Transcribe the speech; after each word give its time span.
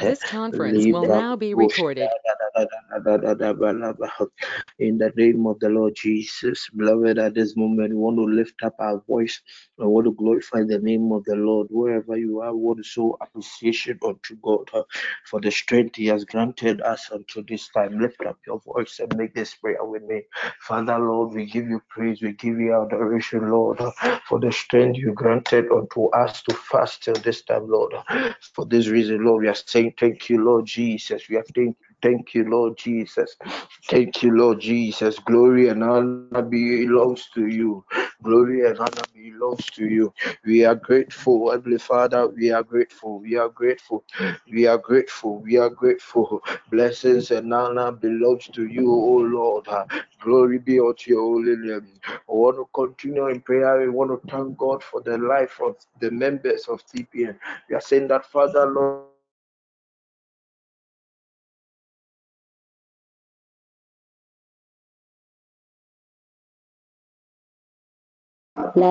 This 0.00 0.24
conference 0.26 0.88
will 0.88 1.06
now 1.06 1.36
be 1.36 1.54
recorded. 1.54 2.14
In 4.78 4.98
the 4.98 5.10
name 5.16 5.46
of 5.46 5.58
the 5.60 5.68
Lord 5.70 5.94
Jesus, 5.96 6.68
beloved, 6.76 7.18
at 7.18 7.34
this 7.34 7.56
moment, 7.56 7.90
we 7.90 7.96
want 7.96 8.16
to 8.18 8.24
lift 8.24 8.62
up 8.62 8.74
our 8.80 9.00
voice. 9.08 9.40
I 9.80 9.86
want 9.86 10.04
to 10.06 10.12
glorify 10.12 10.64
the 10.64 10.78
name 10.80 11.12
of 11.12 11.24
the 11.24 11.36
Lord 11.36 11.68
wherever 11.70 12.16
you 12.18 12.40
are. 12.42 12.54
We 12.54 12.62
want 12.62 12.78
to 12.78 12.84
show 12.84 13.16
appreciation 13.22 13.98
unto 14.04 14.36
God 14.42 14.70
for 15.26 15.40
the 15.40 15.50
strength 15.50 15.96
He 15.96 16.06
has 16.08 16.24
granted 16.26 16.82
us 16.82 17.10
until 17.12 17.44
this 17.48 17.68
time. 17.70 17.98
Lift 18.00 18.20
up 18.26 18.38
your 18.46 18.60
voice 18.60 19.00
and 19.00 19.16
make 19.16 19.34
this 19.34 19.54
prayer 19.56 19.84
with 19.84 20.02
me. 20.04 20.24
Father, 20.60 20.98
Lord, 20.98 21.34
we 21.34 21.46
give 21.46 21.68
you 21.68 21.82
praise, 21.88 22.22
we 22.22 22.34
give 22.34 22.60
you 22.60 22.74
adoration, 22.82 23.50
Lord, 23.50 23.80
for 24.28 24.40
the 24.40 24.52
strength 24.52 24.98
you 24.98 25.14
granted 25.14 25.66
unto 25.72 26.08
us 26.10 26.42
to 26.44 26.54
fast 26.54 27.04
till 27.04 27.14
this 27.14 27.42
time, 27.42 27.70
Lord. 27.70 27.94
For 28.54 28.66
this 28.66 28.88
reason, 28.88 29.24
Lord, 29.24 29.42
we 29.44 29.48
are 29.48 29.54
saying 29.54 29.85
Thank 29.98 30.28
you, 30.30 30.44
Lord 30.44 30.66
Jesus. 30.66 31.28
We 31.28 31.36
have 31.36 31.46
thank 31.54 31.76
Thank 32.02 32.34
you, 32.34 32.44
Lord 32.48 32.76
Jesus. 32.76 33.36
Thank 33.88 34.22
you, 34.22 34.36
Lord 34.36 34.60
Jesus. 34.60 35.18
Glory 35.18 35.68
and 35.70 35.82
honor 35.82 36.42
belongs 36.42 37.28
to 37.34 37.46
you. 37.46 37.84
Glory 38.22 38.68
and 38.68 38.78
honor 38.78 39.02
belongs 39.14 39.64
to 39.66 39.86
you. 39.86 40.12
We 40.44 40.64
are 40.64 40.74
grateful, 40.74 41.50
Heavenly 41.50 41.78
Father. 41.78 42.28
We 42.28 42.50
are 42.52 42.62
grateful. 42.62 43.20
We 43.20 43.36
are 43.36 43.48
grateful. 43.48 44.04
We 44.48 44.66
are 44.66 44.76
grateful. 44.78 45.38
We 45.40 45.56
are 45.56 45.70
grateful. 45.70 46.42
Blessings 46.70 47.30
and 47.30 47.52
honor 47.52 47.92
belongs 47.92 48.46
to 48.48 48.66
you, 48.66 48.92
O 48.92 49.16
Lord. 49.16 49.66
Glory 50.20 50.58
be 50.58 50.78
unto 50.78 51.10
your 51.10 51.22
holy 51.22 51.56
name. 51.56 51.88
I 52.06 52.18
want 52.28 52.56
to 52.56 52.68
continue 52.74 53.28
in 53.28 53.40
prayer. 53.40 53.80
We 53.80 53.88
want 53.88 54.10
to 54.10 54.30
thank 54.30 54.58
God 54.58 54.82
for 54.82 55.00
the 55.00 55.16
life 55.16 55.60
of 55.60 55.76
the 56.00 56.10
members 56.10 56.66
of 56.68 56.86
TPN. 56.86 57.38
We 57.70 57.74
are 57.74 57.80
saying 57.80 58.08
that, 58.08 58.26
Father, 58.26 58.66
Lord. 58.66 59.15
We 68.56 68.64
give 68.72 68.84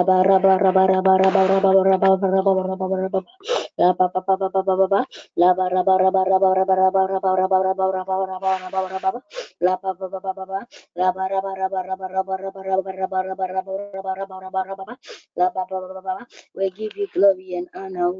you 16.97 17.07
glory 17.13 17.55
and 17.55 17.67
honor 17.75 18.11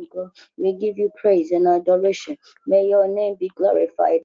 we 0.57 0.73
give 0.73 0.97
you 0.97 1.11
praise 1.21 1.51
and 1.51 1.67
adoration 1.67 2.38
may 2.67 2.85
your 2.88 3.07
name 3.07 3.35
be 3.39 3.49
glorified 3.55 4.21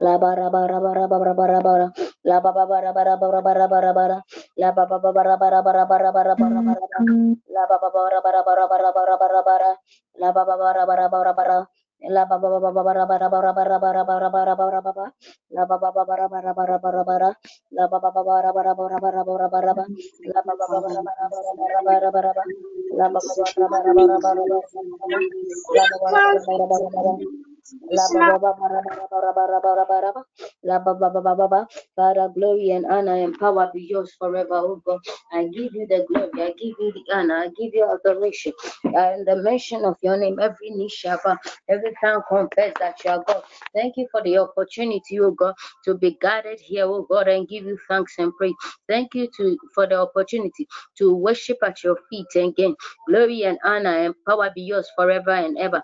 La 0.00 0.18
bara 0.18 0.50
bara 0.50 0.80
bara 0.80 1.08
bara 1.08 1.34
bara 1.34 1.60
bara. 1.60 1.92
La 2.24 2.40
ba 2.40 2.52
ba 2.52 2.66
bara 2.66 2.92
bara 2.92 3.16
bara 3.16 3.42
bara 3.42 3.68
bara 3.68 3.92
bara. 3.92 4.22
La 4.56 4.72
ba 4.72 4.86
ba 4.86 4.98
ba 4.98 5.12
bara 5.12 5.36
bara 5.36 5.62
bara 5.62 5.84
bara 5.86 6.12
bara 6.12 6.34
bara 6.36 6.56
bara. 6.64 6.88
La 7.54 7.66
ba 7.68 7.76
ba 7.82 7.90
bara 7.92 8.20
bara 8.24 8.42
bara 8.44 8.68
bara 8.68 8.92
bara 8.92 9.16
bara 9.20 9.42
bara. 9.44 9.76
La 10.20 10.32
ba 10.32 10.44
ba 10.44 10.56
bara 10.56 10.86
bara 10.86 11.08
bara 11.08 11.32
bara. 11.34 11.66
La 12.08 12.24
ba 12.24 12.38
ba 12.40 12.48
ba 12.48 12.72
ba 12.72 12.82
bara 12.82 13.04
bara 13.06 13.28
bara 13.28 13.52
bara 13.52 13.74
bara 13.74 14.00
bara 14.08 14.30
bara 14.32 14.56
bara 14.56 14.80
bara. 14.80 15.12
La 15.52 15.66
ba 15.66 15.76
ba 15.78 15.90
ba 15.92 16.04
bara 16.08 16.28
bara 16.28 16.54
bara 16.54 16.78
bara 16.80 17.04
bara. 17.04 17.30
La 17.76 17.86
ba 17.88 18.00
ba 18.00 18.10
ba 18.10 18.24
bara 18.32 18.48
bara 18.48 18.64
bara 18.64 19.04
bara 19.04 19.18
bara 19.20 19.20
bara 19.20 19.20
bara. 19.20 19.20
La 19.20 19.20
ba 19.20 19.20
ba 19.20 19.20
ba 19.20 19.24
bara 19.24 19.24
bara 19.24 19.24
bara 19.24 19.24
bara 19.24 19.24
bara 19.24 19.48
bara 19.48 19.74
bara. 19.74 19.84
La 20.32 20.40
ba 20.40 20.56
ba 20.56 20.66
bara 20.66 20.90
bara 20.90 21.04
bara 21.04 21.30
bara 21.84 22.10
bara 22.10 22.32
bara. 22.32 22.44
La 22.96 23.06
ba 23.12 23.20
ba 23.20 23.44
bara 23.68 23.92
bara 23.94 24.16
bara 26.64 26.90
bara. 26.90 27.49
Glory 32.36 32.70
and 32.72 32.86
honor 32.86 33.14
and 33.16 33.38
power 33.38 33.70
be 33.74 33.82
yours 33.90 34.14
forever, 34.18 34.54
O 34.54 34.82
God. 34.86 35.00
I 35.32 35.44
give 35.48 35.74
you 35.74 35.86
the 35.88 36.06
glory, 36.08 36.30
I 36.42 36.48
give 36.52 36.76
you 36.80 36.92
the 36.94 37.04
honor, 37.14 37.36
I 37.36 37.46
give 37.48 37.74
you 37.74 37.86
adoration. 38.06 38.52
And 38.84 39.26
the 39.26 39.36
mention 39.42 39.84
of 39.84 39.96
your 40.02 40.16
name, 40.18 40.38
every 40.40 40.70
knee 40.70 40.90
every 41.68 41.92
tongue 42.02 42.22
confess 42.28 42.74
that 42.80 43.04
you 43.04 43.10
are 43.12 43.24
God. 43.26 43.42
Thank 43.74 43.94
you 43.98 44.08
for 44.12 44.22
the 44.22 44.38
opportunity, 44.38 45.20
O 45.20 45.32
God, 45.32 45.54
to 45.84 45.94
be 45.96 46.18
guided 46.22 46.60
here, 46.60 46.86
O 46.86 47.02
God, 47.10 47.28
and 47.28 47.48
give 47.48 47.64
you 47.66 47.78
thanks 47.88 48.14
and 48.18 48.34
praise. 48.36 48.54
Thank 48.88 49.14
you 49.14 49.28
to, 49.38 49.58
for 49.74 49.86
the 49.86 49.96
opportunity 50.00 50.66
to 50.98 51.14
worship 51.14 51.58
at 51.64 51.84
your 51.84 51.98
feet 52.10 52.26
again. 52.36 52.76
Glory 53.08 53.44
and 53.44 53.58
honor 53.64 53.96
and 53.96 54.14
power 54.28 54.50
be 54.54 54.62
yours 54.62 54.88
forever 54.96 55.30
and 55.32 55.58
ever. 55.58 55.82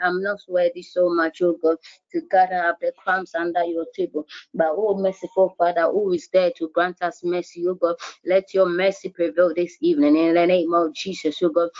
I'm 0.00 0.22
not 0.22 0.40
worthy 0.48 0.82
so 0.82 1.08
much, 1.10 1.42
oh 1.42 1.56
God, 1.62 1.78
to 2.12 2.22
gather 2.30 2.64
up 2.66 2.78
the 2.80 2.92
crumbs 2.98 3.34
under 3.34 3.64
your 3.64 3.86
table. 3.96 4.26
But 4.54 4.70
oh 4.72 4.96
merciful 4.98 5.54
Father, 5.58 5.84
who 5.92 6.12
is 6.14 6.28
there 6.32 6.52
to 6.58 6.70
grant 6.74 7.02
us 7.02 7.22
mercy, 7.24 7.66
oh 7.68 7.74
God? 7.74 7.96
Let 8.26 8.54
your 8.54 8.68
mercy 8.68 9.10
prevail 9.10 9.52
this 9.56 9.76
evening 9.80 10.16
in 10.16 10.34
the 10.34 10.46
name 10.46 10.74
of 10.74 10.94
Jesus, 10.94 11.42
oh 11.42 11.50
God. 11.50 11.70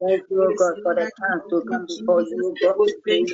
Thank 0.00 0.24
you, 0.30 0.54
God, 0.58 0.74
for 0.82 0.94
the 0.94 1.06
chance 1.18 1.42
to 1.50 1.62
come 1.68 1.86
before 1.86 2.22
you, 2.22 2.54
Thank 2.60 3.30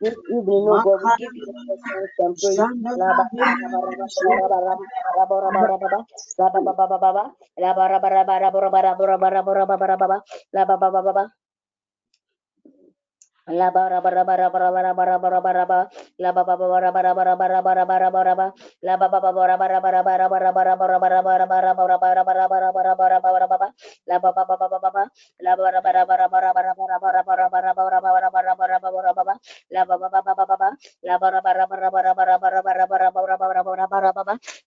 This 0.00 0.14
evening, 0.30 0.66
oh 0.70 0.80
God, 0.80 1.02
we 1.02 1.10
give 1.18 1.34
you 1.34 1.46
the 1.46 1.76
thanks 1.92 2.14
and 2.20 2.38
praise. 2.40 2.68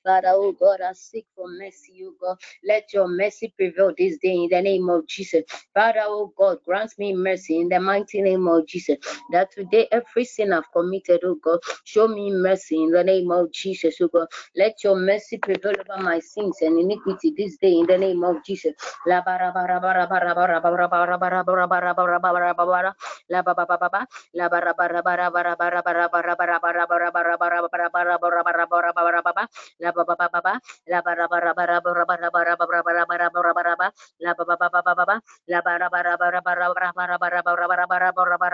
Father, 0.06 0.30
oh 0.34 0.54
God, 0.54 0.82
I 0.82 0.94
seek 0.94 1.26
for 1.36 1.48
mercy, 1.48 2.04
oh 2.06 2.14
God. 2.22 2.38
Let 2.68 2.94
your 2.94 3.08
mercy 3.08 3.54
prevail 3.58 3.94
this 3.98 4.18
day 4.24 4.34
in 4.36 4.50
the 4.52 4.62
name 4.62 4.90
of 4.90 5.08
Jesus. 5.08 5.44
Father, 5.76 6.02
oh 6.06 6.34
God, 6.38 6.60
grant 6.66 6.92
me 7.00 7.14
mercy 7.14 7.60
in 7.62 7.70
the 7.70 7.80
mighty 7.80 8.22
name 8.22 8.48
of 8.48 8.66
Jesus. 8.68 8.73
That 9.31 9.52
today 9.52 9.88
every 9.92 10.25
sin 10.25 10.54
I've 10.54 10.72
committed, 10.74 11.22
oh 11.25 11.38
God, 11.44 11.60
show 11.86 12.08
me 12.08 12.31
mercy 12.31 12.84
in 12.84 12.92
the 12.92 13.04
name 13.04 13.31
of 13.31 13.52
Jesus, 13.54 13.98
oh 14.02 14.10
God. 14.10 14.28
Let 14.56 14.84
your 14.84 14.96
mercy 14.98 15.38
prevail 15.40 15.75
over 15.80 16.04
my 16.04 16.20
sins 16.20 16.58
and 16.62 16.80
iniquity 16.80 17.34
this 17.38 17.58
day 17.58 17.74
in 17.74 17.88
the 17.88 17.98
name 17.98 18.24
of 18.24 18.38
Jesus 18.46 18.74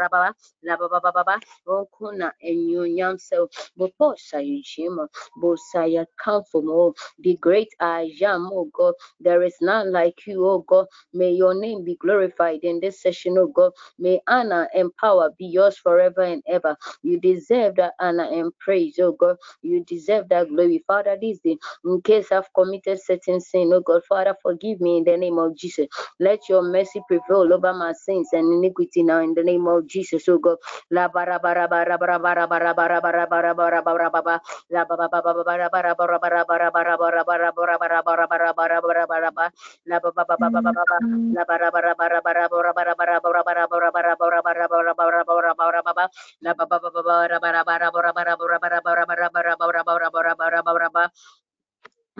baba 0.09 0.35
laba 0.63 0.89
baba 0.89 1.11
baba 1.13 1.35
okuna 1.67 2.33
enyonya 2.41 3.13
msew 3.13 3.49
boposa 3.77 4.41
yishima 4.41 5.09
bosaya 5.41 6.05
comfortable 6.23 6.91
the 7.19 7.35
great 7.37 7.69
I 7.81 8.11
am 8.23 8.49
oh 8.53 8.69
God. 8.73 8.95
There 9.21 9.43
is 9.43 9.55
none 9.61 9.91
like 9.93 10.27
you 10.27 10.45
oh 10.47 10.65
God. 10.67 10.87
May 11.13 11.31
your 11.31 11.55
name 11.55 11.85
be 11.85 11.95
glorified 11.97 12.61
in 12.63 12.79
this 12.81 13.01
session 13.01 13.37
oh 13.39 13.47
God. 13.47 13.73
May 13.99 14.21
honor 14.27 14.69
and 14.75 14.95
power 14.97 15.31
be 15.39 15.47
yours 15.47 15.77
forever 15.79 16.23
and 16.23 16.43
ever. 16.47 16.77
You 17.03 17.19
deserve 17.19 17.77
that 17.77 17.93
honor 17.99 18.25
and 18.31 18.53
praise 18.59 18.99
oh 19.01 19.13
God. 19.13 19.37
You 19.63 19.83
deserve 19.85 20.29
that 20.29 20.49
glory. 20.49 20.83
Father 20.87 21.17
this 21.21 21.39
day 21.39 21.57
in 21.85 22.01
case 22.03 22.31
I've 22.31 22.53
committed 22.55 22.99
certain 23.03 23.41
sin 23.41 23.71
oh 23.73 23.81
God 23.81 24.03
Father 24.09 24.35
forgive 24.43 24.81
me 24.81 24.99
in 24.99 25.05
the 25.05 25.17
name 25.17 25.39
of 25.39 25.57
Jesus. 25.57 25.87
Let 26.19 26.49
your 26.49 26.63
mercy 26.63 27.01
prevail 27.07 27.53
over 27.53 27.73
my 27.73 27.93
sins 27.93 28.29
and 28.33 28.53
iniquity 28.53 29.03
now 29.03 29.21
in 29.21 29.35
the 29.35 29.43
name 29.43 29.67
of 29.67 29.87
Jesus 29.89 30.29
oh 30.29 30.37
God 30.39 30.57
La 30.89 31.07
bara 31.09 31.39
bara 31.39 31.67
bara 31.67 31.97
bara 31.97 32.19
bara 32.19 32.47
bara 32.47 32.73
bara 32.73 32.73
bara 32.73 32.99
bara 33.01 33.53
bara 33.53 33.81
bara 33.83 34.09
bara 34.09 34.41
la 34.69 34.85
ba 34.85 34.95
ba 34.97 35.07
ba 35.09 35.19
ba 35.21 35.43
bara 35.43 35.69
bara 35.69 35.95
bara 35.95 36.15
bara 36.15 36.71
bara 36.71 36.97
bara 36.97 37.23
bara 37.25 37.25
bara 37.25 37.51
bara 37.51 38.01
bara 38.01 38.01
bara 38.03 38.27
bara 38.29 38.53
bara 38.53 38.81
bara 38.81 39.05
bara 39.07 39.31
bara 39.31 39.51
la 39.85 39.97
ba 39.99 40.11
ba 40.15 40.23
ba 40.29 40.35
ba 40.37 40.49
ba 40.49 40.61
ba 40.61 40.71
ba 40.73 40.97
la 41.33 41.43
bara 41.45 41.71
bara 41.71 41.93
bara 41.95 42.21
bara 42.21 42.49
bara 42.49 42.73
bara 42.75 42.93
bara 42.95 42.95
bara 42.95 43.39
bara 43.39 43.67
bara 43.67 43.67
bara 43.69 44.15
bara 44.15 44.45
bara 44.45 44.67
bara 44.67 44.93
bara 44.93 45.23
bara 45.25 45.53
bara 45.57 45.81
bara 45.83 46.09
la 46.41 46.53
ba 46.53 46.65
ba 46.65 46.77
ba 46.79 46.89
ba 46.91 47.01
bara 47.03 47.39
bara 47.41 47.63
bara 47.63 47.91
bara 47.91 48.11
bara 48.13 48.35
bara 48.37 48.59
bara 48.59 48.81
bara 48.85 49.29
bara 49.29 49.29
bara 49.29 49.83
bara 49.83 50.09
bara 50.09 50.35
bara 50.35 50.63
bara 50.63 50.89
bara 50.89 51.11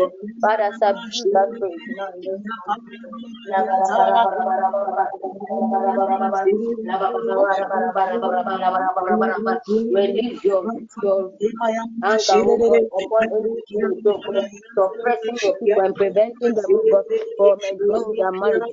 preventing 15.96 16.56
you, 16.72 16.90
but 16.92 17.06
for 17.38 17.58
my 17.62 17.72
glory 17.78 18.20
and 18.22 18.40
marriage. 18.42 18.64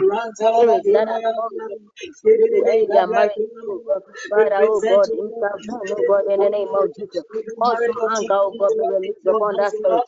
Spirits 0.00 0.88
that 0.92 1.08
are 1.10 1.22
to 2.52 2.64
end 2.72 2.88
their 2.92 3.06
marriage. 3.08 3.50
Father, 4.30 4.56
oh 4.62 4.82
God, 4.88 5.08
intervene, 5.12 5.90
oh 5.92 6.02
God, 6.06 6.24
in 6.32 6.40
the 6.40 6.50
name 6.50 6.74
of 6.74 6.94
Jesus. 6.96 7.24
Also, 7.60 7.92
anger, 8.16 8.34
oh 8.34 8.54
God, 8.58 8.72
be 8.78 8.86
released 8.88 9.26
upon 9.28 9.56
that 9.58 9.74
spirit. 9.76 10.04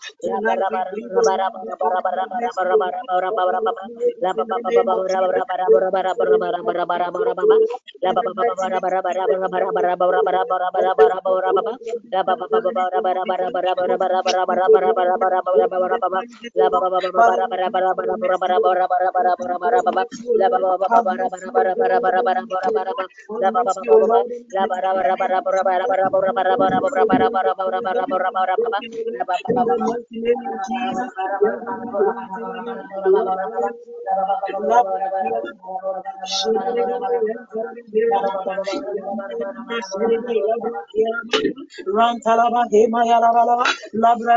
Hema 42.73 43.03
Yalabalaba, 43.07 43.65
Labra 43.95 44.37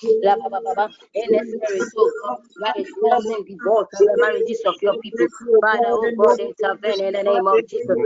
Kialabalabalaba, 0.00 0.90
Any 1.16 1.40
spirit, 1.40 1.88
oh 1.96 2.12
God, 2.22 2.38
that 2.60 2.76
is 2.78 2.88
causing 3.00 3.44
divorce 3.46 3.88
in 4.00 4.06
the 4.06 4.16
marriages 4.18 4.62
of 4.66 4.76
your 4.82 4.96
people. 5.02 5.28
Father, 5.60 5.88
oh 5.90 6.12
God, 6.18 6.40
intervene 6.40 7.00
in 7.00 7.12
the 7.12 7.22
name 7.24 7.46
of 7.48 7.66
Jesus. 7.68 7.98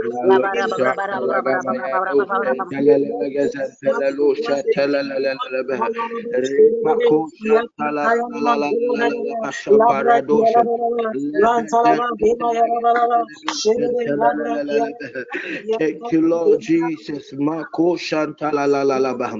Thank 15.79 16.11
you, 16.11 16.21
Lord 16.21 16.59
Jesus. 16.61 17.33
Mako 17.33 17.97
shantala 17.97 18.67
la 18.69 18.83
la 18.83 18.97
la 18.99 19.13
bah. 19.15 19.35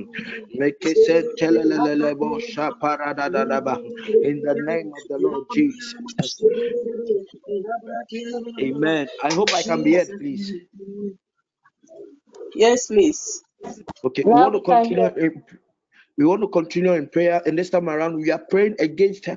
Make 0.53 0.85
it 0.85 0.97
said 0.97 1.27
telelelelebo 1.39 2.39
shaparadadadaba. 2.41 3.79
In 4.21 4.41
the 4.43 4.55
name 4.55 4.91
of 4.97 5.07
the 5.09 5.17
Lord 5.19 5.45
Jesus. 5.49 6.43
Amen. 8.61 9.09
I 9.23 9.33
hope 9.33 9.53
I 9.53 9.63
can 9.63 9.83
be 9.83 9.95
heard, 9.95 10.15
please. 10.17 10.53
Yes, 12.55 12.85
please. 12.87 13.43
Okay, 14.05 14.25
we 14.29 14.41
want 14.41 14.55
to 14.55 14.61
continue. 14.61 15.11
We 16.17 16.25
want 16.25 16.41
to 16.43 16.47
continue 16.49 16.93
in 16.93 17.09
prayer, 17.09 17.41
and 17.45 17.57
this 17.59 17.71
time 17.71 17.89
around, 17.89 18.17
we 18.17 18.31
are 18.31 18.43
praying 18.49 18.75
against 18.79 19.27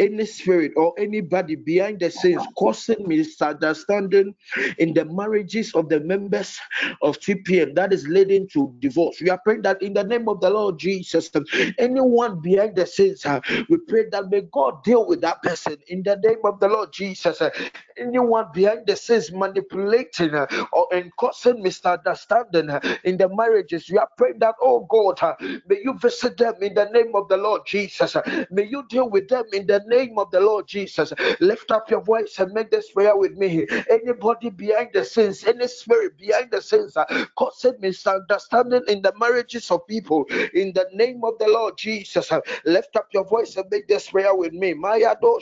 any 0.00 0.26
spirit 0.26 0.72
or 0.76 0.94
anybody 0.98 1.56
behind 1.56 2.00
the 2.00 2.10
scenes 2.10 2.46
causing 2.58 3.06
misunderstanding 3.08 4.34
in 4.78 4.94
the 4.94 5.04
marriages 5.06 5.74
of 5.74 5.88
the 5.90 6.00
members 6.00 6.58
of 7.02 7.18
TPN 7.20 7.74
that 7.76 7.92
is 7.92 8.06
leading 8.08 8.48
to 8.50 8.74
divorce. 8.80 9.20
We 9.20 9.30
are 9.30 9.38
praying 9.44 9.62
that 9.62 9.82
in 9.82 9.94
the 9.94 10.04
name 10.04 10.28
of 10.28 10.40
the 10.40 10.50
Lord 10.50 10.78
Jesus, 10.78 11.30
anyone 11.78 12.40
behind 12.40 12.76
the 12.76 12.86
scenes, 12.86 13.26
uh, 13.26 13.40
we 13.68 13.78
pray 13.88 14.06
that 14.12 14.30
may 14.30 14.42
God 14.52 14.84
deal 14.84 15.06
with 15.06 15.20
that 15.22 15.42
person 15.42 15.76
in 15.88 16.02
the 16.02 16.16
name 16.24 16.40
of 16.44 16.60
the 16.60 16.68
Lord 16.68 16.92
Jesus. 16.92 17.40
Uh, 17.42 17.50
anyone 17.98 18.46
behind 18.54 18.86
the 18.86 18.96
scenes 18.96 19.32
manipulating 19.32 20.34
uh, 20.34 20.46
or 20.72 20.88
causing 21.18 21.62
misunderstanding 21.62 22.70
in 23.04 23.16
the 23.18 23.28
marriages, 23.34 23.88
we 23.90 23.98
are 23.98 24.08
praying 24.16 24.38
that, 24.40 24.54
oh 24.62 24.86
God, 24.90 25.20
may 25.68 25.78
you 25.82 25.94
visit 25.98 26.19
visit 26.20 26.36
them 26.36 26.54
in 26.62 26.74
the 26.74 26.84
name 26.86 27.14
of 27.14 27.28
the 27.28 27.36
Lord 27.36 27.62
Jesus. 27.66 28.16
May 28.50 28.64
you 28.64 28.84
deal 28.88 29.08
with 29.08 29.28
them 29.28 29.44
in 29.52 29.66
the 29.66 29.82
name 29.86 30.18
of 30.18 30.30
the 30.30 30.40
Lord 30.40 30.66
Jesus. 30.66 31.12
Lift 31.40 31.70
up 31.70 31.90
your 31.90 32.02
voice 32.02 32.38
and 32.38 32.52
make 32.52 32.70
this 32.70 32.90
prayer 32.90 33.16
with 33.16 33.36
me. 33.36 33.66
Anybody 33.88 34.50
behind 34.50 34.90
the 34.92 35.04
scenes, 35.04 35.44
any 35.44 35.66
spirit 35.68 36.18
behind 36.18 36.50
the 36.50 36.60
scenes, 36.60 36.96
uh, 36.96 37.04
causing 37.36 37.74
misunderstanding 37.80 38.82
in 38.88 39.02
the 39.02 39.12
marriages 39.18 39.70
of 39.70 39.86
people, 39.86 40.24
in 40.54 40.72
the 40.72 40.86
name 40.92 41.22
of 41.24 41.38
the 41.38 41.48
Lord 41.48 41.76
Jesus. 41.78 42.30
Lift 42.64 42.96
up 42.96 43.08
your 43.12 43.24
voice 43.24 43.56
and 43.56 43.66
make 43.70 43.88
this 43.88 44.10
prayer 44.10 44.34
with 44.34 44.52
me. 44.52 44.74
Maya 44.74 45.14
do 45.20 45.38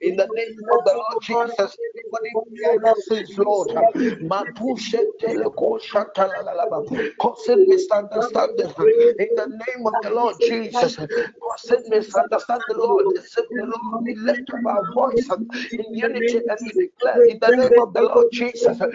in 0.00 0.16
the 0.16 0.26
name 0.34 0.62
of 0.72 0.84
the 0.84 0.94
Lord 0.94 1.22
Jesus. 1.22 1.76
Anybody 1.94 2.30
behind 2.54 2.80
the 2.84 2.94
scenes, 2.96 3.38
Lord. 3.38 3.68
Causing 7.20 7.66
misunderstanding 7.68 8.68
in 9.18 9.28
the 9.36 9.46
name 9.46 9.86
of 9.86 10.00
the 10.02 10.10
Lord 10.10 10.36
Jesus. 10.40 10.98
Causing 11.40 11.82
misunderstanding, 11.90 12.76
Lord. 12.78 13.06
The 13.56 13.64
Lord, 13.64 14.04
we 14.06 14.14
lift 14.16 14.50
up 14.52 14.64
our 14.66 14.84
voice 14.94 15.28
in 15.30 15.94
unity 15.94 16.38
and 16.48 16.58
we 16.64 16.72
declare 16.72 17.20
in 17.28 17.38
the 17.40 17.52
name 17.52 17.78
of 17.78 17.92
the 17.94 18.02
Lord 18.02 18.28
Jesus 18.32 18.80
an 18.80 18.92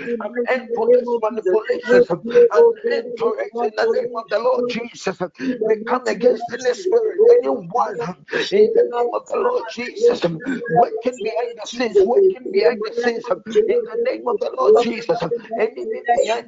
end 0.49 0.69
to 0.75 0.89
this 0.93 1.17
manipulations, 1.21 2.09
an 2.09 2.73
end 2.91 3.15
to 3.17 3.35
it 3.39 3.55
in 3.61 3.71
the 3.75 3.87
name 3.93 4.15
of 4.15 4.29
the 4.29 4.39
Lord 4.39 4.63
Jesus. 4.67 5.17
We 5.65 5.77
come 5.85 6.07
against 6.07 6.51
any 6.53 6.73
spirit, 6.73 7.21
anyone 7.29 7.97
in 8.51 8.71
the 8.73 8.83
name 8.95 9.09
of 9.13 9.27
the 9.27 9.37
Lord 9.37 9.65
Jesus, 9.69 10.23
working 10.69 11.19
behind 11.21 11.53
the 11.61 11.67
scenes, 11.67 12.01
working 12.01 12.49
behind 12.51 12.83
the 12.83 12.93
scenes 12.93 13.29
in 13.29 13.83
the 13.83 13.97
name 14.09 14.27
of 14.27 14.39
the 14.39 14.51
Lord 14.57 14.77
Jesus. 14.77 15.21
Anything 15.59 16.05
behind 16.15 16.46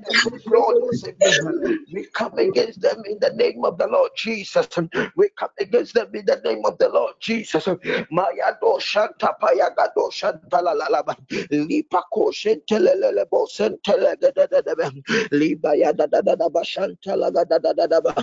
we 1.94 2.06
come 2.14 2.38
against 2.40 2.82
them 2.82 3.04
in 3.06 3.20
the 3.20 3.32
name 3.36 3.66
of 3.66 3.78
the 3.78 3.88
Lord 3.88 4.12
Jesus. 4.18 4.68
We 5.16 5.30
come 5.38 5.50
against 5.60 5.94
them 5.96 6.10
in 6.16 6.26
the 6.26 6.42
name 6.46 6.62
of 6.66 6.78
the 6.80 6.90
Lord 6.90 7.16
Jesus. 7.20 7.68
Maya 8.12 8.58
do 8.62 8.78
shanta 8.80 9.36
paya 9.42 9.76
gado 9.76 10.12
shanta 10.12 10.62
la 10.62 10.74
la 10.74 10.88
la 10.90 11.04
ba. 11.04 11.16
Lipa 11.52 12.04
ko 12.14 12.32
shentele 12.32 12.96
le 13.00 13.12
le 13.14 13.26
bo 13.32 13.46
sentele 13.48 14.20
da 14.20 14.32
da 14.32 14.48
da 14.48 14.62
da 14.62 14.76
ba. 14.76 14.92
Liba 15.32 15.76
ya 15.78 15.92
da 15.94 16.08
da 16.08 16.22
da 16.22 16.36
da 16.36 16.50
ba 16.50 16.64
shanta 16.66 17.16
la 17.16 17.30
da 17.32 17.44
da 17.46 17.60
da 17.60 17.74
da 17.74 17.88
da 17.88 18.02
ba. 18.02 18.16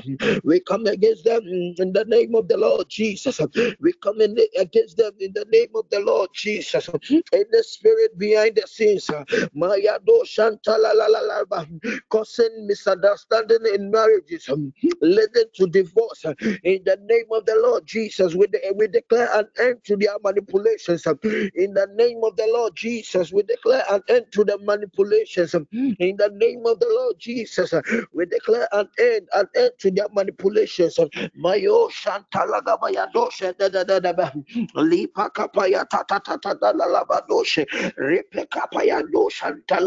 We 0.45 0.61
come 0.61 0.87
against 0.87 1.25
them 1.25 1.43
in 1.47 1.93
the 1.93 2.05
name 2.09 2.35
of 2.35 2.49
the 2.49 2.57
Lord 2.57 2.89
Jesus. 2.89 3.41
We 3.81 3.93
come 4.03 4.21
in 4.21 4.37
against 4.59 4.97
them 4.99 5.13
in 5.21 5.33
the 5.35 5.47
name 5.53 5.71
of 5.75 5.89
the 5.91 6.01
Lord 6.01 6.31
Jesus. 6.35 6.89
In 6.89 7.45
the 7.53 7.65
spirit 7.65 8.19
behind 8.19 8.57
the 8.57 8.67
scenes, 8.67 9.11
Maya 9.55 9.99
do 10.07 10.23
shanta 10.27 10.77
la 10.79 10.93
la 10.93 11.07
la 11.07 11.21
la 11.21 11.45
ba 11.45 11.66
causing 12.11 12.67
misunderstanding 12.67 13.61
in 13.75 13.91
marriages, 13.91 14.49
um, 14.49 14.73
leading 15.03 15.45
to 15.55 15.67
divorce. 15.69 16.25
In 16.65 16.83
the 16.85 16.99
name 17.05 17.27
of 17.33 17.47
the 17.47 17.57
Lord 17.63 17.87
Jesus, 17.87 18.35
we, 18.35 18.47
de- 18.49 18.73
we 18.77 18.89
declare 18.89 19.29
an 19.35 19.47
end 19.61 19.79
to 19.87 19.97
their 19.97 20.17
manipulations. 20.25 21.07
Um, 21.07 21.19
in 21.25 21.75
the 21.75 21.89
name 21.97 22.21
of 22.25 22.37
the 22.37 22.47
Lord 22.53 22.75
Jesus, 22.77 23.33
we 23.33 23.43
declare 23.45 23.85
an 23.91 24.03
end 24.09 24.27
to 24.33 24.45
the 24.45 24.59
manipulations. 24.63 25.55
Um, 25.55 25.67
in 25.73 26.17
the 26.17 26.31
name 26.35 26.65
of 26.67 26.81
the 26.81 26.89
Lord 26.89 27.17
Jesus, 27.19 27.73
uh, 27.73 27.83
we 28.15 28.27
declare 28.27 28.69
an 28.73 28.89
end, 29.01 29.29
an 29.35 29.47
end 29.57 29.73
to 29.81 29.91
their 29.91 30.09
manipulations. 30.15 30.99
Mayo 31.37 31.89
Shantalagabaya 31.89 33.13
doshe 33.13 33.57
da 33.59 33.69
da 33.69 33.85
da 33.85 34.01
da 34.01 34.13
ba. 34.13 34.33
Lipa 34.77 35.31
kapaya 35.31 35.89
ta 35.91 36.03
ta 36.05 36.19
ta 36.21 36.37
ta 36.37 36.55
da 36.55 36.73
la 36.73 36.87
la 36.87 37.05
ba 37.05 37.23
doshe. 37.31 37.67
Ripe 37.99 38.49
kapaya 38.51 39.03
doshe 39.13 39.57
ta 39.69 39.79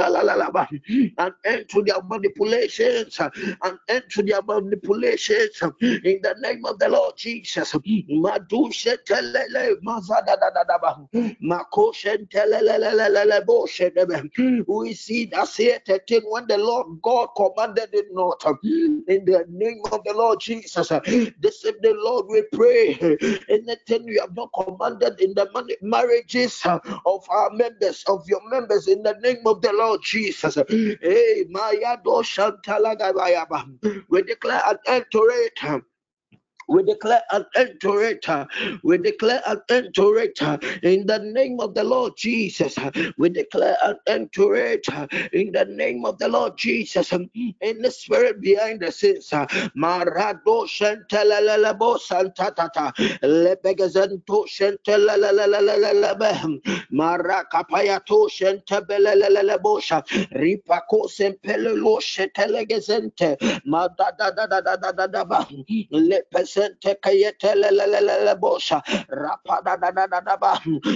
ba. 0.52 0.68
An 1.20 1.34
end 1.46 1.69
to 1.70 1.82
their 1.84 2.02
manipulations, 2.04 3.20
uh, 3.20 3.30
and 3.64 3.78
end 3.88 4.04
to 4.10 4.24
their 4.24 4.42
manipulations 4.42 5.62
uh, 5.62 5.70
in 5.82 6.20
the 6.22 6.36
name 6.40 6.66
of 6.66 6.80
the 6.80 6.90
Lord 6.90 7.16
Jesus. 7.18 7.74
Madushe 7.74 8.98
telele 9.06 9.76
mazada 9.82 10.36
da 10.40 10.50
da 10.50 10.64
da 10.64 10.78
ba. 10.82 11.08
Debe. 14.00 14.66
We 14.68 14.94
see 14.94 15.26
that 15.26 15.48
say 15.48 15.76
a 15.76 15.80
thing 15.80 16.22
when 16.30 16.48
the 16.48 16.58
Lord 16.58 17.02
God 17.02 17.30
commanded 17.36 17.90
it 17.94 18.08
not. 18.12 18.44
Uh, 18.46 18.54
in 18.64 19.26
the 19.26 19.46
name 19.50 19.82
of 19.92 20.04
the 20.04 20.14
Lord 20.14 20.40
Jesus, 20.40 20.90
this 20.90 21.64
is 21.64 21.74
the 21.82 21.94
Lord 21.98 22.26
we 22.30 22.44
pray. 22.54 22.96
Anything 23.50 24.08
you 24.08 24.22
have 24.22 24.36
not 24.36 24.50
commanded 24.54 25.20
in 25.20 25.34
the 25.34 25.50
marriages 25.82 26.62
of 26.66 27.30
our 27.30 27.52
members, 27.52 28.04
of 28.08 28.28
your 28.28 28.42
members, 28.50 28.88
in 28.88 29.04
the 29.04 29.16
name 29.22 29.46
of 29.46 29.62
the 29.62 29.74
Lord 29.74 30.02
Jesus. 30.04 30.56
Do 30.56 30.98
Shantala 31.10 31.59
We 34.10 34.22
declare 34.24 34.62
an 34.68 34.78
end 34.88 35.06
to 35.12 35.20
it. 35.32 35.84
We 36.70 36.84
declare 36.84 37.24
an 37.32 37.46
end. 37.56 37.80
We 38.84 39.00
declare 39.00 39.42
an 39.48 39.62
end 39.70 39.96
in 40.84 41.08
the 41.08 41.20
name 41.24 41.62
of 41.62 41.76
the 41.76 41.84
Lord 41.84 42.14
Jesus. 42.18 42.78
We 43.18 43.30
declare 43.30 43.78
an 43.84 43.98
end 44.08 44.32
in 45.34 45.54
the 45.54 45.66
name 45.70 46.06
of 46.06 46.20
the 46.20 46.30
Lord 46.30 46.58
Jesus. 46.58 47.14
In 47.14 47.82
the 47.82 47.92
spirit 47.92 48.42
behind 48.42 48.82
the 48.82 48.92
scenes, 48.92 49.30
Marado 49.32 50.68
Shantalalabo 50.68 52.00
Santatata, 52.00 52.94
Lebegazanto 53.24 54.48
Shantalalalalalalabe, 54.48 56.62
Marakapayato 56.94 58.30
Shantabelelebosha, 58.30 60.04
Ripako 60.34 61.10
Sempelelo 61.10 62.00
Shetelegazente, 62.02 63.38
Madada 63.68 64.36
Lepes 65.92 66.59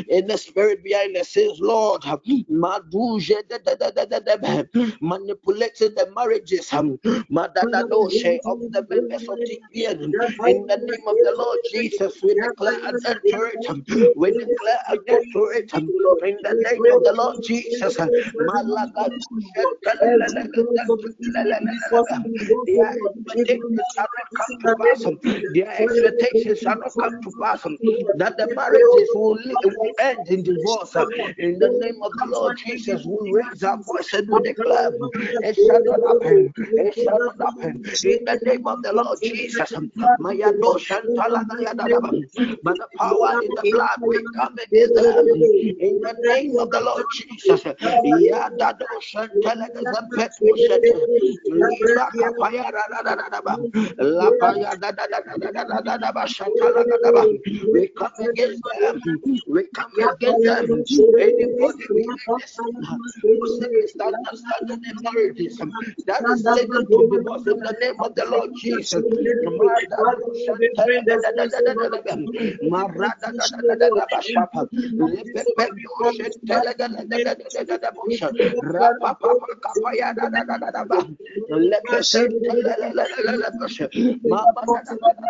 in 0.10 0.28
the 0.28 0.38
spirit 0.38 0.84
behind 0.84 1.16
the 1.16 1.24
scenes, 1.24 1.60
Lord, 1.60 2.04
manipulating 5.02 5.96
the 5.96 6.12
marriages 6.16 6.74
of 8.46 8.60
the 8.72 8.86
members 8.90 9.28
of 9.30 9.40
TPN. 9.44 10.14
In 10.46 10.66
the 10.68 10.78
name 10.78 11.08
of 11.08 11.22
the 11.24 11.34
Lord 11.38 11.60
Jesus, 11.64 12.22
we 12.24 12.36
declare 12.36 12.78
an 12.88 13.00
end 13.06 13.22
to 13.28 13.42
it. 13.44 13.68
We 14.16 14.32
declare 14.32 14.80
an 14.90 15.00
end 15.08 15.26
to 15.34 15.46
it. 15.56 15.74
In 15.74 16.38
the 16.44 16.56
name 16.64 16.86
of 16.92 17.04
the 17.04 17.14
Lord 17.14 17.38
Jesus, 17.44 17.98
their 17.98 18.10
expectations 24.24 25.53
Their 25.54 25.70
expectations 25.82 26.60
shall 26.60 26.78
not 26.78 26.98
come 26.98 27.18
to 27.24 27.32
pass. 27.42 27.64
That 28.14 28.38
the 28.38 28.48
marriages 28.48 29.14
will, 29.14 29.40
will 29.64 29.94
end 30.00 30.28
in 30.30 30.44
divorce. 30.44 30.96
In 31.38 31.60
the 31.60 31.70
name 31.70 32.02
of 32.04 32.16
the 32.18 32.26
Lord 32.28 32.56
Jesus, 32.58 33.06
we 33.06 33.18
raise 33.32 33.64
our 33.64 33.78
voice 33.84 34.14
and 34.14 34.30
we 34.30 34.42
declare 34.42 34.92
it 35.42 35.58
shall 35.58 35.82
not 35.84 36.02
happen. 36.06 36.54
It 36.76 36.94
shall 36.96 37.18
not 37.20 37.36
happen. 37.40 37.82
In 38.04 38.24
the 38.26 38.40
name 38.46 38.68
of 38.68 38.82
the 38.84 38.94
Lord 38.94 39.20
Jesus, 39.22 39.74
by 42.64 42.74
the 42.74 42.88
power 42.98 43.34
in 43.42 43.54
the 43.54 43.66
blood, 43.72 44.00
we 44.04 44.22
come 44.36 44.58
against 44.64 44.94
them. 44.96 45.28
In 45.80 46.00
the 46.02 46.16
name 46.22 46.58
of 46.60 46.72
the 46.72 46.82
Lord 46.82 47.06
Jesus, 47.12 47.64
We 57.72 57.88
come 57.98 58.12
against 58.30 58.62
them. 58.64 59.02
We 59.48 59.64
come 59.76 59.92
against 60.10 60.44
them. 60.46 60.68
Anybody 61.20 61.88
behind 61.96 62.42
this 62.44 62.58
who 63.22 63.88
stand 63.88 64.16
standing 64.34 64.82
in 64.90 64.96
marriages 65.04 65.60
that 66.08 66.24
is 66.30 66.46
leading 66.50 66.88
to 66.92 67.04
be 67.10 67.18
divorce 67.18 67.48
in 67.48 67.60
the 67.62 67.76
name 67.82 67.96
of 68.04 68.16
the 68.16 68.26
Lord 68.26 68.52
Jesus. 68.56 69.04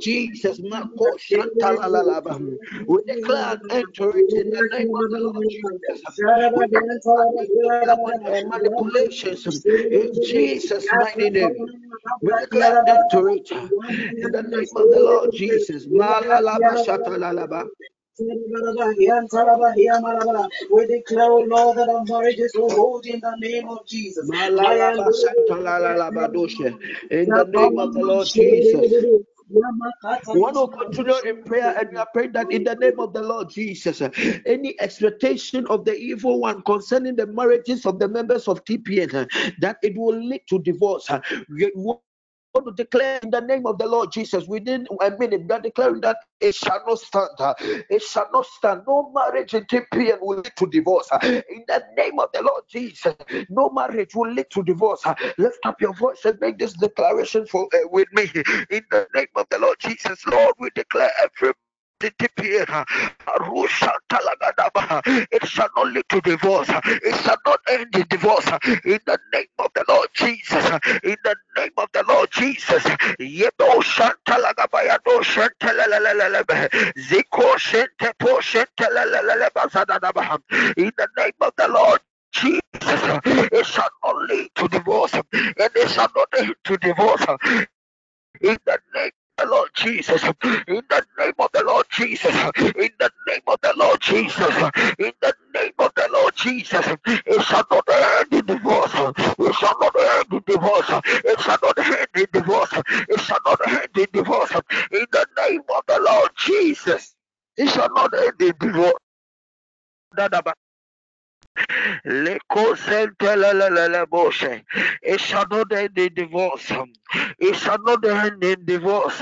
Jesus, 0.00 0.58
Mako 0.60 1.16
Shantalalaba. 1.16 2.58
We 2.86 3.02
declare 3.06 3.52
and 3.52 3.60
enter 3.70 4.16
it 4.18 4.32
in 4.32 4.50
the 4.50 4.62
name 4.72 4.94
of 4.94 5.10
the 5.10 5.18
Lord 5.18 5.48
Jesus. 5.48 6.02
Manipulations 8.50 9.64
in 9.64 10.10
Jesus' 10.22 10.86
mighty 10.92 11.30
name. 11.30 11.66
We 12.22 12.32
declare 12.40 12.82
enter 12.86 13.28
it 13.30 13.50
in 13.50 14.30
the 14.32 14.42
name 14.42 14.68
of 14.76 14.90
the 14.90 15.00
Lord 15.00 15.32
Jesus. 15.32 15.86
Malalaba 15.86 16.76
Shatalalaba. 16.84 17.68
We 20.70 20.86
declare, 20.86 21.30
oh 21.30 21.44
Lord, 21.48 21.78
that 21.78 21.88
our 21.88 22.04
marriages 22.04 22.52
will 22.54 22.70
hold 22.70 23.06
in 23.06 23.20
the 23.20 23.34
name 23.40 23.68
of 23.68 23.86
Jesus. 23.86 24.28
In 24.28 24.36
the 27.32 27.44
name 27.44 27.78
of 27.78 27.94
the 27.94 28.02
Lord 28.02 28.26
Jesus. 28.26 28.92
We 29.52 30.40
want 30.40 30.54
to 30.54 30.78
continue 30.78 31.30
in 31.30 31.42
prayer 31.44 31.76
and 31.78 31.90
we 31.90 31.96
are 31.96 32.08
praying 32.12 32.32
that 32.32 32.50
in 32.50 32.64
the 32.64 32.74
name 32.74 32.98
of 32.98 33.12
the 33.12 33.22
Lord 33.22 33.50
Jesus, 33.50 34.00
any 34.46 34.80
expectation 34.80 35.66
of 35.66 35.84
the 35.84 35.94
evil 35.94 36.40
one 36.40 36.62
concerning 36.62 37.16
the 37.16 37.26
marriages 37.26 37.84
of 37.84 37.98
the 37.98 38.08
members 38.08 38.48
of 38.48 38.64
TPN, 38.64 39.28
that 39.60 39.76
it 39.82 39.96
will 39.96 40.18
lead 40.18 40.42
to 40.48 40.58
divorce. 40.60 41.10
we 41.50 41.70
want 41.74 42.00
to 42.60 42.72
declare 42.72 43.18
in 43.22 43.30
the 43.30 43.40
name 43.40 43.66
of 43.66 43.78
the 43.78 43.86
Lord 43.86 44.12
Jesus 44.12 44.46
within 44.46 44.86
a 45.00 45.10
minute, 45.12 45.42
we 45.48 45.50
are 45.54 45.60
declaring 45.60 46.00
that 46.02 46.18
it 46.40 46.54
shall 46.54 46.82
not 46.86 46.98
stand. 46.98 47.30
uh, 47.38 47.54
It 47.60 48.02
shall 48.02 48.28
not 48.32 48.46
stand. 48.46 48.82
No 48.86 49.10
marriage 49.14 49.54
in 49.54 49.64
TPN 49.64 50.18
will 50.20 50.38
lead 50.38 50.52
to 50.56 50.66
divorce. 50.66 51.08
uh, 51.12 51.18
In 51.22 51.64
the 51.66 51.82
name 51.96 52.18
of 52.18 52.28
the 52.34 52.42
Lord 52.42 52.64
Jesus, 52.68 53.14
no 53.48 53.70
marriage 53.70 54.14
will 54.14 54.30
lead 54.32 54.50
to 54.50 54.62
divorce. 54.62 55.00
uh, 55.06 55.14
Lift 55.38 55.60
up 55.64 55.80
your 55.80 55.94
voice 55.94 56.24
and 56.26 56.38
make 56.40 56.58
this 56.58 56.74
declaration 56.74 57.46
for 57.46 57.68
uh, 57.74 57.88
with 57.90 58.12
me. 58.12 58.24
In 58.70 58.84
the 58.90 59.08
name 59.14 59.28
of 59.36 59.46
the 59.50 59.58
Lord 59.58 59.78
Jesus, 59.80 60.26
Lord, 60.26 60.54
we 60.58 60.70
declare 60.74 61.10
every. 61.22 61.54
It 65.32 65.46
shall 65.46 65.68
not 65.76 65.86
lead 65.92 66.08
to 66.08 66.20
divorce. 66.20 66.68
It 66.68 67.16
shall 67.22 67.36
not 67.46 67.60
end 67.70 67.94
in 67.94 68.06
divorce. 68.08 68.46
In 68.84 69.00
the 69.06 69.18
name 69.32 69.46
of 69.58 69.70
the 69.74 69.84
Lord 69.88 70.08
Jesus. 70.14 70.64
In 71.04 71.16
the 71.24 71.36
name 71.56 71.72
of 71.76 71.88
the 71.92 72.04
Lord 72.08 72.30
Jesus. 72.30 72.82
Yebo 73.20 73.82
shantalagabaya 73.82 74.98
do 75.04 75.20
shantalalalalalebe. 75.22 76.70
Ziko 76.96 77.56
shente 77.56 78.12
po 78.18 78.40
shantalalalalaleba 78.40 79.70
zadadaba. 79.70 80.38
In 80.76 80.92
the 80.96 81.08
name 81.16 81.32
of 81.40 81.52
the 81.56 81.68
Lord 81.68 82.00
Jesus, 82.32 82.62
it 82.72 83.66
shall 83.66 83.90
not 84.04 84.16
lead 84.28 84.50
to 84.54 84.68
divorce, 84.68 85.14
and 85.14 85.24
it 85.32 85.88
shall 85.90 86.10
not 86.16 86.28
lead 86.40 86.54
to 86.64 86.76
divorce. 86.78 87.26
In 88.40 88.58
the 88.64 88.78
name 88.94 89.10
the 89.42 89.50
Lord 89.50 89.70
Jesus, 89.74 90.22
in 90.22 90.82
the 90.88 91.04
name 91.18 91.32
of 91.38 91.50
the 91.52 91.64
Lord 91.64 91.86
Jesus, 91.90 92.34
in 92.34 92.90
the 92.98 93.10
name 93.26 93.40
of 93.46 93.60
the 93.62 93.72
Lord 93.76 94.00
Jesus, 94.00 94.56
in 94.98 95.12
the 95.20 95.34
name 95.54 95.72
of 95.78 95.92
the 95.94 96.08
Lord 96.12 96.34
Jesus, 96.36 96.86
it 97.06 97.42
shall 97.42 97.66
not 97.70 97.88
end 97.90 98.32
in 98.32 98.46
divorce, 98.46 98.92
it 98.94 99.54
shall 99.54 99.76
not 99.80 99.96
end 99.98 100.32
in 100.32 100.42
divorce, 100.46 100.90
it 101.24 101.40
shall 101.40 101.58
not 101.62 101.78
end 101.78 102.08
in 102.14 102.26
divorce, 102.32 102.72
it 103.08 103.20
shall 103.20 103.38
not 103.44 103.68
end 103.68 103.88
in 103.96 104.06
divorce, 104.12 104.52
in 104.92 105.06
the 105.10 105.26
name 105.38 105.62
of 105.74 105.82
the 105.88 105.98
Lord 106.00 106.30
Jesus, 106.36 107.14
it 107.56 107.68
shall 107.68 107.92
not 107.94 108.14
end 108.14 108.40
in 108.40 108.54
divorce. 108.60 108.92
Leko 112.06 112.74
sentelelelele 112.76 114.06
boshe. 114.06 114.64
It 115.02 115.20
shall 115.20 115.46
not 115.50 115.72
end 115.72 115.98
in 115.98 116.14
divorce. 116.14 116.72
It 117.38 117.56
shall 117.56 117.78
not 117.82 118.04
end 118.04 118.44
in 118.44 118.64
divorce. 118.64 119.20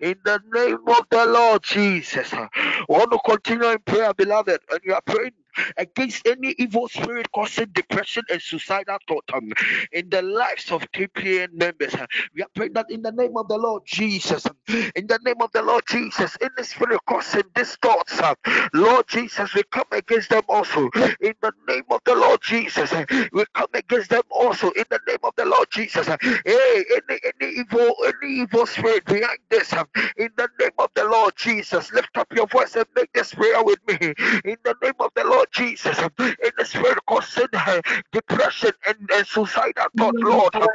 In 0.00 0.16
the 0.24 0.40
name 0.54 0.78
of 0.88 1.04
the 1.10 1.26
Lord 1.26 1.62
Jesus. 1.62 2.32
I 2.32 2.48
want 2.88 3.12
to 3.12 3.18
continue 3.24 3.68
in 3.70 3.78
prayer, 3.80 4.14
beloved. 4.14 4.60
And 4.70 4.80
you 4.84 4.94
are 4.94 5.02
praying 5.02 5.32
against 5.78 6.26
any 6.28 6.54
evil 6.58 6.88
spirit 6.88 7.28
causing 7.34 7.66
depression 7.74 8.24
and 8.30 8.42
suicidal 8.42 8.98
thought 9.08 9.24
um, 9.34 9.50
in 9.92 10.10
the 10.10 10.22
lives 10.22 10.72
of 10.72 10.82
TPN 10.92 11.52
members. 11.54 11.94
uh, 11.94 12.06
We 12.34 12.42
are 12.42 12.48
praying 12.54 12.74
that 12.74 12.90
in 12.90 13.02
the 13.02 13.12
name 13.12 13.36
of 13.36 13.48
the 13.48 13.58
Lord 13.58 13.82
Jesus, 13.86 14.46
um, 14.46 14.56
in 14.96 15.06
the 15.08 15.20
name 15.24 15.40
of 15.42 15.52
the 15.52 15.62
Lord 15.62 15.84
Jesus, 15.88 16.36
in 16.42 16.50
the 16.56 16.64
spirit 16.64 17.00
causing 17.08 17.42
these 17.54 17.76
thoughts, 17.76 18.20
uh, 18.20 18.34
Lord 18.74 19.06
Jesus, 19.08 19.54
we 19.54 19.64
come 19.64 19.86
against 19.92 20.30
them 20.30 20.42
also 20.48 20.90
in 21.20 21.34
the 21.42 21.52
name 21.68 21.84
of 21.90 22.00
the 22.04 22.14
Lord 22.14 22.40
Jesus. 22.42 22.92
uh, 22.92 23.04
We 23.32 23.44
come 23.54 23.68
against 23.74 24.10
them 24.10 24.22
also 24.30 24.70
in 24.72 24.84
the 24.90 25.00
name 25.08 25.18
of 25.24 25.34
the 25.36 25.46
Lord 25.46 25.68
Jesus. 25.70 26.08
uh, 26.08 26.16
Hey, 26.46 26.84
any 27.08 27.20
any 27.40 27.52
evil 27.60 27.94
any 28.22 28.34
evil 28.42 28.66
spirit 28.66 29.04
behind 29.06 29.38
this, 29.50 29.72
um, 29.74 29.86
in 30.18 30.30
the 30.36 30.48
name 30.60 30.72
of 30.78 30.90
the 30.94 31.04
Lord 31.04 31.34
Jesus, 31.36 31.92
lift 31.92 32.16
up 32.18 32.28
your 32.34 32.48
voice 32.48 32.76
and 32.76 32.86
make 32.96 33.12
this 33.14 33.34
prayer 33.34 33.62
with 33.64 33.80
me 33.88 34.14
in 34.44 34.58
the 34.64 34.76
name 34.82 34.94
of 35.00 35.12
the 35.16 35.24
Lord 35.24 35.47
Jesus, 35.52 35.98
um, 36.00 36.10
in 36.18 36.50
the 36.58 36.64
spirit 36.64 36.98
causing 37.06 37.46
uh, 37.54 37.80
depression 38.12 38.72
and, 38.88 39.10
and 39.14 39.26
suicidal 39.26 39.86
thought, 39.96 40.16
Lord. 40.24 40.54
um, 40.56 40.70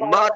Maya 0.00 0.30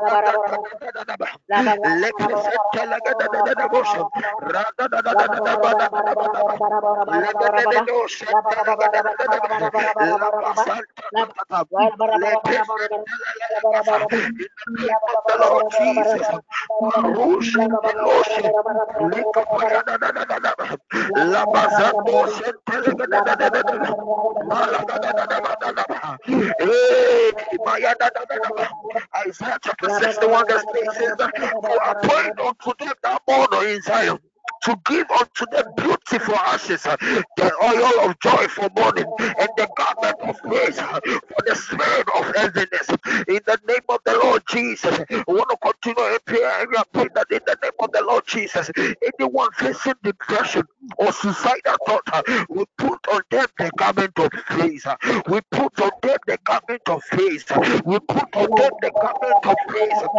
Isaiah 29.15 29.59
chapter 29.63 29.89
6 30.01 30.12
is 30.13 30.19
the 30.19 30.29
one 30.29 30.47
that 30.49 30.61
says 30.97 31.17
that 31.19 31.33
you 31.39 31.79
are 31.81 32.49
unto 32.49 32.73
them 32.85 32.95
that 33.03 33.23
honor 33.29 33.69
in 33.69 33.83
Zion 33.83 34.19
to 34.65 34.77
give 34.87 35.11
unto 35.11 35.47
them 35.53 35.65
beautiful 35.77 36.37
ashes, 36.37 36.87
uh, 36.87 36.97
the 37.37 37.53
oil 37.65 38.09
of 38.11 38.19
joy 38.21 38.49
for 38.49 38.69
mourning, 38.77 39.07
and 39.21 39.49
the 39.57 39.69
garment 39.77 40.17
of 40.23 40.39
praise 40.43 40.79
uh, 40.79 41.01
for 41.05 41.43
the 41.47 41.55
spirit 41.57 42.09
of 42.17 42.35
heaviness. 42.37 42.89
In 43.29 43.41
the 43.47 43.59
name 43.69 43.83
of 43.89 44.01
the 44.05 44.19
Lord 44.23 44.43
Jesus, 44.49 44.99
we 45.11 45.35
want 45.35 45.51
to 45.51 45.59
continue 45.63 46.15
in 46.15 46.19
prayer 46.27 46.63
and 46.63 46.69
we 46.71 46.77
that 47.15 47.27
in 47.31 47.41
the 47.47 47.59
name 47.63 47.73
of 47.81 47.93
the 47.93 48.03
Lord 48.05 48.25
Jesus, 48.27 48.71
anyone 48.77 49.51
facing 49.53 49.95
depression, 50.03 50.65
or 50.99 51.13
suicidal 51.13 51.77
thought, 51.87 52.27
we 52.51 52.65
put 52.79 53.01
on 53.13 53.23
them 53.31 53.47
the 53.59 53.71
garment 53.77 54.19
of 54.19 54.31
praise. 54.47 54.87
We 55.29 55.41
put 55.51 55.81
on 55.83 55.91
them 56.03 56.19
the 56.27 56.39
garment 56.45 56.83
of 56.89 57.03
praise. 57.11 57.53
We 57.85 57.99
put 58.01 58.37
on 58.37 58.49
them 58.57 58.71
the 58.81 58.93
garment 59.01 59.47
of 59.47 59.57
praise. 59.69 60.01
Lift 60.01 60.15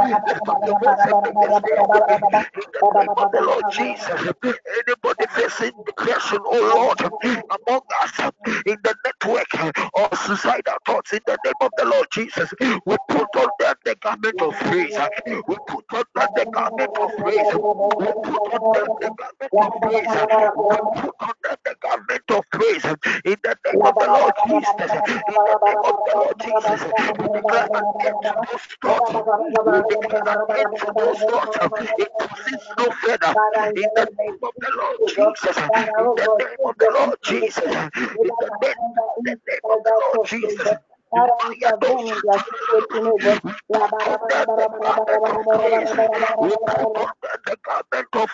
up 2.58 2.66
the 2.74 2.84
name 3.00 3.10
of 3.18 3.28
the 3.34 3.42
Lord 3.42 3.66
Jesus. 3.70 4.22
Anybody 4.44 5.26
facing 5.30 5.72
depression, 5.86 6.40
oh 6.46 6.74
Lord, 6.76 7.02
among 7.50 7.82
us 8.04 8.20
in 8.66 8.78
the 8.84 8.96
network 9.06 9.48
or 9.96 10.10
suicidal 10.16 10.76
thoughts, 10.86 11.14
in 11.14 11.22
the 11.26 11.38
name 11.46 11.54
of 11.62 11.72
the 11.78 11.86
Lord 11.86 12.08
Jesus, 12.12 12.54
we 12.86 12.98
put 13.10 13.30
on 13.38 13.50
them 13.60 13.76
the 13.86 13.96
garment 14.02 14.42
of 14.42 14.58
praise. 14.60 15.00
We 15.48 15.58
put 15.68 15.86
on 15.94 16.04
them 16.16 16.28
the 16.36 16.48
garment 16.54 16.92
of 17.02 17.16
praise. 17.18 17.48
We 17.54 18.08
put 18.24 18.44
on 18.52 18.62
them 18.74 18.90
the 19.02 19.12
garment 19.18 19.54
of 19.62 19.72
praise. 19.82 20.16
The 21.66 21.76
garment 21.82 22.24
of 22.32 22.46
praise. 22.52 22.86
In 23.26 23.38
the 23.44 23.58
name 23.66 23.82
of 23.86 23.98
the 24.00 24.10
Lord 24.14 24.36
Jesus. 24.48 24.94
In 25.28 25.42
the 25.46 25.58
name 25.66 25.84
of 25.86 25.98
the 26.04 26.14
Lord 26.16 26.36
Jesus. 26.40 26.84
We 27.20 27.30
declare 27.34 27.70
an 27.74 27.86
end 28.06 28.18
to 28.24 28.34
those 28.52 28.62
thoughts. 28.82 29.12
We 29.66 29.84
declare 29.90 30.24
an 30.28 30.40
end 30.58 30.72
to 30.78 30.94
those 30.98 31.20
thoughts. 31.26 31.58
It 31.98 32.10
proceeds 32.18 32.66
no 32.78 32.92
further. 32.92 33.36
In 33.76 33.90
the 33.96 34.08
name 34.20 34.40
of 34.44 34.54
the 34.60 34.72
Lord 34.78 35.00
Jesus. 35.08 35.58
In 35.58 36.10
the 36.16 36.30
name 36.40 36.58
of 36.66 36.76
the 36.80 36.92
Lord 36.94 37.18
Jesus. 37.24 37.76
In 38.22 38.32
the 38.40 38.52
name 38.62 38.84
of 39.66 39.84
the 39.84 39.94
Lord 40.02 40.22
Jesus 40.26 40.78
garment 41.14 41.30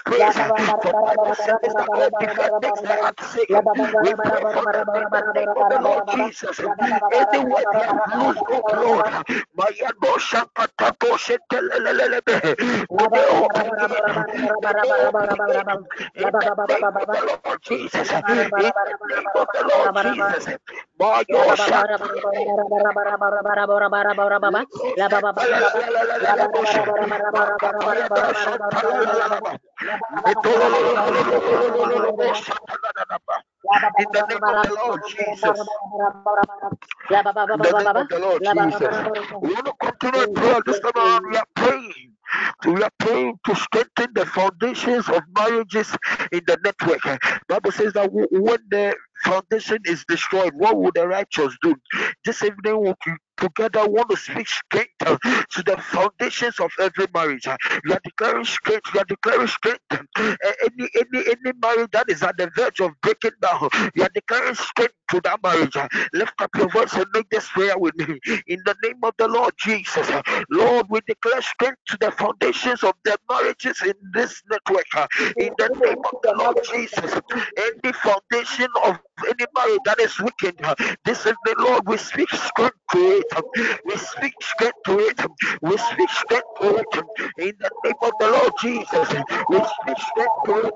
praise. 0.05 0.37
We 3.99 4.15
the 5.69 5.79
Lord 5.81 6.07
Jesus. 6.07 6.59
We 6.59 6.67
Lord, 6.75 7.31
we 12.91 13.03
the 14.63 16.47
the 17.09 17.29
Lord 17.29 17.61
Jesus. 17.67 18.09
The 18.09 18.73
the 19.53 19.63
Lord 19.69 19.91
Jesus. 20.03 20.45
My 20.99 21.23
in 33.97 34.08
the 34.12 34.23
name 34.23 34.43
of. 34.43 34.62
In 35.19 35.41
the. 35.43 35.55
We 39.41 39.53
want 39.53 39.65
to 39.67 39.73
continue 39.82 40.23
in 40.23 40.34
prayer. 42.99 43.34
To 43.45 43.55
strengthen 43.55 44.13
the 44.13 44.25
foundations 44.25 45.10
of 45.10 45.23
marriages 45.36 45.95
in 46.32 46.41
the 46.47 46.58
network. 46.63 47.01
Bible 47.47 47.71
says 47.71 47.93
that 47.93 48.12
when 48.12 48.60
the 48.69 48.95
foundation 49.23 49.79
is 49.86 50.05
destroyed, 50.08 50.53
what 50.55 50.77
will 50.77 50.91
the 50.93 51.08
righteous 51.08 51.58
do? 51.63 51.75
This 52.25 52.43
evening, 52.43 52.82
we 52.82 52.93
together 53.39 53.88
want 53.88 54.10
to 54.10 54.17
speak 54.17 54.47
strength 54.47 54.91
uh, 55.06 55.17
to 55.52 55.63
the 55.63 55.78
foundations 55.78 56.60
of 56.60 56.71
every 56.80 57.08
marriage. 57.13 57.47
Uh, 57.47 57.58
you 57.86 57.93
are 57.93 58.02
declaring 58.04 58.45
strength. 58.45 58.93
You 58.93 59.02
are 59.02 59.06
declaring 59.06 59.47
strength. 59.47 59.82
Uh, 59.91 59.97
any 60.17 60.89
any 60.95 61.25
any 61.28 61.54
marriage 61.62 61.89
that 61.91 62.06
is 62.10 62.23
at 62.23 62.38
the 62.38 62.49
verge 62.56 62.80
of 62.82 62.91
breaking 63.02 63.32
down, 63.41 63.69
you 63.95 64.04
are 64.04 64.10
declaring 64.13 64.56
strength 64.56 64.93
to 65.12 65.21
that 65.21 65.41
marriage. 65.43 65.75
Uh, 65.75 65.88
lift 66.13 66.34
up 66.41 66.52
your 66.58 66.69
voice 66.69 66.93
and 66.93 67.06
make 67.13 67.30
this 67.30 67.47
prayer 67.49 67.78
with 67.78 67.95
me. 67.95 68.19
In 68.47 68.62
the 68.65 68.75
name 68.84 68.99
of 69.04 69.13
the 69.17 69.28
Lord 69.28 69.54
Jesus, 69.58 70.10
uh, 70.10 70.21
Lord, 70.49 70.88
we 70.89 70.99
declare 71.08 71.41
strength 71.41 71.80
to 71.88 71.97
the 71.99 72.12
foundations 72.12 72.84
of 72.84 72.93
the 73.06 73.17
marriages 73.30 73.82
in 73.84 73.93
this 74.13 74.41
network. 74.49 74.86
Uh, 74.95 75.08
in 75.38 75.54
the 75.58 75.69
name 75.84 75.99
of 76.12 76.19
the 76.23 76.34
Lord 76.38 76.58
Jesus, 76.71 77.13
any 77.58 77.93
foundation 77.93 78.67
of 78.86 78.99
any 79.28 79.45
marriage 79.56 79.82
that 79.86 79.99
is 79.99 80.19
uh, 80.63 80.75
this 81.06 81.25
is 81.25 81.34
the 81.45 81.56
Lord. 81.60 81.84
We 81.88 81.97
speak 81.97 82.30
strength 82.30 82.78
to 82.91 82.99
it. 82.99 83.28
We 83.85 83.97
speak 83.97 84.33
strength 84.41 84.79
to 84.85 84.99
it. 84.99 85.19
We 85.61 85.77
speak 85.77 86.09
strength 86.09 86.47
to 86.61 86.77
it. 86.77 86.95
In 87.37 87.53
the 87.59 87.71
name 87.85 87.95
of 88.01 88.13
the 88.19 88.29
Lord 88.29 88.53
Jesus, 88.61 89.09
we 89.49 89.59
speak 89.59 89.99
strength 89.99 90.35
to 90.45 90.55
it. 90.67 90.73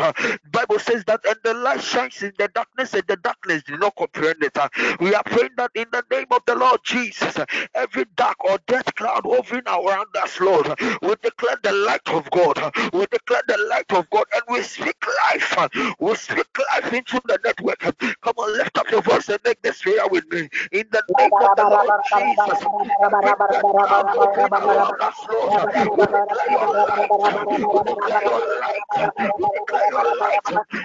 Bible 0.52 0.78
says 0.78 1.04
that 1.06 1.20
and 1.26 1.37
the 1.44 1.54
light 1.54 1.82
shines 1.82 2.22
in 2.22 2.32
the 2.38 2.48
darkness, 2.48 2.94
and 2.94 3.04
the 3.08 3.16
darkness 3.16 3.62
did 3.64 3.80
not 3.80 3.96
comprehend 3.96 4.42
it. 4.42 4.58
We 5.00 5.14
are 5.14 5.24
praying 5.24 5.52
that 5.58 5.72
in 5.74 5.87
the 5.92 6.04
name 6.11 6.26
of 6.30 6.42
the 6.46 6.56
Lord 6.56 6.80
Jesus, 6.85 7.37
every 7.74 8.06
dark 8.16 8.44
or 8.44 8.58
death 8.68 8.94
cloud 8.96 9.22
hovering 9.26 9.68
around 9.68 10.08
us, 10.22 10.40
Lord, 10.40 10.68
we 11.02 11.14
declare 11.22 11.58
the 11.62 11.72
light 11.72 12.08
of 12.08 12.30
God. 12.30 12.58
We 12.92 13.06
declare 13.11 13.42
the 13.48 13.58
light 13.70 13.92
of 13.92 14.08
God, 14.11 14.26
and 14.35 14.42
we 14.48 14.62
speak 14.62 14.96
life. 15.32 15.56
We 16.00 16.14
speak 16.16 16.46
life 16.72 16.92
into 16.92 17.20
the 17.26 17.38
network. 17.44 17.96
Come 18.22 18.35
on, 18.38 18.53
lift 18.57 18.79
up 18.79 18.90
your 18.90 19.03
voice 19.03 19.29
and 19.29 19.40
make 19.44 19.62
this 19.62 19.83
prayer 19.83 20.07
with 20.09 20.31
me. 20.31 20.48
In 20.72 20.87
the 20.90 21.03
name 21.18 21.35
of 21.40 21.55
the 21.57 21.64
Lord 21.64 21.92
Jesus. 22.03 22.61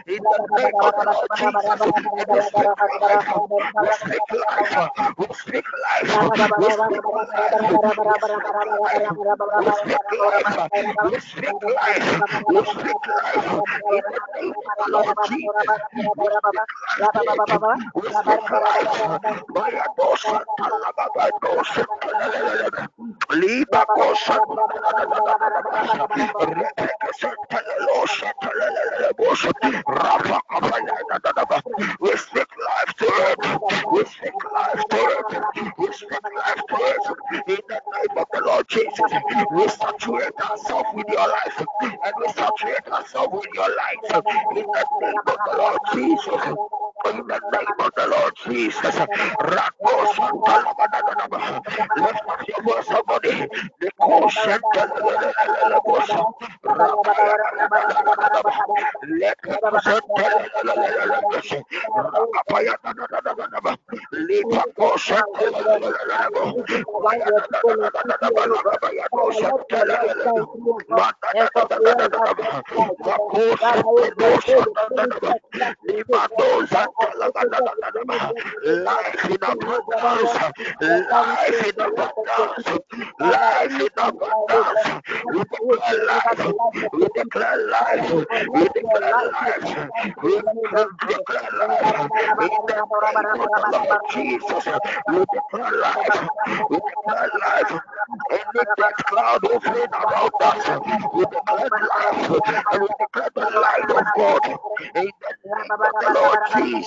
In 0.08 0.22
the 0.30 0.40
name 0.56 0.78
of 0.82 0.96
the 0.98 1.08
Lord 1.14 1.32
Jesus. 1.36 1.82
We 2.28 2.38
speak 2.42 2.74
life. 2.96 4.80
We 5.18 5.28
speak 5.34 5.66
life. 5.84 6.12
We 9.58 9.72
speak 9.72 9.96
life. 10.14 10.70
We 11.04 11.20
speak 11.20 11.58
life. 11.76 12.24
We 12.48 12.66
speak 12.66 13.08
life. 13.08 13.62
In 13.92 14.04
the 14.10 14.22
name 14.36 14.56
of 14.58 14.64
the 14.78 14.88
Lord 14.94 15.18
Jesus, 15.22 15.82
Liba 23.32 23.86
Kapaya. 23.88 24.40
We 32.00 32.16
speak 32.18 32.48
life 32.58 32.94
to 32.98 33.06
it. 33.08 33.40
We 33.90 34.06
speak 34.06 34.36
life 34.54 34.86
to 34.90 34.98
it. 34.98 35.54
We 35.78 35.92
speak 35.94 36.24
life 36.38 36.64
to 36.70 36.76
it. 36.78 37.06
In 37.48 37.58
the 37.70 37.82
name 37.94 38.18
of 38.18 38.28
the 38.34 38.42
Lord 38.46 38.68
Jesus. 38.70 39.12
We 39.52 39.68
saturate 39.70 40.40
ourselves 40.42 40.90
with 40.94 41.08
your 41.10 41.28
life. 41.28 41.66
And 42.04 42.14
we 42.18 42.28
saturate 42.30 42.88
ourselves 42.92 43.34
with 43.34 43.48
your 43.54 43.70
light. 43.70 44.06
In 44.56 44.66
the 44.74 44.86
name 45.02 45.22
of 45.28 45.40
the 45.46 45.56
Lord 45.58 45.82
Jesus 45.92 46.44
in 47.10 47.28
the 47.28 47.40
name 47.54 47.80
of 47.80 47.92
the 47.96 48.08
Lord 48.08 48.34
Jesus. 48.46 48.96
Rako 48.96 50.08
Santa 50.16 50.66
Lift 51.98 52.28
up 52.30 52.48
your 52.48 52.62
voice, 52.64 52.88
somebody. 52.88 53.48
The 53.80 53.92
Rapaya 56.70 57.56
Let 59.08 59.38
the 76.72 76.97
Life 77.00 77.12
in 79.30 79.44
abundance. 79.44 80.34
Life 81.00 81.66
in 81.66 81.80
abundance. 81.80 82.80
Life 83.20 83.82
in 83.82 83.90
abundance. 83.98 85.04
We 85.30 85.44
declare 85.44 86.06
life. 86.08 86.56
We 86.94 87.08
declare 87.16 87.68
life. 87.70 88.28
We 88.54 88.70
declare 88.74 89.16
life. 89.32 89.90
We 90.24 90.42
declare 91.08 91.50
life. 91.60 92.10
In 92.40 92.50
the 92.68 92.78
name 93.72 93.92
of 93.92 94.02
Jesus. 94.10 94.68
We 95.08 95.26
declare 95.34 95.72
life. 95.82 96.30
We 96.70 96.78
declare 96.78 97.30
life. 97.46 97.82
Any 98.32 98.64
death 98.78 99.06
cloud 99.08 99.46
opening 99.46 99.88
around 99.94 100.32
us. 100.42 100.82
We 101.14 101.26
declare 101.26 101.70
life. 101.96 102.42
And 102.72 102.82
we 102.82 102.88
declare 103.00 103.30
the 103.36 103.62
light 103.62 103.92
of 103.92 104.14
God. 104.14 104.42
In 104.96 105.12
the 105.22 105.34
name 105.46 105.78
of 105.84 105.94
the 106.00 106.12
Lord 106.14 106.40
Jesus. 106.46 106.87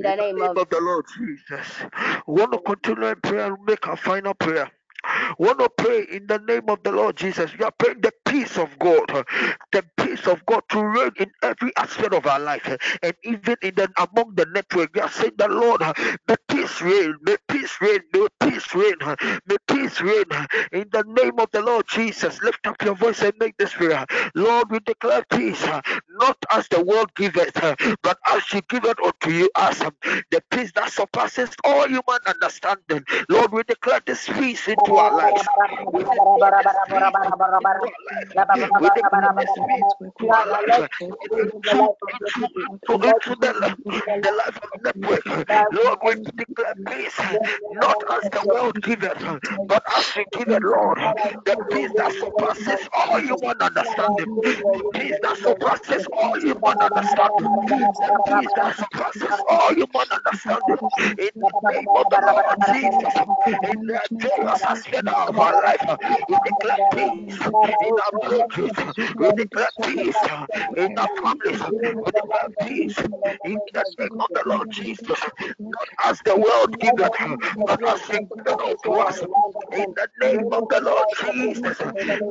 In 0.00 0.02
the 0.02 0.30
name 0.30 0.58
of 0.58 0.70
the 0.70 0.80
Lord 0.80 1.06
Jesus. 1.16 1.68
We 2.26 2.34
want 2.42 2.52
to 2.52 2.58
continue 2.60 3.08
in 3.08 3.20
prayer 3.20 3.46
and 3.52 3.58
make 3.66 3.86
our 3.88 3.96
final 3.96 4.34
prayer. 4.34 4.70
Want 5.38 5.58
to 5.60 5.70
pray 5.76 6.06
in 6.12 6.26
the 6.26 6.38
name 6.40 6.68
of 6.68 6.82
the 6.82 6.92
Lord 6.92 7.16
Jesus. 7.16 7.56
We 7.58 7.64
are 7.64 7.72
praying 7.78 8.00
the 8.02 8.12
peace 8.26 8.58
of 8.58 8.78
God, 8.78 9.06
the 9.72 9.84
peace 9.96 10.26
of 10.26 10.44
God 10.46 10.62
to 10.70 10.82
reign 10.84 11.12
in 11.18 11.30
every 11.42 11.72
aspect 11.76 12.14
of 12.14 12.26
our 12.26 12.40
life, 12.40 12.66
and 13.02 13.14
even 13.24 13.56
in 13.62 13.74
the 13.76 13.88
among 13.98 14.34
the 14.34 14.46
network. 14.46 14.90
We 14.94 15.00
are 15.00 15.10
saying 15.10 15.32
the 15.38 15.48
Lord, 15.48 15.80
the 15.80 16.38
peace 16.48 16.80
reign, 16.82 17.16
may 17.22 17.36
peace 17.48 17.76
reign, 17.80 18.00
may 18.12 18.26
peace 18.40 18.74
reign, 18.74 18.96
may 19.46 19.56
peace 19.68 20.00
reign 20.00 20.24
in 20.72 20.88
the 20.92 21.04
name 21.06 21.38
of 21.38 21.50
the 21.52 21.62
Lord 21.62 21.86
Jesus. 21.88 22.42
Lift 22.42 22.66
up 22.66 22.82
your 22.82 22.94
voice 22.94 23.22
and 23.22 23.34
make 23.40 23.56
this 23.58 23.74
prayer. 23.74 24.04
Lord, 24.34 24.70
we 24.70 24.80
declare 24.80 25.24
peace, 25.30 25.64
not 26.10 26.38
as 26.52 26.68
the 26.68 26.82
world 26.82 27.14
giveth, 27.16 27.54
but 28.02 28.18
as 28.28 28.42
she 28.44 28.60
giveth 28.68 28.98
unto 29.04 29.30
you, 29.30 29.50
us 29.56 29.80
the 30.30 30.42
peace 30.50 30.72
that 30.74 30.92
surpasses 30.92 31.50
all 31.64 31.86
human 31.88 32.20
understanding. 32.26 33.04
Lord, 33.28 33.52
we 33.52 33.62
declare 33.64 34.00
this 34.06 34.28
peace 34.28 34.68
into 34.68 34.95
our 34.98 35.12
lives. 35.12 35.48
We 35.92 36.04
declare 36.04 36.52
this 36.60 36.80
peace 36.96 37.16
into 37.38 37.76
our 37.80 37.96
life. 38.06 38.24
We 38.80 38.90
declare 38.90 39.30
this 39.36 39.52
peace 39.66 39.94
into 40.00 40.32
our 40.34 40.46
life. 40.46 40.88
Into, 41.00 41.48
into, 42.20 42.48
into 43.02 43.36
the, 43.40 43.76
the 44.22 44.32
life 44.32 44.60
of 44.62 44.82
network. 44.82 45.24
Lord, 45.72 45.98
we 46.04 46.14
declare 46.36 46.74
peace, 46.86 47.18
not 47.70 47.98
as 48.10 48.30
the 48.30 48.44
world 48.50 48.82
giveth, 48.82 49.18
but 49.68 49.82
as 49.96 50.16
you 50.16 50.24
give 50.32 50.50
it, 50.50 50.62
Lord. 50.62 50.98
The 51.44 51.56
peace 51.70 51.92
that 51.96 52.12
surpasses 52.12 52.88
all 52.92 53.20
human 53.20 53.60
understanding. 53.62 54.28
The 54.42 54.82
peace 54.94 55.18
that 55.22 55.38
surpasses 55.38 56.08
all 56.12 56.40
human 56.40 56.82
understanding. 56.82 57.48
The 58.06 58.14
peace 58.26 58.52
that 58.54 58.76
surpasses 58.76 59.42
all 59.48 59.74
human 59.74 60.08
understanding. 60.12 60.78
In 61.18 61.30
the 61.40 61.52
name 61.62 61.88
of 61.94 62.08
the 62.10 62.22
Lord 62.26 62.46
Jesus. 62.60 63.14
In 63.62 63.86
the 63.86 64.00
various 64.12 64.64
aspects 64.76 65.14
of 65.28 65.38
our 65.38 65.54
life, 65.62 65.98
we 66.28 66.38
declare 66.40 66.78
peace 66.94 67.38
in 67.80 67.98
our 67.98 68.12
marriages. 68.22 68.72
We 69.18 69.32
declare 69.32 69.70
peace 69.82 70.22
in 70.76 70.98
our 70.98 71.08
families. 71.22 71.62
We 71.94 72.12
declare 72.12 72.48
peace 72.60 72.98
in 73.44 73.62
the 73.72 73.84
name 73.98 74.20
of 74.20 74.30
the 74.34 74.42
Lord 74.46 74.70
Jesus. 74.70 75.20
Not 75.58 75.88
as 76.04 76.20
the 76.24 76.36
world 76.36 76.78
giveth, 76.78 77.14
but 77.64 77.80
as 77.86 78.08
you 78.08 78.20
give 78.34 78.42
it 78.46 78.60
unto 78.60 78.92
us. 79.00 79.22
In 79.72 79.94
the 79.96 80.08
name 80.20 80.48
of 80.52 80.64
the 80.68 80.80
Lord 80.80 81.08
Jesus. 81.12 81.80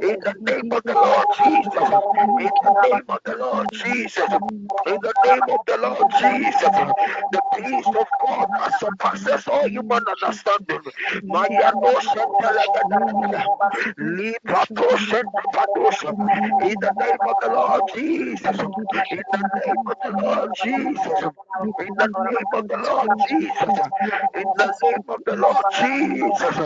In 0.02 0.20
the 0.24 0.36
name 0.48 0.68
of 0.72 0.84
the 0.86 0.96
Lord 1.02 1.30
Jesus. 1.32 1.90
In 2.38 2.58
the 2.62 2.76
name 2.84 3.06
of 3.10 3.20
the 3.26 3.36
Lord 3.38 3.68
Jesus. 3.72 4.32
In 4.86 5.00
the 5.02 5.14
name 5.24 5.50
of 5.50 5.62
the 5.68 5.78
Lord 5.78 6.10
Jesus. 6.10 6.76
The 7.32 7.42
peace 7.56 7.90
of 7.96 8.08
God 8.26 8.50
that 8.58 8.74
surpasses 8.74 9.48
all 9.48 9.68
human 9.68 10.04
understanding. 10.08 10.82
No 11.24 11.46
In 16.62 16.78
the 16.80 16.94
name 17.00 17.20
of 17.28 17.38
the 17.42 17.50
Lord 17.50 17.84
Jesus. 17.88 18.60
In 19.14 19.26
the 19.30 19.42
name 19.52 19.80
of 19.88 19.98
the 20.04 20.12
Lord 20.12 20.54
Jesus. 20.54 21.22
In 21.80 21.96
the 21.98 22.08
name 22.10 22.48
of 22.56 22.68
the 22.68 22.78
Lord 22.78 23.10
Jesus. 23.18 23.80
In 24.36 24.52
the 24.58 24.68
name 24.82 25.04
of 25.10 25.20
the 25.26 25.36
Lord 25.38 25.66
Jesus. 25.70 26.60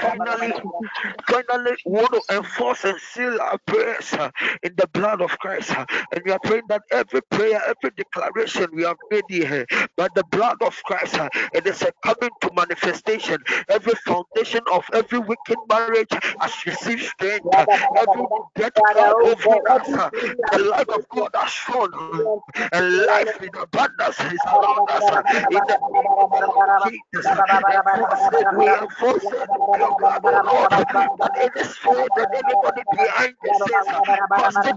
Finally, 0.00 0.54
finally, 1.28 1.76
we 1.86 1.92
want 2.02 2.12
to 2.12 2.22
enforce 2.36 2.84
and 2.84 2.98
seal 3.00 3.40
our 3.40 3.58
prayers 3.66 4.12
in 4.62 4.74
the 4.76 4.88
blood 4.92 5.22
of 5.22 5.38
Christ. 5.38 5.72
and 6.12 6.22
we 6.24 6.32
are 6.32 6.40
praying 6.40 6.64
that 6.68 6.82
every 6.90 7.22
prayer, 7.22 7.57
every 7.66 7.90
declaration 7.96 8.68
we 8.72 8.82
have 8.84 8.98
made 9.10 9.24
here, 9.28 9.66
by 9.96 10.08
the 10.14 10.24
blood 10.24 10.56
of 10.62 10.82
Christ, 10.84 11.18
uh, 11.18 11.28
it 11.52 11.66
is 11.66 11.82
a 11.82 11.92
coming 12.04 12.30
to 12.40 12.50
manifestation. 12.54 13.42
Every 13.68 13.94
foundation 13.94 14.62
of 14.72 14.84
every 14.92 15.18
wicked 15.18 15.60
marriage 15.68 16.12
has 16.40 16.66
received 16.66 17.02
strength. 17.04 17.46
every 17.96 18.26
death 18.56 18.72
over 19.22 19.58
us, 19.68 19.88
uh, 19.94 20.10
the 20.50 20.58
light 20.58 20.88
of 20.90 21.08
God 21.08 21.30
has 21.34 21.50
shone, 21.50 21.92
and 22.72 23.06
life 23.06 23.40
in 23.42 23.50
abundance 23.56 24.20
is 24.20 24.44
around 24.46 24.82
us. 24.88 25.10
uh, 25.10 25.22
in 25.50 25.64
the 25.66 25.78
name 25.90 26.08
of 26.18 26.70
Jesus, 26.82 27.26
we 28.56 28.68
it 28.68 29.50
with 29.52 29.76
your 29.76 29.92
blood, 29.92 30.22
oh 30.24 30.40
Lord, 30.44 30.72
that 31.18 31.32
any 31.36 31.64
spirit 31.64 32.14
that 32.16 32.28
anybody 32.34 32.82
behind 32.90 33.36
the 33.42 33.52
scenes 33.54 33.88
uh, 33.92 34.00
fasting 34.36 34.76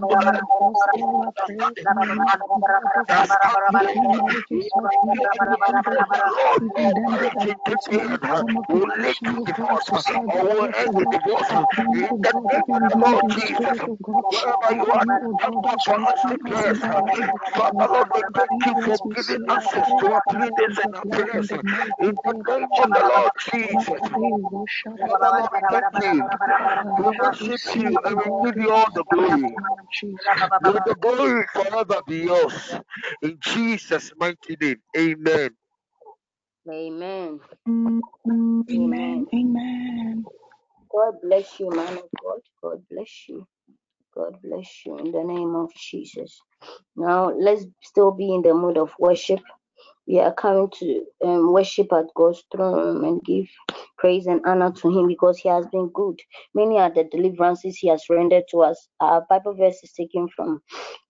In 11.88 12.18
the 12.20 12.32
name 12.50 12.72
of 12.76 12.82
Lord 12.96 13.24
Jesus, 13.28 13.80
wherever 14.28 14.74
you 14.76 14.86
are, 14.92 15.04
prayers. 16.46 16.80
Father 17.54 17.88
Lord, 17.92 18.08
thank 18.34 18.66
you 18.66 18.76
for 18.86 18.98
giving 19.14 19.44
to. 19.48 19.72
In 22.00 22.18
the 22.24 22.34
name 22.48 22.68
of 22.78 22.92
the 22.92 23.02
Lord 23.14 23.32
Jesus. 23.52 24.00
Father 25.06 25.30
Lord, 25.36 25.50
thank 25.70 25.86
you. 26.00 26.30
We 26.98 27.16
you 27.76 28.00
and 28.04 28.16
we 28.18 28.32
give 28.42 28.58
you 28.58 28.72
all 28.72 28.90
the 28.94 29.04
glory. 29.04 29.56
The 30.60 30.96
glory 31.00 31.46
forever 31.54 32.02
be 32.06 32.18
yours. 32.24 32.61
In 33.22 33.38
Jesus' 33.40 34.12
mighty 34.18 34.56
name. 34.60 34.82
Amen. 34.96 35.50
Amen. 36.68 37.40
Amen. 38.70 39.26
Amen. 39.34 40.24
God 40.90 41.14
bless 41.22 41.60
you, 41.60 41.70
man 41.70 41.98
of 41.98 42.04
God. 42.22 42.40
God 42.62 42.82
bless 42.90 43.28
you. 43.28 43.46
God 44.14 44.36
bless 44.42 44.86
you 44.86 44.98
in 44.98 45.12
the 45.12 45.24
name 45.24 45.54
of 45.56 45.72
Jesus. 45.74 46.40
Now 46.96 47.30
let's 47.30 47.64
still 47.82 48.12
be 48.12 48.34
in 48.34 48.42
the 48.42 48.54
mood 48.54 48.78
of 48.78 48.92
worship. 48.98 49.40
Are 50.20 50.34
coming 50.34 50.68
to 50.78 51.04
um, 51.24 51.52
worship 51.52 51.92
at 51.92 52.06
God's 52.14 52.44
throne 52.52 53.04
and 53.04 53.22
give 53.24 53.46
praise 53.98 54.26
and 54.26 54.40
honor 54.46 54.72
to 54.72 54.90
Him 54.90 55.06
because 55.08 55.38
He 55.38 55.48
has 55.48 55.66
been 55.68 55.88
good. 55.94 56.20
Many 56.54 56.78
are 56.78 56.92
the 56.92 57.04
deliverances 57.04 57.76
He 57.78 57.88
has 57.88 58.04
rendered 58.10 58.44
to 58.50 58.62
us. 58.62 58.88
Our 59.00 59.24
Bible 59.28 59.54
verse 59.54 59.78
is 59.82 59.92
taken 59.92 60.28
from 60.28 60.60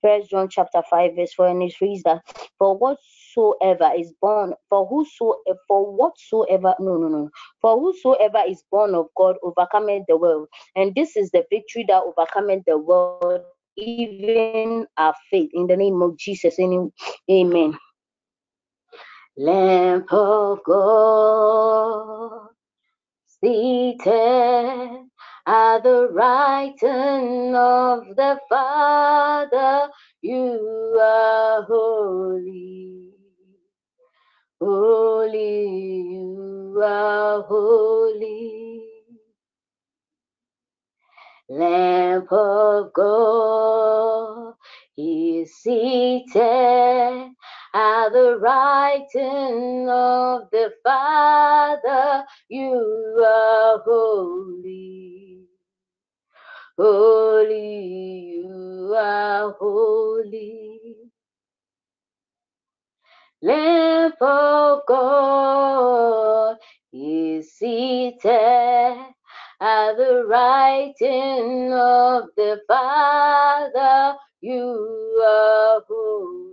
First 0.03 0.31
John 0.31 0.49
chapter 0.51 0.83
five 0.91 1.13
verse 1.17 1.33
four, 1.35 1.49
and 1.49 1.63
it 1.63 1.75
reads 1.81 2.03
that 2.05 2.23
for 2.59 2.77
whatsoever 2.77 3.91
is 3.97 4.13
born, 4.21 4.55
for 4.69 4.87
whosoever, 4.87 5.59
for 5.67 5.93
whatsoever, 5.97 6.75
no, 6.79 6.97
no, 6.97 7.09
no, 7.09 7.31
for 7.61 7.79
whosoever 7.81 8.43
is 8.49 8.63
born 8.71 8.95
of 8.95 9.07
God 9.17 9.37
overcometh 9.43 10.05
the 10.09 10.17
world, 10.17 10.49
and 10.77 10.95
this 10.95 11.17
is 11.17 11.31
the 11.31 11.45
victory 11.51 11.85
that 11.89 12.03
overcometh 12.03 12.65
the 12.67 12.79
world, 12.79 13.43
even 13.77 14.87
our 14.99 15.15
faith. 15.31 15.51
In 15.55 15.67
the 15.67 15.77
name 15.77 16.03
of 16.03 16.19
Jesus, 16.19 16.59
Amen. 17.31 17.79
Lamb 19.37 20.07
of 20.11 20.61
God, 20.65 22.49
seated 23.43 25.09
at 25.47 25.79
the 25.85 26.09
right 26.13 26.75
hand 26.81 27.57
of 27.57 28.05
the 28.17 28.41
Father, 28.49 29.91
you 30.23 30.99
are 31.03 31.63
holy. 31.65 33.11
Holy, 34.61 35.67
you 36.13 36.83
are 36.85 37.43
holy. 37.43 38.83
Lamb 41.49 42.27
of 42.33 42.93
God 42.93 44.55
he 44.97 45.41
is 45.43 45.55
seated 45.57 47.31
at 47.75 48.11
the 48.11 48.39
right 48.41 49.07
hand 49.15 49.91
of 49.91 50.51
the 50.53 50.73
Father, 50.85 52.25
you 52.49 53.25
are 53.25 53.79
holy. 53.87 55.41
Holy, 56.79 57.85
you 58.35 58.95
are 58.97 59.53
holy. 59.61 60.97
Lamb 63.43 64.13
of 64.21 64.83
God 64.89 66.57
is 66.93 67.53
seated 67.55 68.25
at 69.61 69.93
the 69.97 70.25
right 70.29 70.95
hand 71.01 71.73
of 71.73 72.25
the 72.37 72.61
Father, 72.69 74.19
you 74.43 75.23
are 75.27 75.83
holy. 75.89 76.52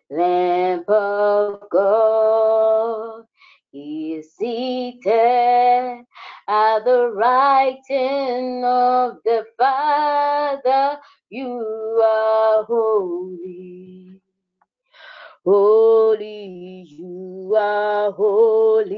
Lamb 0.10 0.86
of 0.88 1.70
God 1.72 3.26
He 3.72 4.15
is 4.15 4.34
seated 4.36 6.06
at 6.48 6.80
the 6.86 7.12
right 7.15 7.80
hand 7.89 8.65
of 8.65 9.17
the 9.26 9.46
Father. 9.58 11.00
You 11.30 12.02
are 12.06 12.63
holy. 12.65 14.22
Holy, 15.46 16.86
you 16.88 17.56
are 17.58 18.12
holy. 18.12 18.94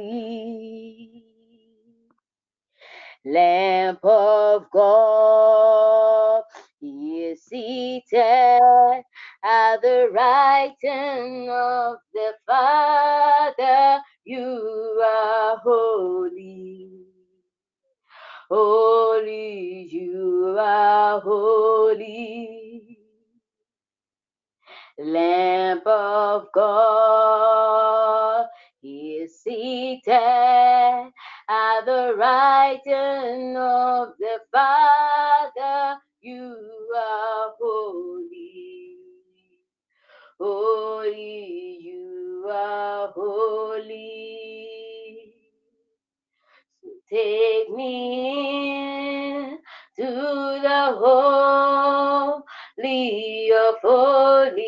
Lamb 3.26 4.00
of 4.04 4.66
God, 4.72 6.44
He 6.80 7.26
is 7.26 7.44
seated 7.46 9.04
at 9.44 9.78
the 9.82 10.10
right 10.14 10.76
hand 10.84 11.50
of 11.50 11.98
the 12.14 12.34
Father. 12.48 14.02
You 14.26 15.02
are 15.06 15.58
holy. 15.64 16.92
Holy, 18.50 19.90
you 19.92 20.56
are 20.60 21.22
holy. 21.22 22.98
Lamb 25.00 25.82
of 25.86 26.48
God, 26.54 28.48
He 28.82 29.18
is 29.18 29.42
seated 29.42 31.12
at 31.50 31.86
the 31.86 32.16
right 32.18 32.80
hand 32.86 33.58
of 33.58 34.10
the 34.20 34.40
Father, 34.52 36.00
you 36.22 36.56
are 36.96 37.54
holy. 37.60 38.98
Holy, 40.40 41.80
you 41.82 42.48
are 42.52 43.10
holy. 43.10 44.70
So 46.82 46.90
take 47.10 47.70
me 47.72 49.58
to 49.98 50.04
the 50.04 50.98
holy 51.00 52.44
of 53.52 53.76
holies. 53.82 54.64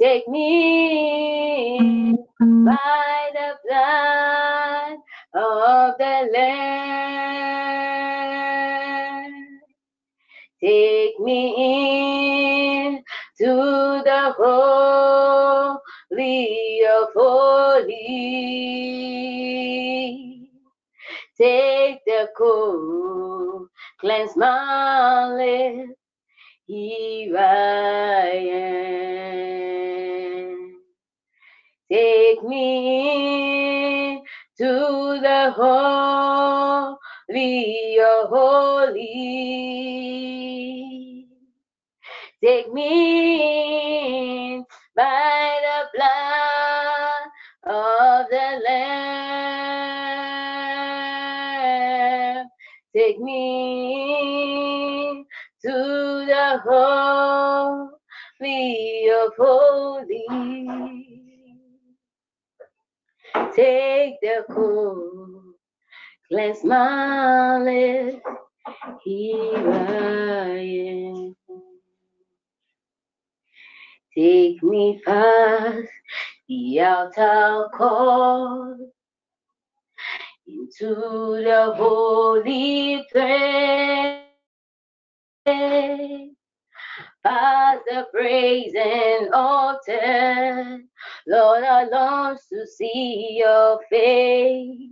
Take 0.00 0.28
me 0.28 2.25
Mm. 2.42 2.66
by 2.66 3.30
the 3.32 3.56
blood 3.64 4.98
of 5.34 5.96
the 5.98 6.30
Lamb. 6.34 7.56
Take 10.60 11.18
me 11.20 11.54
in 11.56 13.02
to 13.38 13.54
the 14.04 14.34
holy 14.36 15.80
of 16.84 17.08
holies. 17.14 17.96
Take 21.40 22.04
the 22.04 22.28
cool, 22.36 23.68
cleanse 24.00 24.36
my 24.36 25.28
lips. 25.34 25.92
Here 26.66 27.38
I 27.38 28.30
am. 28.52 29.95
Take 31.88 32.42
me 32.42 34.20
to 34.58 35.20
the 35.22 35.52
holy 35.54 36.98
of 38.00 38.28
holy. 38.28 39.06
Take 42.44 42.72
me 42.72 44.64
by 44.96 45.60
the 45.62 45.86
blood 45.94 47.30
of 47.72 48.26
the 48.30 48.60
Lamb. 48.66 49.06
Take 52.96 53.20
me 53.20 55.24
to 55.62 55.72
the 56.26 56.60
holy 56.64 57.92
of 59.10 59.32
holy. 59.38 61.05
Take 63.54 64.20
the 64.20 64.44
cool, 64.50 65.54
cleanse 66.28 66.64
my 66.64 67.58
lips. 67.58 68.22
Here 69.04 69.70
I 69.72 70.58
am. 70.58 71.36
Take 74.16 74.62
me 74.62 75.00
past 75.04 75.88
the 76.48 76.80
outer 76.80 77.68
court 77.76 78.78
into 80.46 80.94
the 81.44 81.72
holy 81.76 83.04
place. 83.12 84.22
Past 87.26 87.82
the 87.88 88.06
brazen 88.12 89.30
altar, 89.34 90.78
Lord, 91.26 91.64
I 91.64 91.84
long 91.88 92.38
to 92.52 92.66
see 92.68 93.38
your 93.40 93.80
face. 93.90 94.90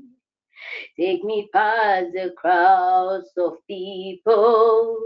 Take 0.98 1.22
me 1.22 1.48
past 1.52 2.08
the 2.12 2.34
crowds 2.36 3.30
of 3.36 3.64
people 3.68 4.98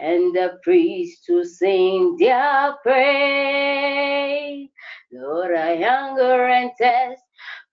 and 0.00 0.34
the 0.34 0.58
priests 0.64 1.24
to 1.26 1.44
sing 1.44 2.16
their 2.18 2.74
praise. 2.82 4.68
Lord, 5.12 5.54
I 5.54 5.80
hunger 5.80 6.46
and 6.46 6.72
thirst 6.80 7.22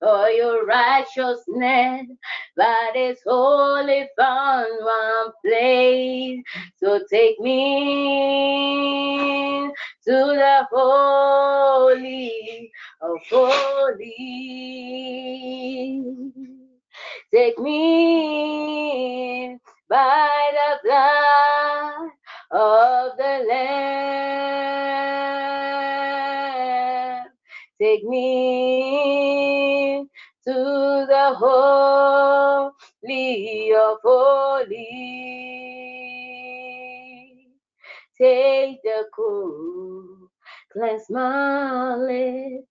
for 0.03 0.27
your 0.29 0.65
righteousness, 0.65 2.07
but 2.57 2.95
it's 2.95 3.21
only 3.25 4.09
found 4.17 4.67
one 4.83 5.31
place. 5.45 6.43
So 6.75 6.99
take 7.09 7.39
me 7.39 7.61
to 10.05 10.11
the 10.11 10.67
holy 10.71 12.69
of 13.01 13.17
holy. 13.29 14.03
Take 17.33 17.57
me 17.59 19.57
by 19.89 20.29
the 20.53 20.79
blood 20.83 22.11
of 22.51 23.17
the 23.17 23.45
Lamb. 23.47 24.33
Take 27.81 28.03
me 28.03 28.72
holy 31.35 32.73
of 33.73 33.97
holies. 34.03 34.73
Take 38.19 38.81
the 38.83 39.05
cool, 39.15 40.29
cleanse 40.71 41.09
my 41.09 41.95
lips. 41.95 42.67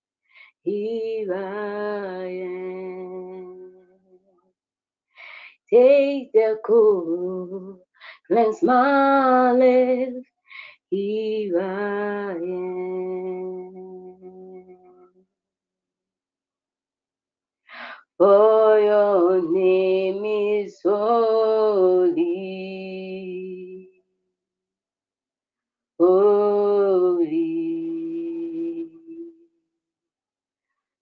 Here 0.63 1.35
I 1.35 2.27
am. 2.27 3.73
Take 5.71 6.33
the 6.33 6.59
cool, 6.65 7.81
cleanse 8.29 8.63
my 8.63 9.53
lips. 9.53 10.29
Here 10.91 11.61
I 11.61 12.33
am. 12.35 13.82
For 18.19 18.81
your 18.81 19.43
name 19.53 20.25
is 20.25 20.81
holy. 20.83 22.19
Holy. 25.99 27.29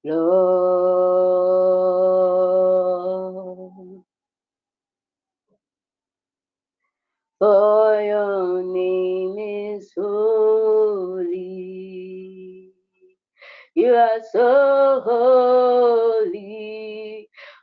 Lord. 0.04 0.84
For 7.38 8.02
your 8.02 8.62
name 8.64 9.38
is 9.76 9.92
holy. 9.96 11.32
You 13.74 13.94
are 13.94 14.20
so 14.32 15.02
holy. 15.06 16.09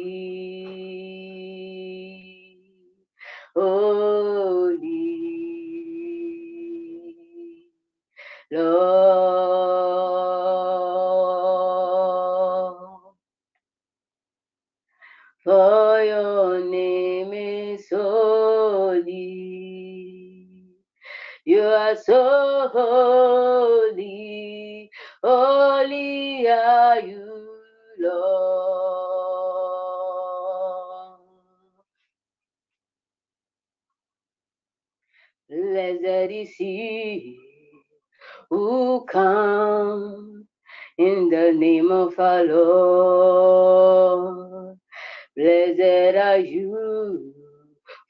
So 22.04 22.70
holy. 22.72 24.00
Holy 25.24 26.48
are 26.48 27.00
you, 27.00 27.48
Lord. 28.00 28.20
Blessed 35.50 36.30
is 36.32 36.50
he 36.56 37.38
who 38.50 39.04
comes 39.06 40.46
in 40.98 41.30
the 41.30 41.52
name 41.52 41.92
of 41.92 42.18
our 42.18 42.44
Lord. 42.44 43.58
Blessed 45.36 46.16
are 46.16 46.38
you, 46.38 47.34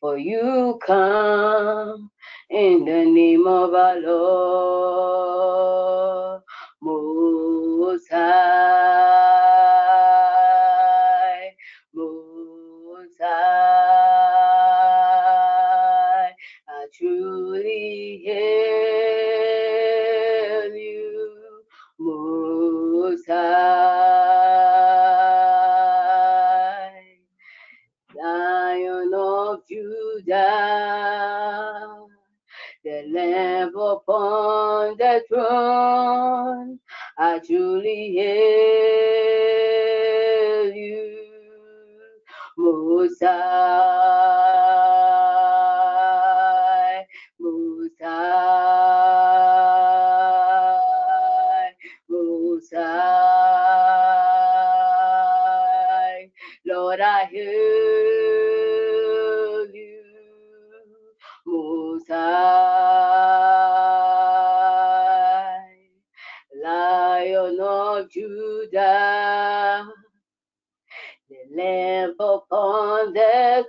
for 0.01 0.19
you 0.19 0.79
come 0.87 2.12
in 2.53 2.85
the 2.85 3.05
name 3.07 3.47
of 3.47 3.75
our 3.75 3.99
Lord. 4.01 5.33
Most 6.83 8.11
High, 8.11 8.92
upon 34.13 34.97
the 34.99 35.23
throne. 35.29 36.79
I 37.19 37.39
truly 37.39 38.15
hail 38.17 38.33
you, 40.75 41.19
Most 42.59 43.23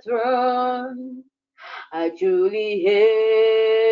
throne. 0.04 1.24
I 1.92 2.10
truly 2.18 2.82
hail 2.84 3.83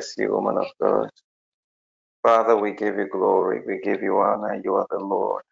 bless 0.00 0.14
you, 0.18 0.32
woman 0.32 0.58
of 0.58 0.66
God. 0.82 1.10
Father, 2.22 2.56
we 2.56 2.72
give 2.72 2.96
you 2.98 3.08
glory. 3.10 3.62
We 3.66 3.80
give 3.82 4.02
you 4.02 4.18
honor. 4.20 4.60
You 4.64 4.76
are 4.76 4.86
the 4.90 4.98
Lord. 4.98 5.42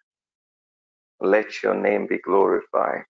Let 1.20 1.62
your 1.62 1.74
name 1.74 2.06
be 2.08 2.18
glorified. 2.18 3.04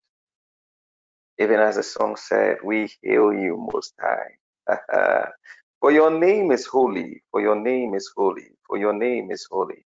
Even 1.38 1.60
as 1.60 1.76
the 1.76 1.84
song 1.84 2.16
said, 2.16 2.58
we 2.64 2.90
hail 3.02 3.32
you 3.32 3.56
most 3.72 3.94
high. 4.00 5.28
for 5.80 5.92
your 5.92 6.10
name 6.18 6.52
is 6.52 6.66
holy. 6.66 7.22
For 7.32 7.40
your 7.40 7.56
name 7.60 7.94
is 7.94 8.10
holy. 8.16 8.50
For 8.68 8.78
your 8.78 8.94
name 8.94 9.30
is 9.32 9.46
holy. 9.50 9.84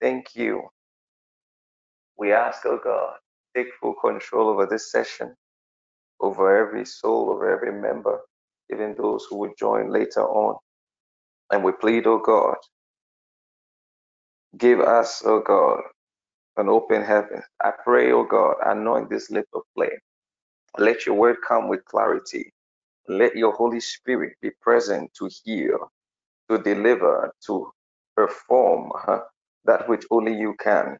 Thank 0.00 0.36
you. 0.36 0.64
We 2.18 2.32
ask, 2.32 2.62
oh 2.66 2.80
God, 2.84 3.14
take 3.56 3.68
full 3.80 3.94
control 3.94 4.50
over 4.50 4.66
this 4.66 4.92
session, 4.92 5.34
over 6.20 6.56
every 6.56 6.86
soul, 6.86 7.30
over 7.30 7.50
every 7.50 7.80
member, 7.80 8.20
even 8.72 8.96
those 8.98 9.26
who 9.30 9.38
will 9.38 9.54
join 9.58 9.90
later 9.92 10.22
on. 10.22 10.56
And 11.50 11.64
we 11.64 11.72
plead, 11.72 12.06
O 12.06 12.18
God, 12.18 12.56
give 14.58 14.80
us, 14.80 15.22
O 15.26 15.40
God, 15.40 15.82
an 16.58 16.68
open 16.68 17.02
heaven. 17.02 17.42
I 17.62 17.72
pray, 17.84 18.12
O 18.12 18.24
God, 18.24 18.56
anoint 18.66 19.10
this 19.10 19.30
of 19.54 19.62
flame. 19.74 20.00
Let 20.78 21.06
your 21.06 21.16
word 21.16 21.38
come 21.46 21.68
with 21.68 21.84
clarity. 21.86 22.52
Let 23.08 23.36
your 23.36 23.52
Holy 23.52 23.80
Spirit 23.80 24.34
be 24.42 24.50
present 24.62 25.12
to 25.18 25.30
heal, 25.44 25.92
to 26.50 26.58
deliver, 26.58 27.32
to 27.46 27.72
perform 28.16 28.92
that 29.66 29.88
which 29.88 30.04
only 30.10 30.34
you 30.36 30.54
can. 30.60 30.98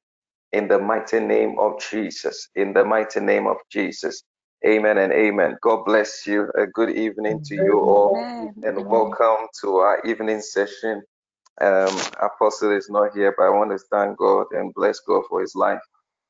In 0.53 0.69
the 0.69 0.79
mighty 0.79 1.21
name 1.21 1.59
of 1.59 1.81
Jesus. 1.91 2.49
In 2.57 2.73
the 2.75 2.85
mighty 2.85 3.21
name 3.21 3.47
of 3.49 3.59
Jesus. 3.71 4.23
Amen 4.67 4.99
and 4.99 5.15
amen. 5.15 5.57
God 5.63 5.87
bless 5.87 6.27
you. 6.27 6.51
A 6.59 6.67
good 6.67 6.91
evening 6.91 7.41
to 7.47 7.57
you 7.57 7.81
all, 7.81 8.15
Amen. 8.15 8.55
and 8.63 8.87
welcome 8.87 9.47
to 9.63 9.77
our 9.77 10.03
evening 10.05 10.43
session. 10.43 11.03
Um, 11.63 11.99
Apostle 12.23 12.77
is 12.77 12.91
not 12.91 13.15
here, 13.17 13.35
but 13.39 13.45
I 13.45 13.51
want 13.51 13.71
to 13.73 13.79
thank 13.91 14.19
God 14.19 14.49
and 14.53 14.75
bless 14.75 15.01
God 15.01 15.23
for 15.31 15.41
his 15.41 15.55
life 15.55 15.81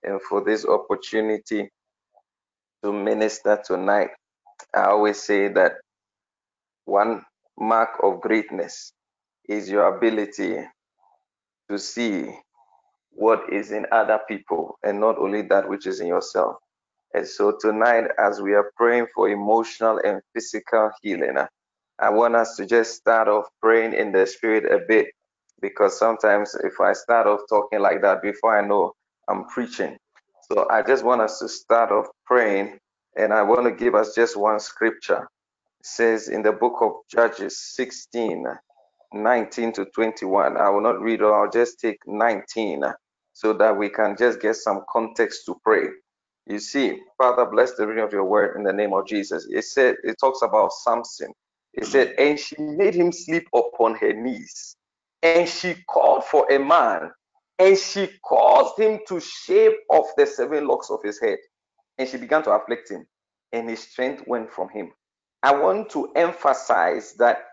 and 0.05 0.23
for 0.23 0.45
this 0.45 0.65
opportunity 0.67 1.69
to 2.85 2.93
minister 2.93 3.61
tonight. 3.67 4.11
I 4.75 4.85
always 4.87 5.23
say 5.23 5.49
that 5.49 5.73
one 6.87 7.25
mark 7.59 7.91
of 8.03 8.21
greatness 8.21 8.93
is 9.49 9.71
your 9.71 9.97
ability 9.97 10.59
to 11.71 11.79
see 11.79 12.31
what 13.13 13.53
is 13.53 13.73
in 13.73 13.87
other 13.93 14.21
people 14.29 14.79
and 14.85 15.01
not 15.01 15.19
only 15.19 15.43
that 15.43 15.69
which 15.69 15.87
is 15.87 16.01
in 16.01 16.09
yourself. 16.09 16.57
And 17.15 17.27
so 17.27 17.57
tonight, 17.61 18.05
as 18.19 18.41
we 18.41 18.55
are 18.55 18.73
praying 18.77 19.09
for 19.15 19.29
emotional 19.29 20.01
and 20.05 20.23
physical 20.35 20.91
healing, 21.03 21.39
uh, 21.39 21.49
I 21.99 22.11
want 22.11 22.37
us 22.37 22.57
to 22.57 22.67
just 22.67 22.95
start 22.97 23.29
off 23.29 23.47
praying 23.63 23.95
in 23.95 24.13
the 24.13 24.27
spirit 24.27 24.65
a 24.73 24.81
bit 24.87 25.09
because 25.61 25.99
sometimes 25.99 26.55
if 26.65 26.81
I 26.81 26.93
start 26.95 27.27
off 27.27 27.41
talking 27.51 27.81
like 27.81 28.03
that 28.03 28.23
before 28.23 28.59
I 28.59 28.67
know 28.67 28.93
I'm 29.29 29.47
preaching. 29.47 29.99
So 30.51 30.69
I 30.71 30.83
just 30.83 31.05
want 31.05 31.23
us 31.23 31.41
to 31.41 31.49
start 31.49 31.93
off 31.93 32.07
praying 32.27 32.79
and 33.17 33.33
I 33.33 33.43
want 33.43 33.65
to 33.65 33.73
give 33.73 33.95
us 33.97 34.15
just 34.15 34.37
one 34.37 34.61
scripture. 34.61 35.29
It 35.81 35.87
says 35.87 36.29
in 36.29 36.43
the 36.43 36.53
book 36.53 36.77
of 36.83 36.93
Judges 37.11 37.61
16, 37.77 38.45
19 39.15 39.73
to 39.75 39.87
21. 39.87 40.57
I 40.59 40.69
will 40.71 40.83
not 40.83 41.01
read 41.01 41.21
it, 41.21 41.25
I'll 41.27 41.51
just 41.51 41.81
take 41.81 41.99
19 42.07 42.83
so 43.33 43.53
that 43.55 43.77
we 43.77 43.91
can 43.91 44.17
just 44.19 44.41
get 44.41 44.57
some 44.57 44.83
context 44.93 45.47
to 45.47 45.57
pray. 45.65 45.89
You 46.51 46.61
see, 46.61 47.01
Father, 47.19 47.47
bless 47.47 47.75
the 47.77 47.87
reading 47.89 48.05
of 48.05 48.13
your 48.13 48.25
word 48.27 48.57
in 48.57 48.65
the 48.65 48.75
name 48.75 48.93
of 48.95 49.07
Jesus. 49.07 49.49
It 49.51 49.65
said, 49.65 49.97
it 50.05 50.17
talks 50.21 50.43
about 50.43 50.73
Samson. 50.75 51.33
It 51.75 51.87
said, 51.87 52.15
and 52.19 52.41
she 52.41 52.57
made 52.61 52.95
him 52.95 53.13
sleep 53.13 53.49
upon 53.55 53.97
her 53.97 54.13
knees, 54.13 54.77
and 55.23 55.49
she 55.49 55.77
called 55.89 56.25
for 56.27 56.53
a 56.53 56.59
man, 56.59 57.13
and 57.61 57.79
she 57.79 58.11
caused 58.27 58.81
him 58.81 59.01
to 59.09 59.21
shave 59.21 59.73
off 59.91 60.09
the 60.19 60.27
seven 60.27 60.69
locks 60.69 60.91
of 60.91 61.01
his 61.05 61.21
head, 61.21 61.39
and 61.99 62.09
she 62.09 62.19
began 62.19 62.43
to 62.45 62.53
afflict 62.53 62.91
him, 62.91 63.07
and 63.53 63.71
his 63.71 63.81
strength 63.81 64.25
went 64.27 64.53
from 64.53 64.71
him. 64.71 64.93
I 65.45 65.55
want 65.57 65.91
to 65.93 66.11
emphasize 66.17 67.15
that 67.21 67.45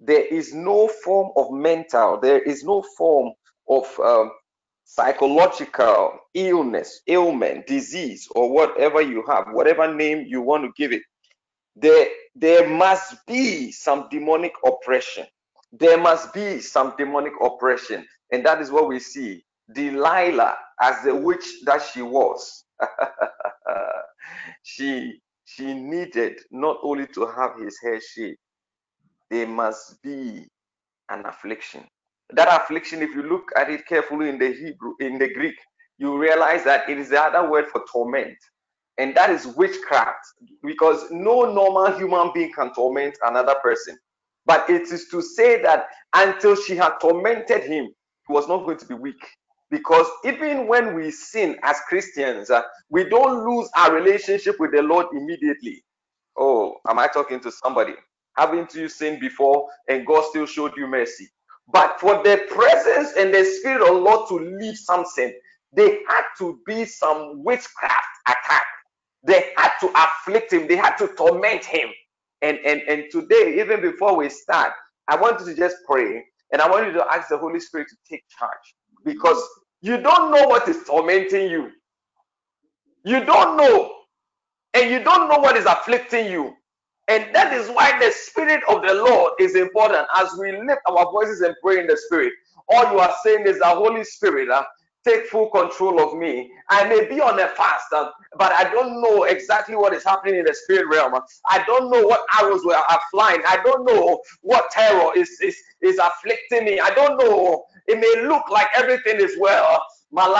there 0.00 0.26
is 0.26 0.54
no 0.54 0.88
form 0.88 1.32
of 1.36 1.52
mental, 1.52 2.20
there 2.20 2.40
is 2.42 2.64
no 2.64 2.84
form 2.96 3.32
of 3.68 4.00
um, 4.00 4.32
psychological 4.84 6.18
illness, 6.34 7.00
ailment, 7.08 7.66
disease, 7.66 8.28
or 8.34 8.50
whatever 8.52 9.00
you 9.00 9.24
have, 9.28 9.46
whatever 9.52 9.92
name 9.94 10.24
you 10.28 10.42
want 10.42 10.64
to 10.64 10.72
give 10.76 10.92
it, 10.92 11.02
there, 11.76 12.08
there 12.34 12.68
must 12.68 13.16
be 13.26 13.72
some 13.72 14.08
demonic 14.10 14.52
oppression. 14.66 15.26
There 15.72 15.98
must 15.98 16.32
be 16.34 16.60
some 16.60 16.94
demonic 16.98 17.32
oppression. 17.42 18.06
And 18.32 18.46
that 18.46 18.60
is 18.60 18.70
what 18.70 18.88
we 18.88 19.00
see. 19.00 19.44
Delilah, 19.74 20.56
as 20.80 21.02
the 21.04 21.14
witch 21.14 21.46
that 21.64 21.82
she 21.82 22.02
was, 22.02 22.64
she 24.62 25.20
she 25.46 25.74
needed 25.74 26.40
not 26.50 26.78
only 26.82 27.06
to 27.08 27.26
have 27.26 27.52
his 27.60 27.78
hair 27.82 28.00
shaved, 28.00 28.38
there 29.30 29.46
must 29.46 30.02
be 30.02 30.46
an 31.10 31.26
affliction. 31.26 31.84
That 32.32 32.48
affliction, 32.62 33.02
if 33.02 33.14
you 33.14 33.22
look 33.22 33.50
at 33.56 33.70
it 33.70 33.86
carefully 33.86 34.28
in 34.28 34.38
the 34.38 34.52
Hebrew, 34.52 34.94
in 35.00 35.18
the 35.18 35.32
Greek, 35.32 35.54
you 35.98 36.18
realize 36.18 36.64
that 36.64 36.88
it 36.88 36.98
is 36.98 37.10
the 37.10 37.20
other 37.22 37.50
word 37.50 37.66
for 37.68 37.84
torment. 37.90 38.36
And 38.98 39.16
that 39.16 39.30
is 39.30 39.46
witchcraft, 39.46 40.18
because 40.62 41.04
no 41.10 41.52
normal 41.52 41.96
human 41.96 42.32
being 42.34 42.52
can 42.52 42.72
torment 42.74 43.16
another 43.24 43.54
person. 43.62 43.96
But 44.46 44.68
it 44.68 44.82
is 44.92 45.08
to 45.10 45.22
say 45.22 45.62
that 45.62 45.86
until 46.14 46.56
she 46.56 46.76
had 46.76 46.94
tormented 47.00 47.62
him, 47.64 47.86
he 48.28 48.32
was 48.32 48.48
not 48.48 48.64
going 48.66 48.78
to 48.78 48.86
be 48.86 48.94
weak. 48.94 49.22
Because 49.70 50.06
even 50.24 50.66
when 50.68 50.94
we 50.94 51.10
sin 51.10 51.56
as 51.62 51.78
Christians, 51.88 52.50
uh, 52.50 52.62
we 52.90 53.04
don't 53.08 53.46
lose 53.48 53.68
our 53.76 53.94
relationship 53.94 54.56
with 54.60 54.72
the 54.72 54.82
Lord 54.82 55.06
immediately. 55.14 55.84
Oh, 56.38 56.76
am 56.88 56.98
I 56.98 57.08
talking 57.08 57.40
to 57.40 57.52
somebody? 57.52 57.94
Haven't 58.36 58.74
you 58.74 58.88
sinned 58.88 59.20
before 59.20 59.68
and 59.88 60.06
God 60.06 60.24
still 60.30 60.46
showed 60.46 60.72
you 60.76 60.88
mercy? 60.88 61.28
But 61.72 62.00
for 62.00 62.22
the 62.22 62.44
presence 62.50 63.14
and 63.16 63.34
the 63.34 63.44
spirit 63.44 63.82
of 63.88 64.02
Lord 64.02 64.28
to 64.28 64.36
leave 64.58 64.76
Samson, 64.76 65.34
they 65.74 66.00
had 66.08 66.24
to 66.38 66.60
be 66.66 66.84
some 66.84 67.42
witchcraft 67.44 68.06
attack. 68.28 68.64
They 69.26 69.52
had 69.56 69.72
to 69.80 69.90
afflict 69.96 70.52
him, 70.52 70.68
they 70.68 70.76
had 70.76 70.96
to 70.98 71.08
torment 71.08 71.64
him. 71.64 71.90
And 72.42 72.58
and 72.58 72.82
and 72.82 73.04
today, 73.12 73.60
even 73.60 73.80
before 73.82 74.16
we 74.16 74.28
start, 74.30 74.72
I 75.08 75.16
want 75.16 75.40
you 75.40 75.46
to 75.46 75.56
just 75.56 75.76
pray 75.90 76.24
and 76.52 76.62
I 76.62 76.70
want 76.70 76.86
you 76.86 76.92
to 76.94 77.06
ask 77.12 77.28
the 77.30 77.38
Holy 77.38 77.60
Spirit 77.60 77.88
to 77.90 77.96
take 78.10 78.24
charge 78.38 78.76
because 79.04 79.42
you 79.82 79.98
don't 79.98 80.30
know 80.32 80.46
what 80.48 80.68
is 80.68 80.84
tormenting 80.86 81.50
you. 81.50 81.72
You 83.04 83.24
don't 83.24 83.56
know, 83.56 83.92
and 84.74 84.90
you 84.90 85.02
don't 85.04 85.28
know 85.28 85.38
what 85.38 85.56
is 85.56 85.66
afflicting 85.66 86.30
you. 86.32 86.54
And 87.08 87.34
that 87.34 87.52
is 87.52 87.68
why 87.68 87.98
the 87.98 88.10
Spirit 88.12 88.62
of 88.68 88.82
the 88.82 88.94
Lord 88.94 89.34
is 89.38 89.56
important. 89.56 90.06
As 90.16 90.28
we 90.38 90.52
lift 90.52 90.80
our 90.88 91.10
voices 91.12 91.42
and 91.42 91.54
pray 91.62 91.80
in 91.80 91.86
the 91.86 91.96
Spirit, 92.06 92.32
all 92.68 92.92
you 92.92 92.98
are 92.98 93.14
saying 93.24 93.46
is 93.46 93.58
the 93.58 93.66
Holy 93.66 94.04
Spirit, 94.04 94.48
uh, 94.48 94.64
take 95.06 95.26
full 95.26 95.50
control 95.50 96.00
of 96.02 96.18
me. 96.18 96.50
I 96.70 96.88
may 96.88 97.06
be 97.06 97.20
on 97.20 97.38
a 97.38 97.48
fast, 97.48 97.92
uh, 97.92 98.10
but 98.38 98.52
I 98.52 98.64
don't 98.70 99.02
know 99.02 99.24
exactly 99.24 99.76
what 99.76 99.92
is 99.92 100.02
happening 100.04 100.36
in 100.36 100.46
the 100.46 100.54
spirit 100.54 100.86
realm. 100.90 101.14
I 101.50 101.62
don't 101.66 101.90
know 101.90 102.06
what 102.06 102.24
arrows 102.40 102.62
are 102.66 103.00
flying. 103.10 103.42
I 103.46 103.58
don't 103.64 103.84
know 103.84 104.20
what 104.40 104.70
terror 104.70 105.12
is, 105.14 105.28
is, 105.42 105.56
is 105.82 105.98
afflicting 105.98 106.64
me. 106.64 106.80
I 106.80 106.90
don't 106.94 107.18
know. 107.18 107.64
It 107.86 107.98
may 108.00 108.26
look 108.26 108.48
like 108.50 108.68
everything 108.74 109.20
is 109.20 109.36
well, 109.38 109.82
but 110.10 110.36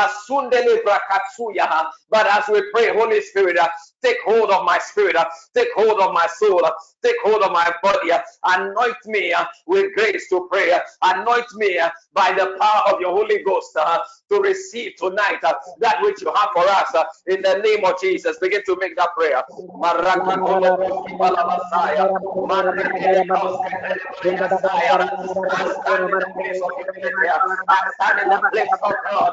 as 2.27 2.45
we 2.49 2.63
pray, 2.73 2.95
Holy 2.97 3.21
Spirit, 3.21 3.59
uh, 3.59 3.69
take 4.05 4.19
hold 4.25 4.51
of 4.51 4.65
my 4.65 4.79
spirit, 4.79 5.17
take 5.55 5.69
hold 5.75 6.01
of 6.01 6.13
my 6.13 6.27
soul, 6.39 6.63
take 7.03 7.17
hold 7.25 7.43
of 7.43 7.53
my 7.53 7.73
body, 7.83 8.11
anoint 8.45 8.97
me 9.07 9.35
with 9.67 9.95
grace 9.95 10.29
to 10.29 10.47
pray, 10.51 10.79
anoint 11.03 11.47
me 11.57 11.81
by 12.13 12.33
the 12.33 12.57
power 12.61 12.95
of 12.95 13.01
your 13.01 13.13
Holy 13.13 13.43
Ghost 13.43 13.77
to 14.31 14.41
receive 14.41 14.97
tonight 14.97 15.41
that 15.43 15.97
which 16.03 16.21
you 16.23 16.33
have 16.35 16.51
for 16.55 16.65
us. 16.69 16.95
In 17.27 17.43
the 17.43 17.59
name 17.59 17.85
of 17.85 18.01
Jesus. 18.01 18.39
Begin 18.39 18.63
to 18.67 18.77
make 18.81 18.97
that 18.97 19.11
prayer. 19.17 19.43
I 27.69 27.91
stand 27.95 28.21
in 28.21 28.29
the 28.29 28.41
place 28.53 28.69
of 28.83 28.93
God. 29.11 29.33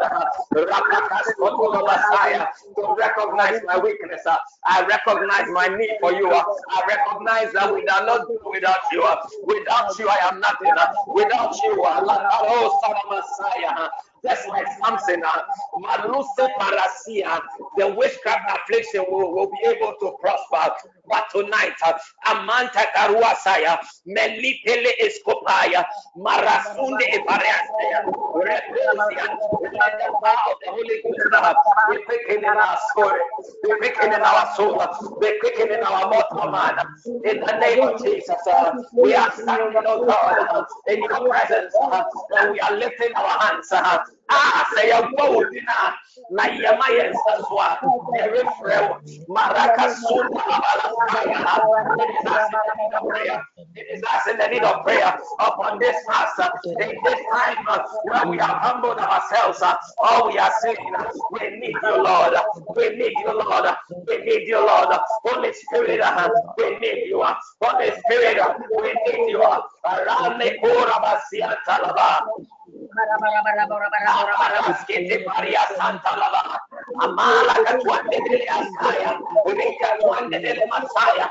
To 2.77 2.95
recognize 2.97 3.61
my 3.65 3.77
weakness. 3.79 4.21
I 4.65 4.85
recognize 4.85 5.47
my 5.51 5.67
need 5.67 5.97
for 5.99 6.13
you. 6.13 6.31
I 6.31 6.81
recognize 6.87 7.51
that 7.53 7.73
we 7.73 7.81
are 7.87 8.05
not 8.05 8.27
do 8.27 8.39
without 8.45 8.79
you. 8.91 9.01
Without 9.43 9.97
you, 9.97 10.07
I 10.07 10.29
am 10.31 10.39
nothing. 10.39 10.71
Without 11.07 11.55
you, 11.63 11.83
oh, 11.83 12.79
Son 12.83 12.95
of 12.95 13.09
Messiah. 13.09 13.89
Just 14.23 14.47
like 14.49 14.67
Samson, 14.83 15.23
uh, 15.25 15.41
Maluse 15.77 16.47
Parasia, 16.59 17.41
the 17.75 17.87
witchcraft 17.87 18.51
affliction 18.55 19.03
will, 19.09 19.33
will 19.33 19.49
be 19.49 19.67
able 19.67 19.95
to 19.99 20.13
prosper. 20.21 20.75
Tonight, 21.31 21.73
Amanta 22.27 22.85
Karuasaya, 22.95 23.79
Melipele 24.07 24.91
Escopaya, 25.01 25.83
Marasunde 26.17 27.05
Epareasaya, 27.13 28.05
Reposia, 28.35 29.27
the 30.61 30.71
Holy 30.71 31.01
Ghost 31.03 31.55
be 31.89 31.97
quickened 32.05 32.43
in 32.43 32.45
our 32.45 32.77
soul, 32.95 33.11
be 33.63 33.69
quickened 33.77 34.13
in 34.13 34.21
our 34.21 34.55
soul, 34.55 35.17
be 35.19 35.33
quickened 35.39 35.71
in 35.71 35.83
our 35.83 36.09
mortal 36.09 36.51
man. 36.51 36.77
In 37.25 37.39
the 37.39 37.57
name 37.59 37.87
of 37.87 38.03
Jesus, 38.03 38.35
uh, 38.51 38.73
we 38.93 39.13
are 39.15 39.31
standing, 39.31 39.81
oh 39.85 40.05
God, 40.05 40.65
in 40.87 40.99
your 41.03 41.27
presence, 41.29 41.73
uh, 41.81 42.03
and 42.39 42.51
we 42.51 42.59
are 42.59 42.75
lifting 42.75 43.13
our 43.15 43.39
hands. 43.39 43.71
Uh, 43.71 43.99
ah, 44.31 44.67
say 44.75 44.89
a 44.91 45.01
bold 45.17 45.45
na 46.31 46.43
yɛma 46.47 46.87
yɛn 46.97 47.11
nsa 47.11 47.33
so 47.47 47.59
a 47.59 47.79
yɛrefrɛ 48.17 48.77
wo 48.89 48.95
marakasunda 49.35 50.41
It 53.75 53.87
is 53.97 54.03
us 54.03 54.27
in 54.29 54.37
the 54.37 54.47
need 54.47 54.63
of 54.63 54.83
prayer 54.83 55.17
upon 55.39 55.79
this 55.79 55.95
house. 56.07 56.37
In 56.65 56.75
this 57.03 57.19
time 57.31 57.65
uh, 57.67 57.79
where 58.03 58.27
we 58.27 58.37
have 58.37 58.57
humbled 58.57 58.97
ourselves, 58.99 59.61
uh, 59.61 59.75
all 60.03 60.27
we 60.27 60.37
are 60.37 60.51
saying, 60.61 60.77
uh, 60.97 61.05
we 61.31 61.57
need 61.57 61.75
you, 61.83 62.03
Lord. 62.03 62.33
We 62.75 62.89
need 62.95 63.13
you, 63.17 63.33
Lord. 63.33 63.65
We 64.07 64.17
need 64.17 64.47
you, 64.47 64.59
Lord. 64.65 64.97
Holy 65.25 65.53
Spirit, 65.53 66.01
we 66.57 66.77
need 66.79 67.07
you. 67.07 67.23
Holy 67.61 67.91
Spirit, 67.99 68.37
we 68.81 68.93
need 69.05 69.29
you. 69.31 69.41
Around 69.41 70.39
the 70.39 70.51
Tuande 79.99 80.39
dele 80.39 80.65
masaya, 80.71 81.29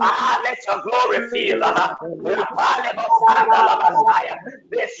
Ah, 0.00 0.40
let 0.44 0.58
your 0.66 0.82
glory 0.82 1.28
feel. 1.30 1.60
This 4.70 5.00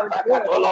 Palia 0.09 0.39
tole 0.45 0.71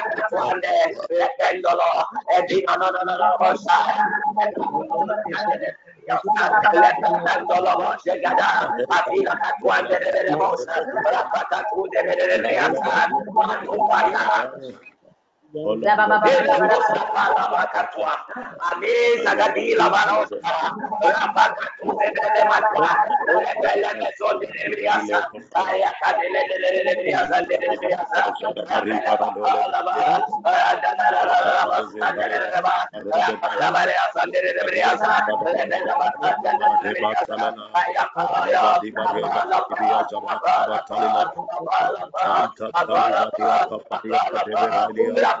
grande 0.29 0.67
leggendolo 1.09 1.89
e 2.35 2.43
dico 2.45 2.75
no 2.75 2.89
no 2.89 3.01
no 3.03 3.15
no 3.17 3.35
forza 3.37 3.73
Leggandolo 6.73 7.75
voce 7.75 8.19
gada, 8.19 8.75
affina 8.87 9.33
da 9.33 9.55
quando 9.61 9.97
ne 9.97 10.09
vede 10.11 10.35
mossa, 10.35 10.81
la 11.09 11.29
fatta 11.31 11.63
tu 11.69 11.85
ne 11.91 12.01
vede 12.01 12.25
le 12.25 12.37
leazza, 12.37 13.07
ma 13.31 13.55
tu 13.63 13.85
vai 13.87 14.11
la 45.21 45.40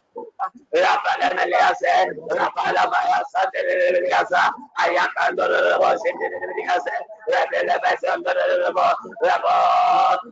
يا 0.73 0.87
قلم 0.95 1.39
الياسين 1.39 2.09
قلم 2.57 2.91
يا 2.93 3.23
صدر 3.33 3.65
الياسا 3.99 4.51
أيا 4.85 5.01
قندر 5.17 5.45
الوشد 5.45 6.15
الياسا 6.57 6.91
رب 7.29 7.53
لبس 7.63 8.05
انظر 8.05 8.35
ربو 8.67 8.81
ربو 9.23 9.47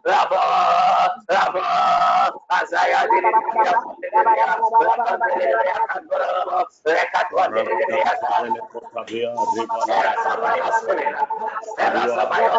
ربو 0.07 0.35
ربو 1.31 1.59
أسايا 2.51 3.05
دير 3.05 3.23
الياسا 3.27 3.95
ركت 6.87 7.33
ودير 7.33 7.67
الياسا 7.89 8.29
يا 9.09 9.35
رب 12.15 12.33
يا 12.33 12.49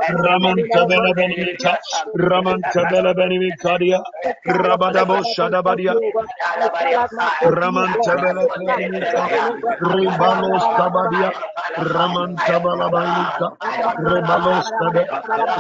Ramantabelebenica, 0.08 1.78
Ramantabelebenica, 2.16 4.00
Rabadabo 4.48 5.24
Shadabadia, 5.36 5.94
Raman 7.44 7.92
Kabela 8.06 8.44
Ramantabelebenica, 8.48 9.24
Ribalos 9.82 10.66
Tabadia, 10.78 11.32
Ramantabalabanica, 11.78 13.48
Rebalos 14.00 14.68
Tabe, 14.80 15.04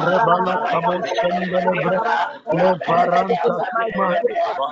Rebala 0.07 0.55
Cabos 0.71 1.05
Sendelebre, 1.19 1.99
Le 2.53 2.71
Paranta 2.85 3.53
Sima, 3.67 4.07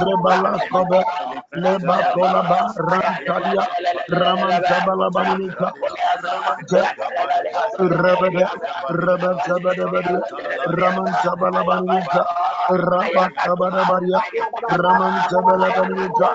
rebala 0.01 0.53
kobo 0.71 1.01
leba 1.63 1.97
kola 2.15 2.41
ba 2.49 2.61
rantalia 2.89 3.65
raman 4.21 4.57
tabala 4.69 5.09
balika 5.15 5.69
rebede 7.81 8.45
rebe 9.05 9.31
tabada 9.47 9.87
bari 9.93 10.17
raman 10.79 11.13
tabala 11.25 11.61
balika 11.69 12.23
raba 12.71 13.25
kabada 13.43 13.83
bari 13.91 14.13
raman 14.83 15.15
tabala 15.31 15.69
balika 15.77 16.29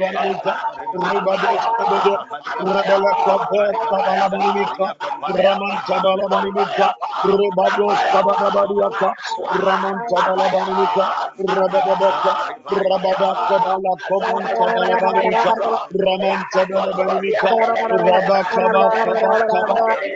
Barika, 0.00 0.54
Ribados 0.94 1.64
Kabede, 1.76 2.14
Rebala 2.42 3.12
Kaba 3.24 3.72
Tabala 3.90 4.26
Barika, 4.30 4.88
Raman 5.26 5.76
Tabala 5.88 6.26
Barika, 6.30 6.88
Ribados 7.24 8.00
Kabada 8.12 8.48
Bariaka, 8.54 9.10
Raman 9.64 9.98
Tabala 10.10 10.46
Barika, 10.54 11.06
Rabadabaka, 11.38 12.32
Rabada 12.70 13.30
Kabala 13.48 13.92
Koman 14.08 14.44
Tabala 14.56 14.96
Barika, 15.00 15.52
Raman 15.94 16.40
Tabala 16.52 16.92
Barika, 16.96 17.50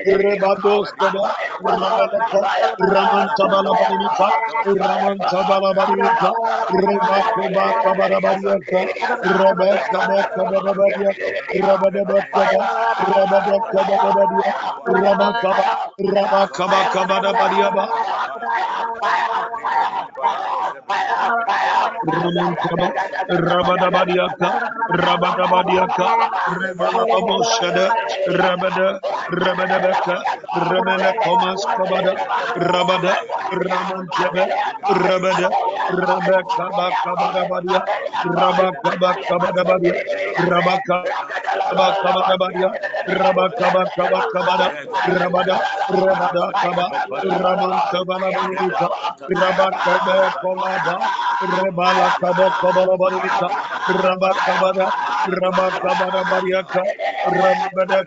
Rebados 0.06 0.92
Kaba, 0.98 1.34
Raman 2.78 3.28
Tabala 3.36 3.72
Barika, 3.78 4.28
Raman 4.66 5.18
Tabala 5.30 5.74
Barika, 5.74 6.30
Reba 6.70 7.22
Rabada, 28.78 29.00
Rabada 29.30 29.78
Baka, 29.82 30.16
Rabada 30.54 31.12
Komas 31.22 31.62
Kabada, 31.66 32.14
Rabada, 32.56 33.14
Raman 33.52 34.06
Jaba, 34.16 34.44
Rabada, 34.88 35.48
Rabada 35.90 36.42
Kaba 36.56 36.90
Kabada 37.02 37.48
Badia, 37.48 37.80
Rabaka 38.24 38.90
Kabada 39.28 39.64
Badia, 39.64 39.94
Rabaka 40.38 41.04
Kabada 41.70 42.36
Badia, 42.38 42.70
Rabaka 43.08 43.84
Kabada 43.96 44.22
Kabada, 44.32 44.68
Rabada, 45.06 45.56
Rabada 45.90 46.52
Kaba, 46.62 46.86
Raman 47.42 47.80
Kabada 47.90 48.30
Badia, 48.32 48.88
Rabaka 49.30 49.94
Kabada, 50.42 50.98
Rabala 51.42 52.08
Kaba 52.20 52.50
Kabada 52.60 52.96
Badia, 52.98 53.48
Rabaka 53.88 54.34
Kabada, 54.46 54.86
Rabaka 55.26 55.80
Kabada 55.80 56.22
Badia, 56.30 56.62
Rabada 57.26 58.04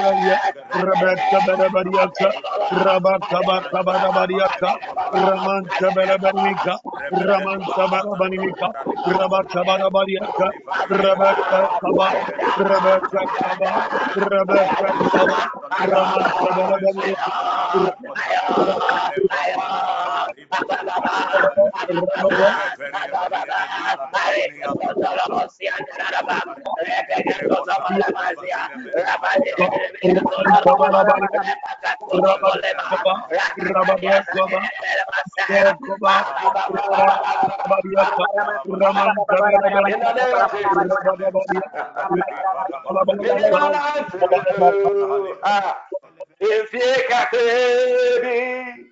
Baria, 0.00 0.38
Rabakabada 0.72 1.68
Bariaka, 1.72 2.30
Rabakaba 2.72 3.62
Kabada 3.72 4.10
Bariaka, 4.12 4.72
Raman 5.12 5.64
Kabala 5.78 6.18
Banika, 6.18 6.78
Raman 7.12 7.66
Kabala 7.76 8.16
Banika, 8.20 8.68
Rabakabada 9.06 9.90
Bariaka, 9.90 10.48
Rebecca 10.90 11.68
Kaba, 11.80 12.08
Rebecca 12.56 13.22
Kaba, 13.42 13.72
Rebecca 14.16 14.90
Kaba, 15.12 15.40
Raman 15.80 16.26
Kabala 16.40 16.78
Banika, 16.96 17.32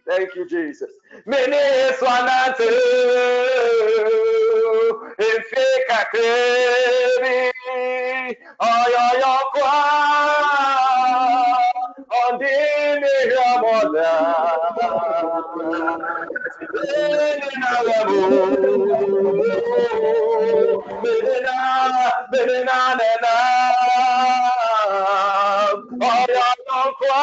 Thank 0.06 0.34
you, 0.36 0.48
Jesus. 0.48 0.90
Mene 1.26 1.60
swanante 1.98 2.68
efeka 5.28 5.98
kebi 6.12 7.36
oyoyo 8.68 9.34
kwa 9.52 9.74
ondini 12.22 13.12
yamola. 13.34 14.12
Menina 16.74 17.70
lebu 17.86 18.20
Menina 21.02 21.56
Menina 22.32 22.76
nena. 22.98 23.34
Oyoyo 26.10 26.80
kwa 26.98 27.22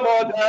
moda 0.00 0.48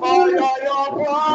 oi, 0.02 0.34
oi, 0.36 0.40
oi, 0.40 0.68
oi, 0.68 1.08
oi, 1.08 1.35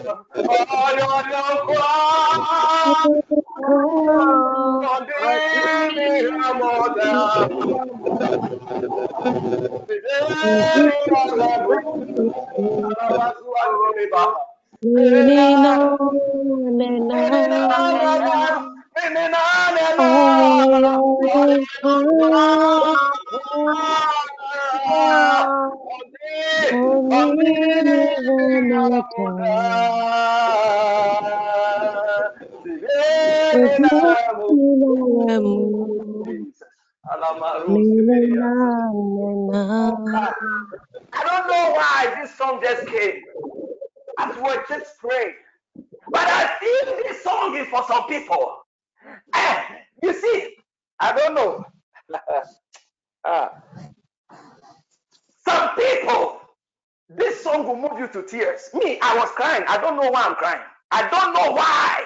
Oh, 0.00 1.08
I 24.50 25.70
don't 41.24 41.48
know 41.48 41.72
why 41.74 42.14
this 42.20 42.34
song 42.36 42.60
just 42.62 42.86
came 42.86 43.22
as 44.18 44.36
we 44.36 44.42
were 44.42 44.64
just 44.68 44.98
praying. 44.98 45.34
But 46.10 46.26
I 46.26 46.56
feel 46.58 46.96
this 46.96 47.22
song 47.22 47.56
is 47.56 47.68
for 47.68 47.84
some 47.86 48.06
people. 48.08 48.56
Eh, 49.34 49.62
you 50.02 50.12
see, 50.12 50.56
I 51.00 51.16
don't 51.16 51.34
know. 51.34 51.64
Ah. 53.24 53.50
Some 55.48 55.70
people, 55.76 56.40
this 57.10 57.42
song 57.42 57.66
will 57.66 57.76
move 57.76 58.00
you 58.00 58.08
to 58.08 58.22
tears. 58.28 58.70
Me, 58.74 58.98
I 59.02 59.16
was 59.18 59.30
crying. 59.32 59.64
I 59.68 59.78
don't 59.78 59.96
know 59.96 60.10
why 60.10 60.24
I'm 60.24 60.36
crying. 60.36 60.62
I 60.92 61.08
don't 61.10 61.34
know 61.34 61.52
why. 61.52 62.04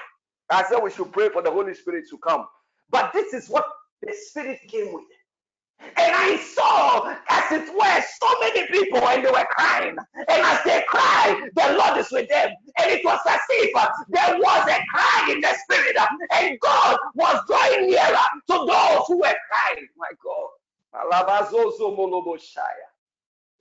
I 0.50 0.64
said 0.64 0.80
we 0.82 0.90
should 0.92 1.12
pray 1.12 1.30
for 1.30 1.42
the 1.42 1.50
Holy 1.50 1.74
Spirit 1.74 2.04
to 2.10 2.18
come. 2.18 2.46
But 2.90 3.12
this 3.14 3.34
is 3.34 3.48
what 3.50 3.66
the 4.02 4.14
Spirit 4.30 4.60
came 4.68 4.94
with. 4.94 5.04
And 5.96 6.12
I 6.16 6.36
saw, 6.38 7.14
as 7.30 7.52
it 7.52 7.68
were, 7.74 8.02
so 8.20 8.40
many 8.40 8.66
people 8.68 9.06
and 9.08 9.24
they 9.24 9.30
were 9.30 9.46
crying. 9.50 9.96
And 10.16 10.28
as 10.28 10.64
they 10.64 10.84
cried, 10.88 11.50
the 11.56 11.76
Lord 11.78 11.98
is 11.98 12.10
with 12.12 12.28
them. 12.28 12.50
And 12.80 12.90
it 12.92 13.04
was 13.04 13.20
as 13.28 13.40
if 13.50 13.76
uh, 13.76 13.88
there 14.10 14.38
was 14.38 14.68
a 14.68 14.80
cry 14.90 15.28
in 15.32 15.40
the 15.40 15.54
spirit. 15.64 15.96
uh, 15.98 16.06
and 16.34 16.60
God 16.60 16.98
was 17.14 17.42
drawing 17.48 17.88
nearer 17.90 18.26
to 18.50 18.66
those 18.66 19.04
who 19.08 19.18
were 19.18 19.36
crying. 19.50 19.88
My 19.98 20.10
God. 20.24 20.50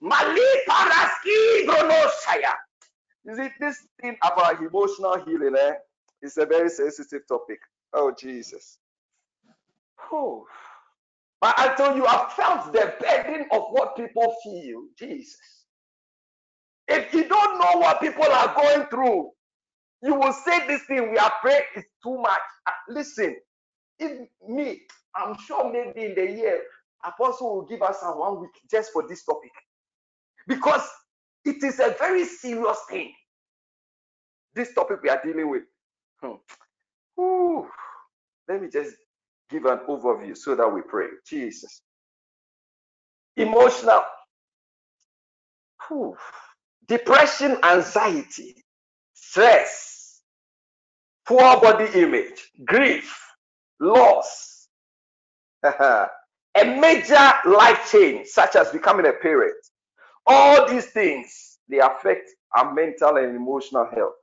Maliparaski 0.04 1.66
gronoshaya. 1.68 2.54
You 3.26 3.36
see, 3.36 3.50
this 3.60 3.78
thing 4.02 4.18
about 4.24 4.62
emotional 4.62 5.24
healing 5.26 5.56
eh, 5.60 5.74
is 6.24 6.38
a 6.38 6.46
very 6.46 6.70
sensitive 6.70 7.28
topic. 7.28 7.60
Oh, 7.94 8.14
Jesus. 8.18 8.80
Oh. 10.12 10.46
But 11.42 11.56
I 11.60 11.76
tell 11.76 11.96
you, 11.98 12.06
I 12.08 12.32
felt 12.36 12.74
the 12.74 12.94
burden 13.00 13.48
of 13.52 13.64
what 13.72 13.96
people 13.98 14.36
feel. 14.44 14.84
Jesus. 14.98 15.40
If 16.88 17.14
you 17.14 17.28
don't 17.28 17.60
know 17.60 17.80
what 17.80 18.02
people 18.02 18.26
are 18.26 18.56
going 18.56 18.88
through, 18.88 19.32
you 20.04 20.16
will 20.16 20.34
say 20.34 20.68
this 20.68 20.84
thing 20.86 21.12
we 21.12 21.18
are 21.18 21.34
praying 21.42 21.64
is 21.76 21.86
too 22.04 22.18
much. 22.20 22.42
Uh, 22.68 22.72
Listen, 22.90 23.38
if 24.00 24.28
me, 24.48 24.82
I'm 25.16 25.38
sure 25.40 25.72
maybe 25.72 26.06
in 26.08 26.16
the 26.16 26.32
year, 26.32 26.62
Apostle 27.06 27.56
will 27.56 27.66
give 27.66 27.82
us 27.82 27.98
a 28.04 28.12
one 28.12 28.42
week 28.42 28.52
just 28.72 28.92
for 28.94 29.08
this 29.08 29.24
topic. 29.26 29.52
Because 30.48 30.84
it 31.46 31.64
is 31.64 31.80
a 31.80 31.96
very 32.00 32.26
serious 32.26 32.78
thing. 32.90 33.14
This 34.56 34.74
topic 34.74 35.02
we 35.04 35.10
are 35.10 35.22
dealing 35.24 35.50
with. 35.50 35.64
Hmm. 36.22 37.62
Let 38.50 38.62
me 38.62 38.70
just 38.70 38.96
give 39.50 39.66
an 39.66 39.80
overview 39.90 40.38
so 40.38 40.56
that 40.56 40.70
we 40.74 40.82
pray. 40.84 41.08
Jesus. 41.28 41.82
Emotional. 43.38 44.04
Depression, 46.88 47.58
anxiety, 47.64 48.56
stress, 49.14 50.22
poor 51.28 51.60
body 51.62 51.88
image, 52.00 52.52
grief, 52.66 53.16
loss, 53.80 54.68
a 55.64 56.10
major 56.66 57.32
life 57.46 57.90
change, 57.92 58.28
such 58.28 58.56
as 58.56 58.70
becoming 58.72 59.08
a 59.08 59.14
parent. 59.14 59.56
All 60.28 60.68
these 60.68 60.88
things 60.88 61.60
they 61.70 61.80
affect 61.80 62.30
our 62.56 62.74
mental 62.74 63.18
and 63.18 63.36
emotional 63.36 63.88
health. 63.94 64.14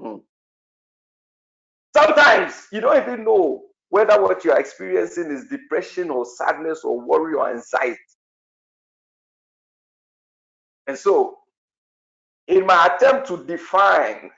Hmm. 0.00 0.16
Sometimes 1.94 2.68
you 2.72 2.80
don't 2.80 3.02
even 3.02 3.24
know 3.24 3.62
whether 3.90 4.20
what 4.22 4.44
you 4.44 4.52
are 4.52 4.60
experiencing 4.60 5.30
is 5.30 5.48
depression 5.48 6.10
or 6.10 6.24
sadness 6.24 6.84
or 6.84 7.00
worry 7.00 7.34
or 7.34 7.50
anxiety. 7.50 7.98
And 10.86 10.98
so, 10.98 11.38
in 12.48 12.66
my 12.66 12.86
attempt 12.96 13.28
to 13.28 13.44
define 13.44 14.30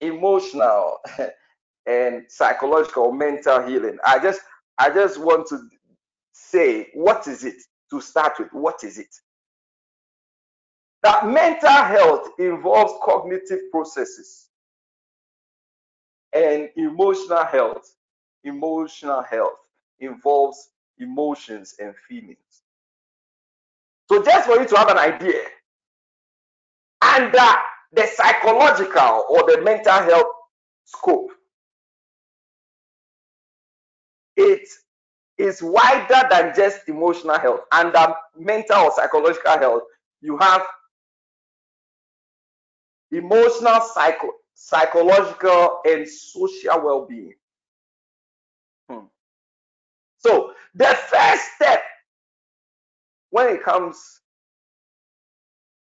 emotional 0.00 0.98
and 1.86 2.24
psychological 2.28 3.12
mental 3.12 3.62
healing, 3.62 3.98
I 4.06 4.18
just 4.18 4.40
I 4.78 4.90
just 4.90 5.18
want 5.18 5.48
to 5.48 5.60
say 6.32 6.88
what 6.94 7.26
is 7.26 7.44
it 7.44 7.56
to 7.90 8.00
start 8.00 8.34
with? 8.38 8.48
What 8.52 8.84
is 8.84 8.98
it? 8.98 9.14
That 11.02 11.26
mental 11.26 11.70
health 11.70 12.28
involves 12.38 12.92
cognitive 13.02 13.60
processes 13.70 14.48
and 16.34 16.68
emotional 16.76 17.44
health. 17.44 17.94
Emotional 18.44 19.22
health 19.22 19.58
involves 20.00 20.70
emotions 20.98 21.74
and 21.80 21.94
feelings. 22.08 22.62
So 24.10 24.22
just 24.22 24.46
for 24.46 24.60
you 24.60 24.66
to 24.66 24.76
have 24.76 24.88
an 24.90 24.98
idea 24.98 25.42
under 27.02 27.46
the 27.92 28.06
psychological 28.06 29.24
or 29.30 29.44
the 29.50 29.62
mental 29.62 29.92
health 29.92 30.26
scope 30.84 31.30
it 34.36 34.68
is 35.38 35.62
wider 35.62 36.28
than 36.30 36.54
just 36.56 36.88
emotional 36.88 37.38
health. 37.38 37.60
Under 37.72 38.14
mental 38.38 38.84
or 38.86 38.92
psychological 38.92 39.58
health 39.58 39.82
you 40.22 40.36
have 40.38 40.62
emotional 43.12 43.80
psycho 43.80 44.28
psychological 44.54 45.80
and 45.86 46.06
social 46.08 46.80
well-being 46.82 47.34
Hmm. 48.88 49.06
so 50.18 50.52
the 50.74 50.86
first 50.86 51.42
step 51.56 51.82
when 53.30 53.48
it 53.54 53.62
comes 53.62 54.20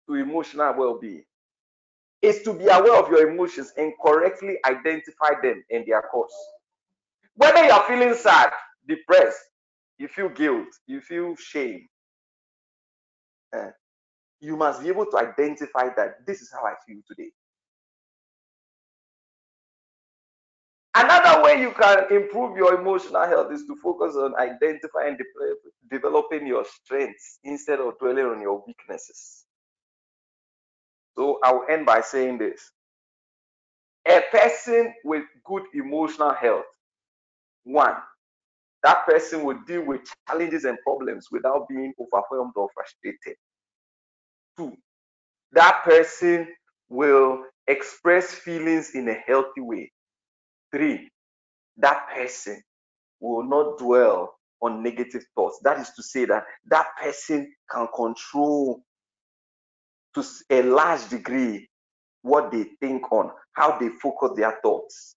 to 0.08 0.16
emotional 0.16 0.74
well-being 0.78 1.24
is 2.22 2.42
to 2.44 2.54
be 2.54 2.66
aware 2.68 2.96
of 2.96 3.10
your 3.10 3.30
emotions 3.30 3.74
and 3.78 3.94
correctly 4.04 4.58
identify 4.66 5.32
them 5.42 5.64
and 5.72 5.86
their 5.86 6.02
cause 6.12 6.34
whether 7.36 7.64
you 7.64 7.72
are 7.72 7.84
feeling 7.88 8.14
sad 8.14 8.52
depressed 8.88 9.40
you 9.98 10.08
feel 10.08 10.30
guilt 10.30 10.68
you 10.88 11.02
feel 11.02 11.36
shame 11.36 11.88
eh, 13.54 13.72
you 14.42 14.58
must 14.58 14.82
be 14.84 14.90
able 14.90 15.06
to 15.08 15.18
identify 15.18 15.90
that 15.96 16.26
this 16.28 16.42
is 16.42 16.52
how 16.52 16.66
i 16.66 16.74
feel 16.88 17.00
today 17.08 17.30
Another 20.94 21.42
way 21.44 21.62
you 21.62 21.72
can 21.72 22.12
improve 22.12 22.58
your 22.58 22.76
emotional 22.80 23.26
health 23.26 23.52
is 23.54 23.66
to 23.68 23.78
focus 23.82 24.16
on 24.18 24.36
identifying 24.36 25.10
and 25.16 25.18
de- 25.20 25.96
developing 25.98 26.46
your 26.46 26.66
strengths 26.66 27.40
instead 27.46 27.80
of 27.80 27.98
dwelling 28.00 28.26
on 28.26 28.42
your 28.42 28.62
weaknesses. 28.68 29.46
So 31.18 31.40
I'll 31.44 31.66
end 31.70 31.86
by 31.86 32.02
saying 32.02 32.40
this. 32.40 32.72
A 34.08 34.22
person 34.32 34.94
with 35.06 35.26
good 35.46 35.64
emotional 35.74 36.34
health, 36.34 36.66
one, 37.66 37.96
that 38.84 39.06
person 39.06 39.44
will 39.46 39.60
deal 39.68 39.86
with 39.86 40.02
challenges 40.30 40.66
and 40.66 40.78
problems 40.84 41.28
without 41.32 41.68
being 41.70 41.94
overwhelmed 42.00 42.54
or 42.56 42.70
frustrated. 42.76 43.38
Two, 44.58 44.78
that 45.54 45.84
person 45.86 46.48
will 46.90 47.44
express 47.68 48.32
feelings 48.34 48.92
in 48.96 49.10
a 49.10 49.16
healthy 49.16 49.62
way. 49.62 49.92
Three, 50.74 51.10
that 51.78 52.08
person 52.14 52.62
will 53.22 53.44
not 53.44 53.80
dwell 53.80 54.36
on 54.62 54.84
negative 54.84 55.24
thoughts. 55.36 55.60
That 55.64 55.80
is 55.80 55.92
to 55.92 56.04
say 56.04 56.26
that 56.26 56.46
that 56.70 56.88
person 57.02 57.54
can 57.72 57.88
control 57.96 58.84
to 60.16 60.22
a 60.52 60.64
large 60.64 61.10
degree 61.10 61.70
what 62.24 62.52
they 62.52 62.66
think 62.82 63.12
on, 63.12 63.32
how 63.54 63.80
they 63.80 63.90
focus 63.90 64.32
their 64.38 64.60
thoughts. 64.64 65.16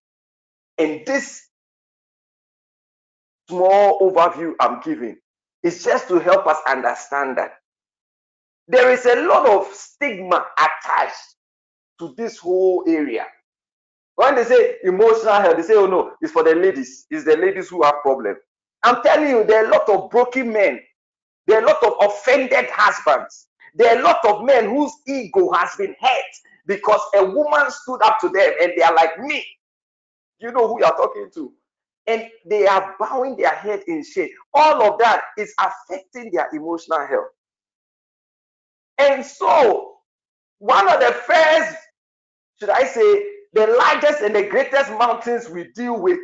And 0.79 1.07
this 1.07 1.43
small 3.49 4.01
overview 4.01 4.55
I'm 4.61 4.81
giving 4.83 5.19
is 5.63 5.85
just 5.85 6.09
to 6.09 6.19
help 6.21 6.47
us 6.47 6.59
understand 6.69 7.39
that 7.39 7.55
there 8.71 8.91
is 8.93 9.05
a 9.07 9.23
lot 9.27 9.49
of 9.49 9.67
stigma 9.75 10.47
attached 10.59 11.37
to 11.99 12.15
this 12.17 12.39
whole 12.39 12.85
area. 12.87 13.27
When 14.17 14.37
they 14.37 14.45
say 14.45 14.77
emotional 14.85 15.35
health, 15.35 15.57
they 15.57 15.63
say, 15.63 15.75
oh 15.75 15.87
no, 15.87 16.13
it's 16.21 16.33
for 16.33 16.45
the 16.45 16.55
ladies. 16.55 17.07
It's 17.11 17.25
the 17.25 17.37
ladies 17.37 17.69
who 17.69 17.83
have 17.83 17.97
problem. 18.03 18.37
I'm 18.83 19.03
telling 19.03 19.29
you, 19.31 19.45
there 19.45 19.65
are 19.65 19.69
a 19.69 19.73
lot 19.73 19.89
of 19.89 20.11
broken 20.11 20.53
men. 20.53 20.81
There 21.47 21.59
are 21.61 21.65
a 21.65 21.67
lot 21.67 21.83
of 21.83 21.95
offended 22.01 22.67
husbands. 22.71 23.49
There 23.75 23.95
are 23.97 24.01
a 24.01 24.05
lot 24.05 24.25
of 24.25 24.45
men 24.45 24.71
whose 24.71 24.93
ego 25.07 25.51
has 25.53 25.75
been 25.77 25.95
hurt 26.01 26.33
because 26.67 27.01
a 27.17 27.25
woman 27.25 27.71
stood 27.71 28.03
up 28.03 28.21
to 28.21 28.29
them 28.29 28.53
and 28.63 28.73
they 28.77 28.83
are 28.83 28.95
like 28.95 29.19
me. 29.21 29.45
You 30.39 30.53
know 30.53 30.69
who 30.69 30.79
you 30.81 30.85
are 30.85 30.97
talking 30.97 31.31
to. 31.35 31.53
And 32.07 32.29
they 32.47 32.67
are 32.67 32.95
bowing 32.99 33.37
their 33.37 33.55
head 33.55 33.83
in 33.87 34.05
shame. 34.05 34.31
All 34.55 34.83
of 34.83 34.99
that 35.01 35.23
is 35.39 35.53
affecting 35.61 36.31
their 36.33 36.49
emotional 36.55 37.07
health. 37.07 37.29
And 39.01 39.25
so, 39.25 39.95
one 40.59 40.87
of 40.89 41.01
the 41.01 41.13
first, 41.27 41.77
should 42.61 42.71
I 42.71 42.85
say, 42.85 43.25
the 43.55 43.67
largest 43.67 44.21
and 44.21 44.35
the 44.35 44.45
greatest 44.45 44.91
mountains 44.93 45.49
we 45.49 45.69
deal 45.75 46.01
with 46.01 46.21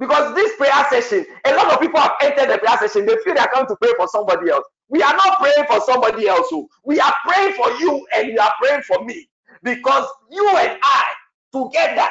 because 0.00 0.34
this 0.34 0.56
prayer 0.56 0.86
session, 0.90 1.26
a 1.44 1.54
lot 1.54 1.72
of 1.72 1.80
people 1.80 2.00
have 2.00 2.12
entered 2.22 2.50
the 2.52 2.58
prayer 2.58 2.78
session, 2.78 3.06
they 3.06 3.16
feel 3.22 3.34
they 3.34 3.40
are 3.40 3.50
coming 3.50 3.68
to 3.68 3.76
pray 3.76 3.92
for 3.98 4.08
somebody 4.08 4.50
else. 4.50 4.66
We 4.88 5.02
are 5.02 5.12
not 5.12 5.38
praying 5.38 5.66
for 5.68 5.80
somebody 5.82 6.26
else. 6.26 6.48
Oh. 6.52 6.68
We 6.84 6.98
are 7.00 7.14
praying 7.28 7.52
for 7.54 7.70
you 7.72 8.06
and 8.16 8.28
you 8.28 8.40
are 8.40 8.52
praying 8.60 8.82
for 8.82 9.04
me. 9.04 9.28
Because 9.62 10.08
you 10.30 10.48
and 10.56 10.78
I, 10.82 11.04
together, 11.52 12.08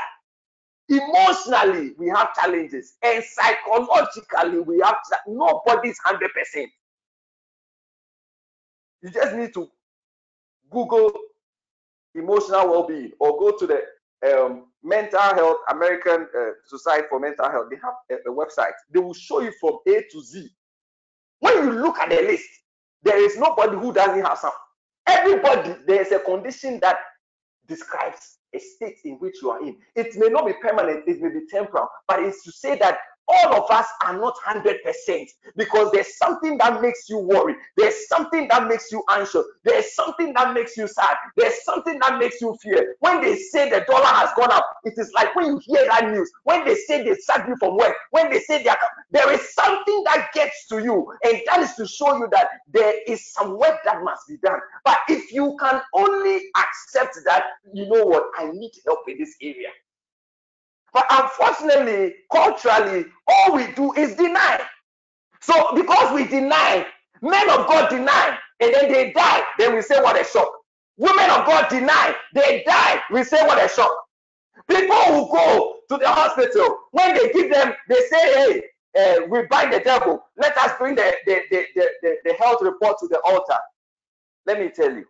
emotionally, 0.87 1.93
we 1.97 2.07
have 2.09 2.33
challenges. 2.35 2.93
And 3.03 3.23
psychologically, 3.23 4.59
we 4.59 4.81
have 4.85 4.97
nobody's 5.27 5.97
100%. 6.05 6.67
You 9.01 9.09
just 9.09 9.35
need 9.35 9.53
to 9.55 9.67
Google 10.69 11.11
emotional 12.15 12.69
well 12.69 12.87
being 12.87 13.11
or 13.19 13.37
go 13.39 13.57
to 13.57 13.67
the 13.67 13.81
um, 14.27 14.65
mental 14.83 15.19
health 15.19 15.57
american 15.71 16.27
uh, 16.37 16.49
society 16.65 17.07
for 17.09 17.19
mental 17.19 17.49
health. 17.49 17.67
They 17.69 17.77
have 17.77 17.93
a, 18.11 18.29
a, 18.29 18.33
website. 18.33 18.73
They 18.91 18.99
will 18.99 19.13
show 19.13 19.41
you 19.41 19.51
from 19.59 19.77
a 19.87 20.03
to 20.11 20.23
z. 20.23 20.49
When 21.39 21.53
you 21.63 21.71
look 21.71 21.97
at 21.99 22.09
the 22.09 22.15
list 22.15 22.49
there 23.03 23.23
is 23.23 23.37
nobody 23.37 23.77
who 23.77 23.93
doesn't 23.93 24.25
have 24.25 24.37
some. 24.37 24.51
Everybody 25.07 25.75
there 25.87 26.01
is 26.01 26.11
a 26.11 26.19
condition 26.19 26.79
that 26.81 26.97
describes 27.67 28.37
a 28.53 28.59
state 28.59 28.97
in 29.05 29.15
which 29.15 29.35
you 29.41 29.51
are 29.51 29.61
in. 29.61 29.77
It 29.95 30.15
may 30.17 30.27
not 30.27 30.45
be 30.45 30.53
permanent. 30.61 31.07
It 31.07 31.21
may 31.21 31.29
be 31.29 31.45
temporal. 31.49 31.87
But 32.07 32.23
it's 32.23 32.43
to 32.43 32.51
say 32.51 32.77
that 32.79 32.97
all 33.29 33.63
of 33.63 33.69
us 33.69 33.85
are 34.03 34.17
not 34.17 34.35
100% 34.45 35.27
because 35.55 35.91
there's 35.91 36.17
something 36.17 36.57
that 36.57 36.81
makes 36.81 37.07
you 37.09 37.19
worry. 37.19 37.55
There's 37.77 38.07
something 38.07 38.47
that 38.49 38.67
makes 38.67 38.91
you 38.91 39.03
anxious. 39.09 39.45
There's 39.63 39.93
something 39.93 40.33
that 40.33 40.53
makes 40.53 40.75
you 40.75 40.87
sad. 40.87 41.15
There's 41.37 41.63
something 41.63 41.99
that 41.99 42.17
makes 42.17 42.41
you 42.41 42.57
fear. 42.61 42.95
When 42.99 43.21
they 43.21 43.35
say 43.37 43.69
the 43.69 43.85
dollar 43.87 44.05
has 44.05 44.31
gone 44.35 44.51
up, 44.51 44.65
it 44.83 44.95
is 44.97 45.11
like 45.13 45.35
when 45.35 45.45
you 45.45 45.61
hear 45.63 45.85
that 45.85 46.09
news, 46.11 46.31
when 46.43 46.65
they 46.65 46.75
say 46.75 47.03
they 47.03 47.15
sacked 47.15 47.47
you 47.47 47.55
from 47.57 47.77
work, 47.77 47.95
when 48.11 48.31
they 48.31 48.39
say 48.39 48.63
they 48.63 48.69
are, 48.69 48.77
there 49.11 49.31
is 49.31 49.53
something 49.53 50.03
that 50.05 50.29
gets 50.33 50.67
to 50.67 50.79
you, 50.79 51.11
and 51.23 51.41
that 51.45 51.59
is 51.59 51.75
to 51.75 51.85
show 51.87 52.17
you 52.17 52.27
that 52.31 52.49
there 52.71 52.93
is 53.07 53.31
some 53.31 53.57
work 53.57 53.79
that 53.85 54.03
must 54.03 54.27
be 54.27 54.37
done. 54.37 54.59
But 54.85 54.97
if 55.07 55.31
you 55.31 55.55
can 55.59 55.81
only 55.93 56.41
accept 56.57 57.17
that, 57.25 57.45
you 57.73 57.87
know 57.87 58.05
what, 58.05 58.25
I 58.37 58.49
need 58.51 58.71
help 58.85 59.01
in 59.07 59.17
this 59.19 59.35
area. 59.41 59.69
But 60.93 61.05
unfortunately, 61.11 62.15
culturally, 62.31 63.05
all 63.27 63.55
we 63.55 63.71
do 63.73 63.93
is 63.93 64.15
deny. 64.15 64.61
So 65.41 65.73
because 65.75 66.13
we 66.13 66.25
deny, 66.27 66.85
men 67.21 67.49
of 67.49 67.67
God 67.67 67.89
deny, 67.89 68.37
and 68.59 68.73
then 68.73 68.91
they 68.91 69.11
die, 69.13 69.43
then 69.57 69.75
we 69.75 69.81
say 69.81 70.01
what 70.01 70.19
a 70.19 70.23
shock. 70.25 70.51
Women 70.97 71.29
of 71.29 71.45
God 71.45 71.69
deny, 71.69 72.15
they 72.33 72.63
die, 72.67 73.01
we 73.11 73.23
say 73.23 73.45
what 73.47 73.63
a 73.63 73.69
shock. 73.73 73.91
People 74.67 74.95
who 74.97 75.31
go 75.31 75.77
to 75.89 75.97
the 75.97 76.07
hospital, 76.09 76.79
when 76.91 77.15
they 77.15 77.31
give 77.31 77.51
them, 77.51 77.73
they 77.87 77.99
say, 78.09 78.33
hey, 78.33 78.63
uh, 78.97 79.25
we 79.27 79.43
bind 79.43 79.73
the 79.73 79.79
devil. 79.79 80.23
Let 80.37 80.57
us 80.57 80.73
bring 80.77 80.95
the, 80.95 81.13
the, 81.25 81.41
the, 81.51 81.65
the, 81.75 82.15
the 82.25 82.33
health 82.35 82.61
report 82.61 82.97
to 82.99 83.07
the 83.07 83.19
altar. 83.25 83.57
Let 84.45 84.59
me 84.59 84.69
tell 84.69 84.91
you. 84.93 85.05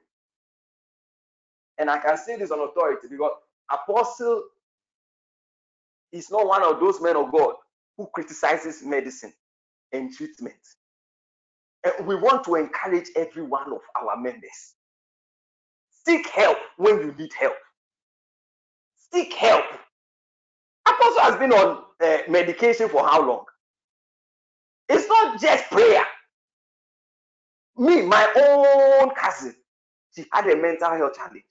And 1.78 1.90
I 1.90 1.98
can 2.00 2.18
say 2.18 2.38
this 2.38 2.52
on 2.52 2.60
authority 2.60 3.08
because 3.10 3.32
Apostle 3.72 4.44
is 6.12 6.32
not 6.32 6.48
one 6.48 6.64
of 6.64 6.80
those 6.80 7.02
men 7.02 7.16
of 7.18 7.32
God 7.32 7.56
who 7.98 8.08
criticizes 8.14 8.84
medicine 8.84 9.34
and 9.94 10.14
treatment. 10.14 10.56
And 11.86 12.08
we 12.08 12.16
want 12.16 12.44
to 12.46 12.56
encourage 12.56 13.10
every 13.16 13.44
one 13.44 13.72
of 13.74 13.82
our 13.96 14.18
members. 14.18 14.76
Seek 16.06 16.28
help 16.30 16.58
when 16.78 17.00
you 17.00 17.16
need 17.18 17.34
help. 17.34 17.56
Seek 19.14 19.34
help. 19.34 19.66
Apostle 20.88 21.22
has 21.22 21.36
been 21.38 21.54
on 21.54 21.84
uh, 22.02 22.18
medication 22.30 22.90
for 22.90 23.08
how 23.08 23.26
long? 23.28 23.46
It's 24.90 25.08
not 25.08 25.42
just 25.42 25.66
prayer. 25.72 26.04
Me, 27.78 28.02
my 28.04 28.28
own 28.38 29.12
cousin, 29.16 29.56
she 30.16 30.26
had 30.34 30.48
a 30.50 30.58
mental 30.58 30.92
health 30.92 31.16
challenge. 31.16 31.44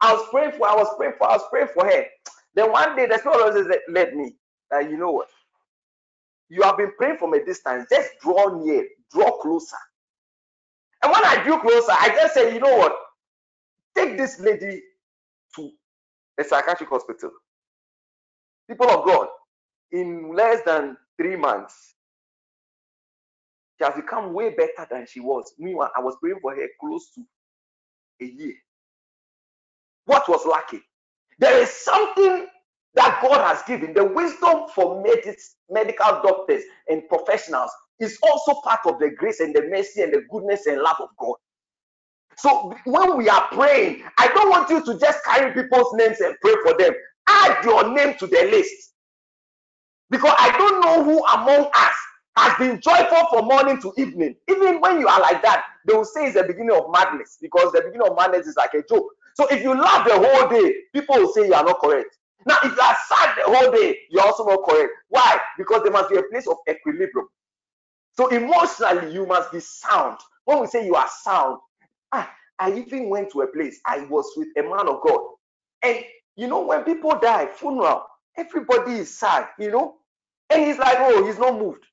I 0.00 0.12
was 0.14 0.26
praying 0.30 0.52
for, 0.52 0.68
I 0.68 0.74
was 0.76 0.88
praying 0.96 1.14
for, 1.18 1.28
I 1.30 1.34
was 1.34 1.44
praying 1.50 1.68
for 1.74 1.86
her. 1.86 2.04
Then 2.58 2.72
one 2.72 2.96
day 2.96 3.06
the 3.06 3.18
Spirit 3.18 3.48
of 3.48 3.54
God 3.54 3.78
led 3.88 4.16
me. 4.16 4.34
Uh, 4.74 4.80
you 4.80 4.96
know 4.98 5.12
what? 5.12 5.28
You 6.48 6.62
have 6.62 6.78
been 6.78 6.92
praying 6.98 7.18
from 7.18 7.34
a 7.34 7.44
distance. 7.44 7.86
Just 7.90 8.10
draw 8.20 8.48
near, 8.64 8.84
draw 9.12 9.30
closer. 9.40 9.76
And 11.02 11.12
when 11.12 11.24
I 11.24 11.42
drew 11.44 11.60
closer, 11.60 11.92
I 11.92 12.08
just 12.10 12.34
said, 12.34 12.54
you 12.54 12.60
know 12.60 12.76
what? 12.76 12.96
Take 13.96 14.18
this 14.18 14.40
lady 14.40 14.82
to 15.56 15.70
a 16.40 16.44
psychiatric 16.44 16.88
hospital. 16.90 17.30
People 18.68 18.90
of 18.90 19.06
God, 19.06 19.28
in 19.92 20.34
less 20.34 20.62
than 20.66 20.96
three 21.16 21.36
months, 21.36 21.94
she 23.78 23.84
has 23.86 23.94
become 23.94 24.34
way 24.34 24.50
better 24.50 24.88
than 24.90 25.06
she 25.08 25.20
was. 25.20 25.54
Meanwhile, 25.58 25.92
I 25.96 26.00
was 26.02 26.16
praying 26.20 26.40
for 26.42 26.54
her 26.56 26.68
close 26.80 27.10
to 27.14 27.24
a 28.22 28.26
year. 28.26 28.54
What 30.06 30.28
was 30.28 30.46
lacking? 30.46 30.82
There 31.38 31.62
is 31.62 31.70
something 31.70 32.46
that 32.94 33.20
God 33.22 33.46
has 33.46 33.62
given. 33.64 33.94
The 33.94 34.04
wisdom 34.04 34.66
for 34.74 35.02
medical 35.70 36.22
doctors 36.22 36.64
and 36.88 37.08
professionals 37.08 37.70
is 38.00 38.18
also 38.22 38.60
part 38.62 38.80
of 38.86 38.98
the 39.00 39.10
grace 39.10 39.40
and 39.40 39.54
the 39.54 39.62
mercy 39.68 40.02
and 40.02 40.12
the 40.14 40.22
goodness 40.30 40.66
and 40.66 40.80
love 40.82 40.96
of 41.00 41.10
God. 41.18 41.36
So 42.38 42.74
when 42.86 43.16
we 43.18 43.28
are 43.28 43.48
praying, 43.52 44.04
I 44.18 44.28
don't 44.28 44.50
want 44.50 44.70
you 44.70 44.84
to 44.84 44.98
just 44.98 45.24
carry 45.24 45.52
people's 45.54 45.94
names 45.94 46.20
and 46.20 46.36
pray 46.42 46.54
for 46.64 46.78
them. 46.78 46.92
Add 47.28 47.64
your 47.64 47.92
name 47.94 48.16
to 48.18 48.26
the 48.26 48.48
list. 48.50 48.94
Because 50.10 50.34
I 50.38 50.56
don't 50.58 50.80
know 50.82 51.04
who 51.04 51.24
among 51.26 51.70
us 51.74 51.94
has 52.36 52.58
been 52.58 52.80
joyful 52.80 53.28
from 53.30 53.46
morning 53.46 53.80
to 53.82 53.92
evening. 53.98 54.36
Even 54.48 54.80
when 54.80 55.00
you 55.00 55.08
are 55.08 55.20
like 55.20 55.42
that, 55.42 55.64
they 55.86 55.94
will 55.94 56.06
say 56.06 56.26
it's 56.26 56.36
the 56.36 56.44
beginning 56.44 56.76
of 56.76 56.90
madness 56.92 57.38
because 57.42 57.72
the 57.72 57.82
beginning 57.82 58.08
of 58.08 58.16
madness 58.16 58.46
is 58.48 58.56
like 58.56 58.74
a 58.74 58.82
joke. 58.88 59.06
So 59.38 59.46
if 59.48 59.62
you 59.62 59.80
laugh 59.80 60.06
the 60.06 60.14
whole 60.14 60.48
day, 60.48 60.74
people 60.92 61.16
will 61.16 61.32
say 61.32 61.46
you 61.46 61.54
are 61.54 61.64
not 61.64 61.78
correct. 61.80 62.16
Now, 62.44 62.58
if 62.64 62.74
you 62.74 62.80
are 62.82 62.96
sad 63.08 63.36
the 63.36 63.44
whole 63.44 63.70
day, 63.70 63.98
you're 64.10 64.24
also 64.24 64.44
not 64.44 64.64
correct. 64.64 64.90
Why? 65.10 65.40
Because 65.56 65.82
there 65.84 65.92
must 65.92 66.10
be 66.10 66.16
a 66.16 66.22
place 66.24 66.48
of 66.48 66.56
equilibrium. 66.68 67.28
So 68.16 68.28
emotionally, 68.28 69.12
you 69.14 69.26
must 69.26 69.52
be 69.52 69.60
sound. 69.60 70.18
When 70.44 70.60
we 70.60 70.66
say 70.66 70.84
you 70.86 70.96
are 70.96 71.08
sound, 71.22 71.58
ah, 72.12 72.28
I 72.58 72.72
even 72.72 73.08
went 73.10 73.30
to 73.32 73.42
a 73.42 73.46
place, 73.46 73.80
I 73.86 74.00
was 74.06 74.32
with 74.36 74.48
a 74.56 74.62
man 74.62 74.88
of 74.88 75.00
God. 75.02 75.20
And 75.82 76.04
you 76.36 76.48
know, 76.48 76.62
when 76.62 76.82
people 76.82 77.16
die, 77.20 77.46
funeral, 77.46 78.04
everybody 78.36 78.92
is 78.94 79.16
sad, 79.18 79.48
you 79.58 79.70
know. 79.70 79.94
And 80.50 80.64
he's 80.64 80.78
like, 80.78 80.96
oh, 80.98 81.24
he's 81.26 81.38
not 81.38 81.58
moved. 81.58 81.84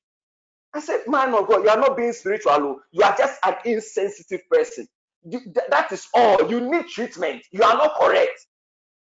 I 0.74 0.80
said, 0.80 1.02
man 1.06 1.34
of 1.34 1.46
God, 1.46 1.62
you 1.62 1.68
are 1.68 1.78
not 1.78 1.96
being 1.96 2.12
spiritual. 2.12 2.52
Oh. 2.52 2.80
You 2.90 3.04
are 3.04 3.16
just 3.16 3.38
an 3.44 3.54
insensitive 3.64 4.40
person 4.50 4.88
you, 5.28 5.40
th- 5.40 5.66
that 5.70 5.90
is 5.92 6.06
all. 6.14 6.48
You 6.50 6.60
need 6.60 6.88
treatment. 6.88 7.42
You 7.52 7.62
are 7.62 7.76
not 7.76 7.94
correct. 7.98 8.46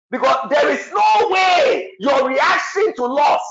Because 0.09 0.49
there 0.49 0.69
is 0.69 0.89
no 0.91 1.29
way 1.29 1.91
your 1.99 2.27
reaction 2.27 2.93
to 2.95 3.05
loss 3.05 3.41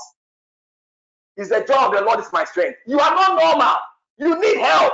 is 1.37 1.49
the 1.49 1.63
joy 1.67 1.85
of 1.85 1.93
the 1.93 2.01
Lord 2.01 2.19
is 2.19 2.27
my 2.33 2.43
strength. 2.45 2.79
You 2.87 2.99
are 2.99 3.11
not 3.11 3.39
normal. 3.39 3.75
You 4.17 4.39
need 4.41 4.57
help. 4.57 4.93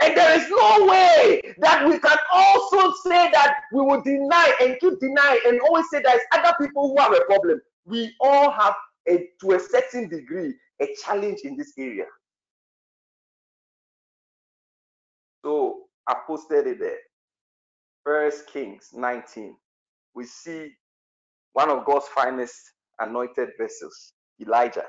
And 0.00 0.16
there 0.16 0.38
is 0.38 0.48
no 0.48 0.86
way 0.86 1.42
that 1.58 1.86
we 1.88 1.98
can 1.98 2.16
also 2.32 2.94
say 3.04 3.30
that 3.32 3.56
we 3.72 3.80
will 3.80 4.00
deny 4.02 4.54
and 4.60 4.78
keep 4.78 5.00
denying 5.00 5.40
and 5.46 5.60
always 5.62 5.86
say 5.90 6.00
there's 6.02 6.20
other 6.32 6.54
people 6.60 6.88
who 6.88 7.02
have 7.02 7.12
a 7.12 7.24
problem. 7.24 7.60
We 7.86 8.14
all 8.20 8.50
have 8.52 8.74
a 9.08 9.28
to 9.40 9.52
a 9.52 9.60
certain 9.60 10.08
degree 10.08 10.54
a 10.80 10.88
challenge 11.04 11.40
in 11.42 11.56
this 11.56 11.72
area. 11.76 12.04
So 15.44 15.87
I 16.08 16.16
posted 16.26 16.66
it 16.68 16.80
there. 16.80 16.98
First 18.04 18.48
Kings 18.52 18.90
19. 18.94 19.56
We 20.14 20.26
see 20.26 20.72
one 21.54 21.70
of 21.70 21.84
God's 21.86 22.08
finest 22.08 22.56
anointed 23.00 23.50
vessels, 23.58 24.14
Elijah. 24.40 24.86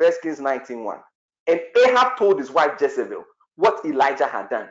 First 0.00 0.22
Kings 0.22 0.40
19 0.40 0.84
1. 0.84 0.98
And 1.48 1.60
Ahab 1.86 2.18
told 2.18 2.38
his 2.40 2.50
wife 2.50 2.80
Jezebel 2.80 3.24
what 3.56 3.84
Elijah 3.86 4.28
had 4.28 4.50
done 4.50 4.68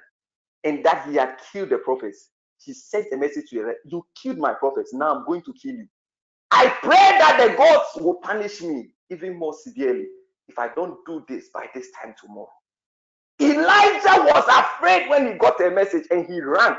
and 0.65 0.85
that 0.85 1.07
he 1.07 1.15
had 1.15 1.37
killed 1.51 1.71
the 1.71 1.79
prophets. 1.79 2.29
He 2.63 2.73
sent 2.73 3.07
a 3.13 3.17
message 3.17 3.49
to 3.51 3.59
her 3.61 3.75
You 3.85 4.05
killed 4.21 4.39
my 4.39 4.53
prophets. 4.53 4.93
Now 4.93 5.15
I'm 5.15 5.25
going 5.25 5.43
to 5.43 5.53
kill 5.61 5.75
you. 5.75 5.87
I 6.51 6.69
pray 6.81 6.91
that 6.97 7.39
the 7.49 7.57
gods 7.57 7.89
will 8.05 8.15
punish 8.15 8.61
me 8.61 8.89
even 9.11 9.37
more 9.37 9.53
severely 9.53 10.07
if 10.47 10.59
I 10.59 10.69
don't 10.75 10.97
do 11.07 11.25
this 11.29 11.49
by 11.53 11.67
this 11.75 11.89
time 12.01 12.15
tomorrow. 12.21 12.49
Elijah 13.39 14.23
was 14.23 14.45
afraid 14.47 15.09
when 15.09 15.27
he 15.31 15.37
got 15.37 15.61
a 15.61 15.69
message 15.69 16.05
and 16.11 16.25
he 16.25 16.41
ran 16.41 16.75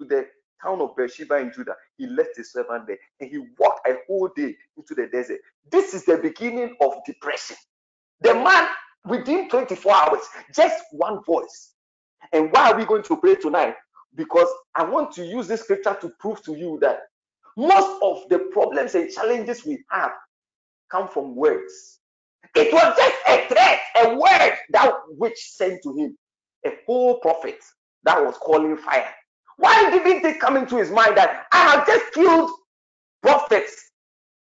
to 0.00 0.06
the 0.06 0.26
town 0.62 0.80
of 0.80 0.96
Beersheba 0.96 1.36
in 1.36 1.52
Judah. 1.52 1.76
He 1.96 2.06
left 2.06 2.36
his 2.36 2.52
servant 2.52 2.86
there 2.86 2.98
and 3.20 3.30
he 3.30 3.38
walked 3.58 3.86
a 3.88 3.94
whole 4.06 4.28
day 4.34 4.56
into 4.76 4.94
the 4.94 5.06
desert. 5.06 5.40
This 5.70 5.94
is 5.94 6.04
the 6.04 6.16
beginning 6.18 6.76
of 6.80 6.94
depression. 7.06 7.56
The 8.20 8.34
man, 8.34 8.68
within 9.04 9.48
24 9.48 9.94
hours, 9.94 10.22
just 10.54 10.82
one 10.92 11.22
voice. 11.24 11.74
And 12.32 12.50
why 12.52 12.72
are 12.72 12.76
we 12.76 12.84
going 12.84 13.02
to 13.04 13.16
pray 13.16 13.36
tonight? 13.36 13.74
Because 14.14 14.48
I 14.74 14.84
want 14.84 15.12
to 15.12 15.24
use 15.24 15.46
this 15.46 15.62
scripture 15.62 15.96
to 16.00 16.10
prove 16.18 16.42
to 16.44 16.56
you 16.56 16.78
that 16.80 17.00
most 17.56 18.02
of 18.02 18.28
the 18.28 18.38
problems 18.52 18.94
and 18.94 19.10
challenges 19.10 19.64
we 19.64 19.78
have 19.90 20.12
come 20.90 21.08
from 21.08 21.36
words. 21.36 22.00
It 22.54 22.72
was 22.72 22.96
just 22.96 23.16
a 23.28 23.48
threat, 23.48 23.80
a 24.04 24.14
word 24.14 24.56
that 24.70 24.92
which 25.08 25.38
sent 25.38 25.82
to 25.82 25.96
him 25.96 26.16
a 26.64 26.70
whole 26.86 27.18
prophet 27.20 27.58
that 28.04 28.22
was 28.22 28.36
calling 28.38 28.76
fire. 28.76 29.12
Why 29.58 29.90
didn't 29.90 30.24
it 30.24 30.40
come 30.40 30.56
into 30.56 30.76
his 30.76 30.90
mind 30.90 31.16
that 31.16 31.46
I 31.52 31.58
have 31.70 31.86
just 31.86 32.12
killed 32.12 32.50
prophets 33.22 33.90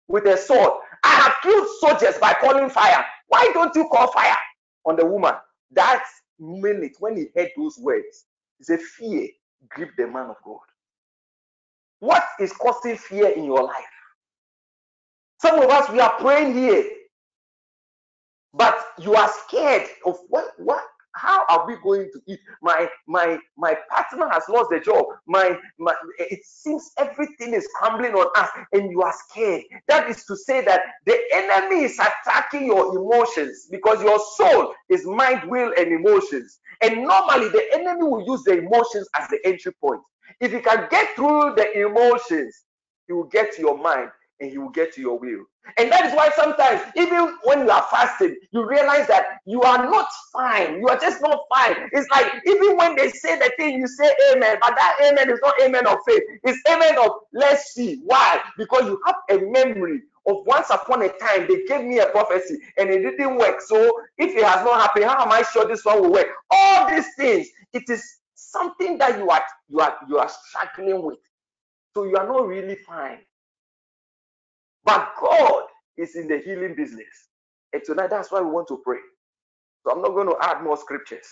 with 0.09 0.27
a 0.27 0.37
sword? 0.37 0.73
I 1.05 1.09
have 1.09 1.35
killed 1.43 1.69
soldiers 1.81 2.19
by 2.19 2.35
calling 2.35 2.71
fire. 2.71 3.05
Why 3.29 3.51
don't 3.55 3.75
you 3.75 3.89
call 3.91 4.13
fire 4.13 4.37
on 4.85 4.97
the 4.97 5.05
woman? 5.07 5.35
That 5.73 6.05
minute 6.39 6.93
when 7.01 7.17
he 7.17 7.27
heard 7.37 7.51
those 7.57 7.79
words, 7.79 8.27
he 8.59 8.65
said, 8.65 8.81
Fear 8.81 9.29
gripped 9.69 9.97
the 9.97 10.07
man 10.07 10.31
of 10.31 10.37
God. 10.45 10.59
What 12.01 12.25
is 12.39 12.53
causing 12.53 12.97
fear 12.97 13.29
in 13.29 13.45
your 13.45 13.63
life? 13.63 13.85
Some 15.41 15.59
of 15.59 15.71
us, 15.71 15.91
we 15.91 16.01
are 16.01 16.13
praying 16.19 16.55
here, 16.55 16.85
but 18.55 18.79
you 18.99 19.15
are 19.15 19.31
scared 19.47 19.89
of 20.07 20.19
what, 20.29 20.47
what, 20.59 20.83
how 21.15 21.45
are 21.49 21.67
we 21.67 21.77
going 21.83 22.11
to 22.13 22.21
eat? 22.29 22.41
My 22.63 22.89
my 23.09 23.39
my 23.57 23.77
partner 23.91 24.29
has 24.31 24.45
lost 24.49 24.71
the 24.71 24.81
job. 24.81 25.07
My, 25.27 25.59
my 25.79 25.95
it 26.19 26.41
seems 26.45 26.93
everything 26.99 27.55
is 27.55 27.69
crumbling 27.79 28.15
on 28.15 28.29
us, 28.37 28.49
and 28.73 28.91
you 28.91 29.03
are 29.03 29.15
scared. 29.29 29.65
That 29.89 30.09
is 30.09 30.25
to 30.27 30.37
say 30.37 30.65
that 30.65 30.83
the 31.07 31.19
enemy 31.35 31.85
is 31.85 31.99
attacking 31.99 32.67
your 32.67 32.97
emotions 32.97 33.67
because 33.71 34.03
your 34.03 34.21
soul 34.37 34.73
is 34.89 35.05
mind, 35.07 35.51
will, 35.51 35.73
and 35.77 35.93
emotions. 35.93 36.61
And 36.81 37.03
normally 37.03 37.49
the 37.49 37.65
enemy 37.75 38.05
will 38.05 38.25
use 38.27 38.45
the 38.45 38.59
emotions 38.59 39.09
as 39.19 39.29
the 39.29 39.41
entry 39.45 39.73
point. 39.83 40.01
If 40.41 40.53
you 40.53 40.63
can 40.63 40.87
get 40.91 41.17
through 41.17 41.55
the 41.57 41.81
emotions, 41.87 42.65
he 43.09 43.15
will 43.15 43.25
get 43.25 43.55
to 43.57 43.63
your 43.63 43.77
mind 43.79 44.11
and 44.41 44.51
he 44.51 44.59
will 44.59 44.71
get 44.71 44.93
to 44.95 45.01
your 45.01 45.19
will. 45.19 45.45
And 45.79 45.93
that 45.93 46.07
is 46.07 46.15
why 46.15 46.31
sometimes, 46.31 46.81
even 46.97 47.37
when 47.45 47.61
you 47.61 47.71
are 47.71 47.87
fasting, 47.91 48.37
you 48.51 48.67
realize 48.67 49.07
that 49.09 49.27
you 49.47 49.63
are 49.63 49.79
not 49.79 50.07
fine. 50.33 50.81
You 50.81 50.89
are 50.89 50.99
just 50.99 51.21
not 51.23 51.41
fine. 51.55 51.89
It's 51.93 52.09
like 52.11 52.33
even 52.47 52.77
when 52.77 52.97
they 52.97 53.11
say 53.11 53.39
the 53.39 53.53
thing, 53.57 53.79
you 53.79 53.87
say 53.87 54.11
amen, 54.33 54.57
but 54.61 54.75
that 54.77 54.97
amen 55.07 55.31
is 55.31 55.39
not 55.43 55.55
amen 55.63 55.87
of 55.87 55.99
faith. 56.07 56.23
It's 56.45 56.59
amen 56.71 56.99
of 56.99 57.13
let's 57.33 57.75
see. 57.75 58.01
Why? 58.05 58.41
Because 58.57 58.85
you 58.87 59.01
have 59.07 59.17
a 59.31 59.45
memory 59.45 60.03
of 60.27 60.39
once 60.47 60.71
upon 60.71 61.03
a 61.03 61.09
time 61.19 61.47
they 61.49 61.65
gave 61.65 61.85
me 61.85 61.99
a 61.99 62.07
prophecy 62.07 62.59
and 62.79 62.91
it 62.91 63.03
didn't 63.03 63.37
work. 63.37 63.61
So 63.61 63.77
if 64.19 64.35
it 64.37 64.45
has 64.45 64.65
not 64.65 64.81
happened, 64.81 65.05
how 65.05 65.23
am 65.23 65.33
I 65.33 65.43
sure 65.43 65.67
this 65.67 65.85
one 65.85 66.01
will 66.03 66.13
work? 66.13 66.29
All 66.51 66.89
these 66.89 67.07
things, 67.17 67.49
it 67.73 67.85
is 67.89 68.03
something 68.35 68.99
that 68.99 69.19
you 69.19 69.29
are 69.31 69.43
you 69.69 69.81
are 69.81 69.97
you 70.09 70.19
are 70.19 70.31
struggling 70.49 71.03
with. 71.03 71.19
So 71.95 72.05
you 72.05 72.17
are 72.17 72.27
not 72.27 72.47
really 72.47 72.77
fine. 72.77 73.19
But 74.85 75.13
God 75.21 75.65
is 75.99 76.17
in 76.17 76.29
the 76.29 76.39
healing 76.39 76.77
business. 76.77 77.29
And 77.73 77.83
tonight, 77.85 78.11
that's 78.11 78.33
why 78.33 78.41
we 78.43 78.51
want 78.51 78.69
to 78.69 78.81
pray. 78.85 78.99
So 79.85 79.93
I'm 79.93 80.03
not 80.03 80.11
going 80.15 80.29
to 80.29 80.37
add 80.43 80.63
more 80.63 80.77
scriptures. 80.79 81.27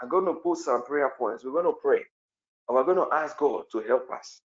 I'm 0.00 0.08
going 0.10 0.26
to 0.26 0.34
put 0.34 0.58
some 0.58 0.84
prayer 0.84 1.12
points. 1.18 1.44
We're 1.44 1.52
going 1.52 1.66
to 1.66 1.80
pray. 1.82 2.00
And 2.68 2.76
we're 2.76 2.84
going 2.84 2.98
to 3.08 3.14
ask 3.14 3.38
God 3.38 3.64
to 3.72 3.80
help 3.82 4.08
us. 4.12 4.40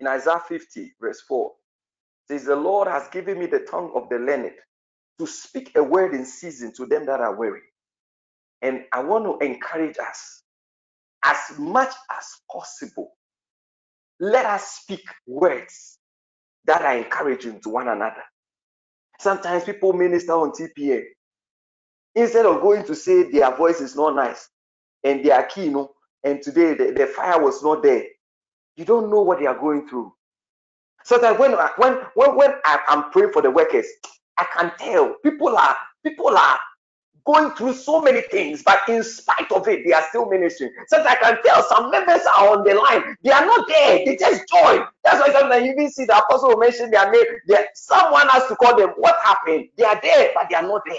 In 0.00 0.08
Isaiah 0.08 0.40
50, 0.48 0.94
verse 1.00 1.22
4, 1.28 1.52
says, 2.30 2.44
The 2.44 2.56
Lord 2.56 2.88
has 2.88 3.08
given 3.08 3.38
me 3.38 3.46
the 3.46 3.60
tongue 3.60 3.92
of 3.94 4.08
the 4.10 4.18
learned 4.18 4.52
to 5.20 5.26
speak 5.26 5.72
a 5.76 5.82
word 5.84 6.14
in 6.14 6.26
season 6.26 6.72
to 6.76 6.86
them 6.86 7.06
that 7.06 7.20
are 7.20 7.36
weary. 7.36 7.62
And 8.62 8.84
I 8.92 9.02
want 9.02 9.24
to 9.40 9.46
encourage 9.46 9.98
us 9.98 10.42
as 11.24 11.58
much 11.58 11.92
as 12.16 12.26
possible. 12.52 13.12
Let 14.20 14.46
us 14.46 14.68
speak 14.82 15.02
words 15.26 15.93
that 16.66 16.82
are 16.82 16.96
encouraging 16.98 17.60
to 17.62 17.70
one 17.70 17.88
another. 17.88 18.22
Sometimes 19.20 19.64
people 19.64 19.92
minister 19.94 20.32
on 20.32 20.52
TPN. 20.52 21.04
Instead 22.16 22.46
of 22.46 22.62
going 22.62 22.84
to 22.86 22.94
say 22.96 23.30
their 23.30 23.54
voice 23.56 23.80
is 23.80 23.96
not 23.96 24.16
nice 24.16 24.48
and 25.04 25.24
they 25.24 25.30
are 25.30 25.44
keen, 25.44 25.66
you 25.66 25.72
know, 25.72 25.92
and 26.24 26.42
today 26.42 26.74
the, 26.74 26.92
the 26.92 27.06
fire 27.06 27.42
was 27.42 27.62
not 27.62 27.82
there, 27.82 28.04
you 28.76 28.84
don't 28.84 29.10
know 29.10 29.22
what 29.22 29.40
they 29.40 29.46
are 29.46 29.58
going 29.58 29.88
through. 29.88 30.12
So 31.04 31.18
that 31.18 31.38
when 31.38 31.52
when 31.78 31.94
when 32.14 32.36
when 32.36 32.52
I, 32.64 32.80
I'm 32.88 33.10
praying 33.10 33.32
for 33.32 33.42
the 33.42 33.50
workers, 33.50 33.86
I 34.38 34.46
can 34.56 34.72
tell 34.78 35.16
people 35.24 35.56
are 35.56 35.76
people 36.04 36.28
are 36.36 36.60
going 37.26 37.52
through 37.52 37.74
so 37.74 38.00
many 38.02 38.22
things, 38.22 38.62
but 38.64 38.80
in 38.88 39.02
spite 39.04 39.50
of 39.52 39.68
it, 39.68 39.84
they 39.86 39.92
are 39.92 40.04
still 40.10 40.28
ministering. 40.28 40.72
Since 40.88 41.06
I 41.06 41.16
can 41.16 41.38
tell 41.44 41.62
some 41.64 41.90
members 41.90 42.22
are 42.38 42.50
on 42.58 42.64
the 42.64 42.74
line, 42.74 43.16
they 43.24 43.30
are 43.32 43.46
not 43.46 43.68
there, 43.68 44.04
they 44.06 44.16
just 44.16 44.44
join. 44.48 44.86
That's 45.04 45.20
why 45.20 45.32
sometimes 45.32 45.64
you 45.66 45.72
even 45.72 45.90
see 45.90 46.06
the 46.06 46.18
apostle 46.18 46.50
will 46.50 46.58
mention 46.58 46.90
their 46.90 47.10
name. 47.10 47.24
There, 47.46 47.68
someone 47.74 48.28
has 48.28 48.48
to 48.48 48.56
call 48.56 48.76
them. 48.76 48.90
What 48.98 49.16
happened? 49.24 49.68
They 49.76 49.84
are 49.84 50.00
there, 50.02 50.30
but 50.34 50.48
they 50.50 50.56
are 50.56 50.62
not 50.62 50.82
there. 50.86 50.96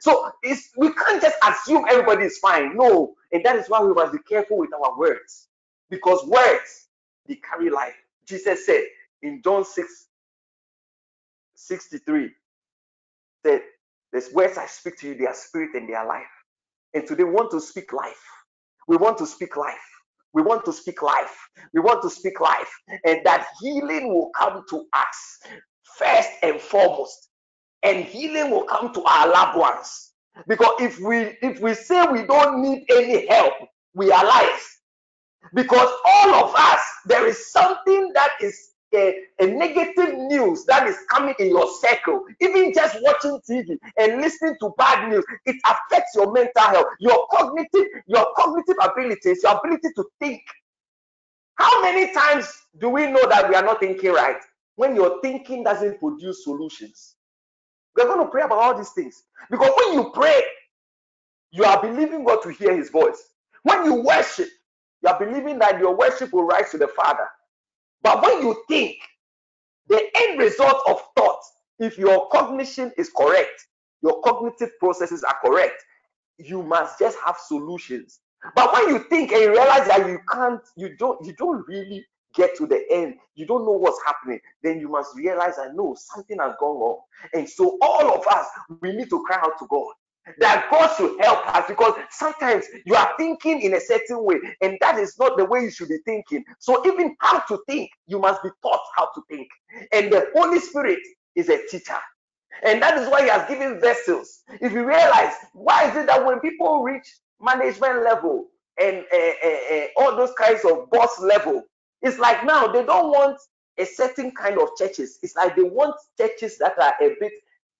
So 0.00 0.30
we 0.78 0.92
can't 0.94 1.22
just 1.22 1.36
assume 1.48 1.86
everybody 1.90 2.26
is 2.26 2.38
fine. 2.38 2.76
No, 2.76 3.14
and 3.32 3.44
that 3.44 3.56
is 3.56 3.68
why 3.68 3.82
we 3.82 3.94
must 3.94 4.12
be 4.12 4.18
careful 4.28 4.58
with 4.58 4.70
our 4.74 4.98
words, 4.98 5.48
because 5.90 6.26
words 6.26 6.88
they 7.28 7.36
carry 7.36 7.70
life. 7.70 7.94
Jesus 8.26 8.66
said 8.66 8.82
in 9.22 9.42
John 9.42 9.64
6 9.64 10.06
63 11.56 12.30
that 13.44 13.62
there's 14.12 14.32
words 14.32 14.58
I 14.58 14.66
speak 14.66 14.98
to 15.00 15.08
you, 15.08 15.14
they 15.16 15.26
are 15.26 15.34
spirit 15.34 15.70
and 15.74 15.88
they 15.88 15.94
are 15.94 16.06
life. 16.06 16.24
And 16.94 17.06
today 17.06 17.24
we 17.24 17.30
want 17.32 17.50
to 17.52 17.60
speak 17.60 17.92
life. 17.92 18.20
We 18.86 18.96
want 18.96 19.18
to 19.18 19.26
speak 19.26 19.56
life. 19.56 19.76
We 20.32 20.42
want 20.42 20.64
to 20.66 20.72
speak 20.72 21.02
life. 21.02 21.36
We 21.74 21.80
want 21.80 22.02
to 22.02 22.10
speak 22.10 22.40
life. 22.40 22.70
And 23.04 23.20
that 23.24 23.46
healing 23.60 24.08
will 24.08 24.30
come 24.36 24.62
to 24.70 24.84
us 24.94 25.50
first 25.98 26.28
and 26.42 26.60
foremost. 26.60 27.30
And 27.82 28.04
healing 28.04 28.50
will 28.50 28.64
come 28.64 28.92
to 28.94 29.02
our 29.04 29.28
loved 29.28 29.58
ones. 29.58 30.12
Because 30.46 30.74
if 30.80 30.98
we 31.00 31.36
if 31.42 31.60
we 31.60 31.74
say 31.74 32.06
we 32.06 32.24
don't 32.24 32.62
need 32.62 32.84
any 32.90 33.26
help, 33.28 33.54
we 33.94 34.12
are 34.12 34.24
lies. 34.24 34.78
Because 35.54 35.88
all 36.06 36.34
of 36.34 36.54
us, 36.54 36.80
there 37.06 37.26
is 37.26 37.50
something 37.50 38.12
that 38.14 38.30
is 38.40 38.70
a, 38.94 39.20
a, 39.40 39.46
negative 39.46 40.16
news 40.16 40.64
that 40.64 40.86
is 40.86 40.96
coming 41.10 41.34
in 41.38 41.48
your 41.48 41.68
circle, 41.80 42.24
even 42.40 42.72
just 42.72 42.96
watching 43.02 43.38
TV 43.48 43.76
and 43.98 44.20
listening 44.20 44.56
to 44.60 44.70
bad 44.78 45.08
news, 45.08 45.24
it 45.46 45.56
affects 45.66 46.14
your 46.14 46.32
mental 46.32 46.62
health, 46.62 46.86
your 47.00 47.26
cognitive, 47.30 47.86
your 48.06 48.26
cognitive 48.36 48.76
abilities, 48.82 49.42
your 49.42 49.58
ability 49.58 49.88
to 49.94 50.04
think. 50.20 50.42
How 51.56 51.82
many 51.82 52.12
times 52.14 52.50
do 52.78 52.88
we 52.88 53.06
know 53.10 53.28
that 53.28 53.48
we 53.48 53.54
are 53.54 53.64
not 53.64 53.80
thinking 53.80 54.12
right 54.12 54.40
when 54.76 54.94
your 54.94 55.20
thinking 55.20 55.64
doesn't 55.64 55.98
produce 55.98 56.44
solutions? 56.44 57.16
We're 57.96 58.06
going 58.06 58.24
to 58.24 58.30
pray 58.30 58.42
about 58.42 58.58
all 58.58 58.78
these 58.78 58.90
things 58.90 59.24
because 59.50 59.70
when 59.76 59.94
you 59.94 60.10
pray, 60.14 60.40
you 61.50 61.64
are 61.64 61.80
believing 61.82 62.24
God 62.24 62.42
to 62.42 62.50
hear 62.50 62.76
His 62.76 62.90
voice. 62.90 63.30
When 63.62 63.84
you 63.84 63.94
worship, 63.94 64.48
you 65.02 65.08
are 65.08 65.18
believing 65.18 65.58
that 65.58 65.78
your 65.80 65.96
worship 65.96 66.32
will 66.32 66.44
rise 66.44 66.70
to 66.70 66.78
the 66.78 66.88
Father. 66.88 67.26
But 68.02 68.22
when 68.22 68.42
you 68.42 68.62
think, 68.68 68.96
the 69.88 70.02
end 70.16 70.38
result 70.38 70.82
of 70.88 71.00
thought, 71.16 71.40
if 71.78 71.98
your 71.98 72.28
cognition 72.30 72.92
is 72.98 73.10
correct, 73.16 73.66
your 74.02 74.20
cognitive 74.22 74.70
processes 74.78 75.24
are 75.24 75.36
correct, 75.44 75.82
you 76.38 76.62
must 76.62 76.98
just 76.98 77.18
have 77.24 77.36
solutions. 77.38 78.20
But 78.54 78.72
when 78.72 78.88
you 78.88 79.00
think 79.08 79.32
and 79.32 79.42
you 79.42 79.50
realize 79.50 79.88
that 79.88 80.06
you 80.06 80.20
can't, 80.30 80.60
you 80.76 80.96
don't, 80.96 81.24
you 81.26 81.32
don't 81.34 81.66
really 81.66 82.06
get 82.34 82.56
to 82.56 82.66
the 82.66 82.84
end, 82.90 83.14
you 83.34 83.46
don't 83.46 83.64
know 83.64 83.72
what's 83.72 84.00
happening, 84.06 84.38
then 84.62 84.78
you 84.78 84.88
must 84.88 85.16
realize 85.16 85.56
that 85.56 85.74
no, 85.74 85.96
something 85.98 86.38
has 86.38 86.54
gone 86.60 86.78
wrong. 86.78 87.00
And 87.34 87.48
so 87.48 87.78
all 87.80 88.14
of 88.14 88.26
us, 88.28 88.46
we 88.80 88.92
need 88.92 89.10
to 89.10 89.22
cry 89.24 89.38
out 89.42 89.58
to 89.58 89.66
God 89.68 89.92
that 90.38 90.68
God 90.70 90.94
should 90.96 91.20
help 91.20 91.46
us 91.54 91.64
because 91.68 91.94
sometimes 92.10 92.66
you 92.84 92.94
are 92.94 93.10
thinking 93.16 93.62
in 93.62 93.74
a 93.74 93.80
certain 93.80 94.24
way 94.24 94.36
and 94.60 94.76
that 94.80 94.98
is 94.98 95.18
not 95.18 95.36
the 95.36 95.44
way 95.44 95.60
you 95.62 95.70
should 95.70 95.88
be 95.88 95.98
thinking. 96.04 96.44
So, 96.58 96.86
even 96.86 97.16
how 97.20 97.40
to 97.40 97.58
think, 97.66 97.90
you 98.06 98.18
must 98.18 98.42
be 98.42 98.50
taught 98.62 98.80
how 98.96 99.08
to 99.14 99.22
think. 99.30 99.48
And 99.92 100.12
the 100.12 100.28
Holy 100.34 100.60
Spirit 100.60 101.00
is 101.34 101.48
a 101.48 101.58
teacher. 101.68 101.96
And 102.62 102.82
that 102.82 102.98
is 102.98 103.08
why 103.08 103.22
He 103.22 103.28
has 103.28 103.48
given 103.48 103.80
vessels. 103.80 104.42
If 104.60 104.72
you 104.72 104.84
realize, 104.84 105.34
why 105.52 105.90
is 105.90 105.96
it 105.96 106.06
that 106.06 106.24
when 106.24 106.40
people 106.40 106.82
reach 106.82 107.06
management 107.40 108.04
level 108.04 108.48
and 108.80 109.04
uh, 109.12 109.16
uh, 109.16 109.74
uh, 109.74 109.86
all 109.96 110.16
those 110.16 110.32
kinds 110.38 110.64
of 110.64 110.90
boss 110.90 111.20
level, 111.20 111.62
it's 112.02 112.18
like 112.18 112.44
now 112.44 112.66
they 112.68 112.84
don't 112.84 113.10
want 113.10 113.38
a 113.78 113.84
certain 113.84 114.32
kind 114.32 114.58
of 114.60 114.68
churches. 114.76 115.18
It's 115.22 115.36
like 115.36 115.56
they 115.56 115.62
want 115.62 115.94
churches 116.18 116.58
that 116.58 116.78
are 116.80 116.94
a 117.00 117.14
bit 117.20 117.32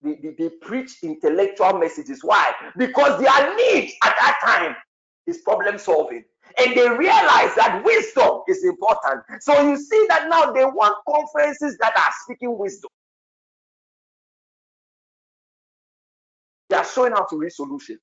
they, 0.02 0.16
they, 0.22 0.34
they 0.38 0.50
preach 0.62 0.98
intellectual 1.02 1.74
messages. 1.78 2.20
Why? 2.22 2.52
Because 2.76 3.20
their 3.20 3.56
need 3.56 3.92
at 4.04 4.14
that 4.20 4.38
time 4.44 4.76
is 5.26 5.38
problem 5.38 5.78
solving. 5.78 6.24
And 6.58 6.74
they 6.76 6.88
realize 6.88 7.54
that 7.56 7.82
wisdom 7.84 8.40
is 8.48 8.64
important. 8.64 9.22
So 9.40 9.68
you 9.68 9.76
see 9.76 10.06
that 10.08 10.28
now 10.28 10.52
they 10.52 10.64
want 10.64 10.96
conferences 11.08 11.76
that 11.80 11.96
are 11.96 12.12
speaking 12.24 12.56
wisdom. 12.58 12.90
They 16.70 16.76
are 16.76 16.84
showing 16.84 17.12
how 17.12 17.26
to 17.26 17.36
reach 17.38 17.54
solutions. 17.54 18.00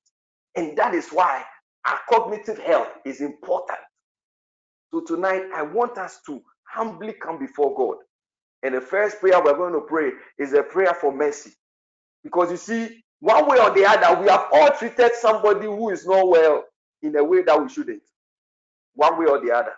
And 0.56 0.76
that 0.76 0.94
is 0.94 1.08
why 1.08 1.44
our 1.86 1.98
cognitive 2.10 2.58
health 2.58 2.88
is 3.04 3.20
important. 3.20 3.78
So 4.92 5.00
tonight, 5.00 5.44
I 5.54 5.62
want 5.62 5.98
us 5.98 6.20
to 6.26 6.42
humbly 6.68 7.14
come 7.14 7.38
before 7.38 7.74
God. 7.76 7.96
And 8.62 8.74
the 8.74 8.80
first 8.80 9.20
prayer 9.20 9.42
we're 9.42 9.56
going 9.56 9.74
to 9.74 9.80
pray 9.80 10.12
is 10.38 10.52
a 10.54 10.62
prayer 10.62 10.94
for 10.94 11.12
mercy. 11.12 11.52
Because 12.26 12.50
you 12.50 12.56
see, 12.56 13.04
one 13.20 13.48
way 13.48 13.60
or 13.60 13.70
the 13.70 13.86
other, 13.86 14.20
we 14.20 14.26
have 14.28 14.46
all 14.52 14.70
treated 14.72 15.12
somebody 15.14 15.66
who 15.66 15.90
is 15.90 16.04
not 16.04 16.28
well 16.28 16.64
in 17.02 17.14
a 17.14 17.22
way 17.22 17.42
that 17.42 17.62
we 17.62 17.68
shouldn't. 17.68 18.02
One 18.94 19.16
way 19.20 19.26
or 19.26 19.40
the 19.40 19.52
other. 19.52 19.74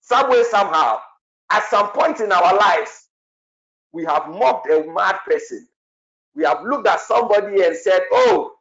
Some 0.00 0.30
way, 0.30 0.42
somehow, 0.44 1.00
at 1.50 1.64
some 1.68 1.90
point 1.90 2.20
in 2.20 2.32
our 2.32 2.56
lives, 2.56 3.08
we 3.92 4.06
have 4.06 4.26
mocked 4.28 4.70
a 4.70 4.84
mad 4.90 5.18
person. 5.26 5.68
We 6.34 6.44
have 6.44 6.62
looked 6.64 6.88
at 6.88 7.00
somebody 7.00 7.62
and 7.62 7.76
said, 7.76 8.00
Oh, 8.10 8.52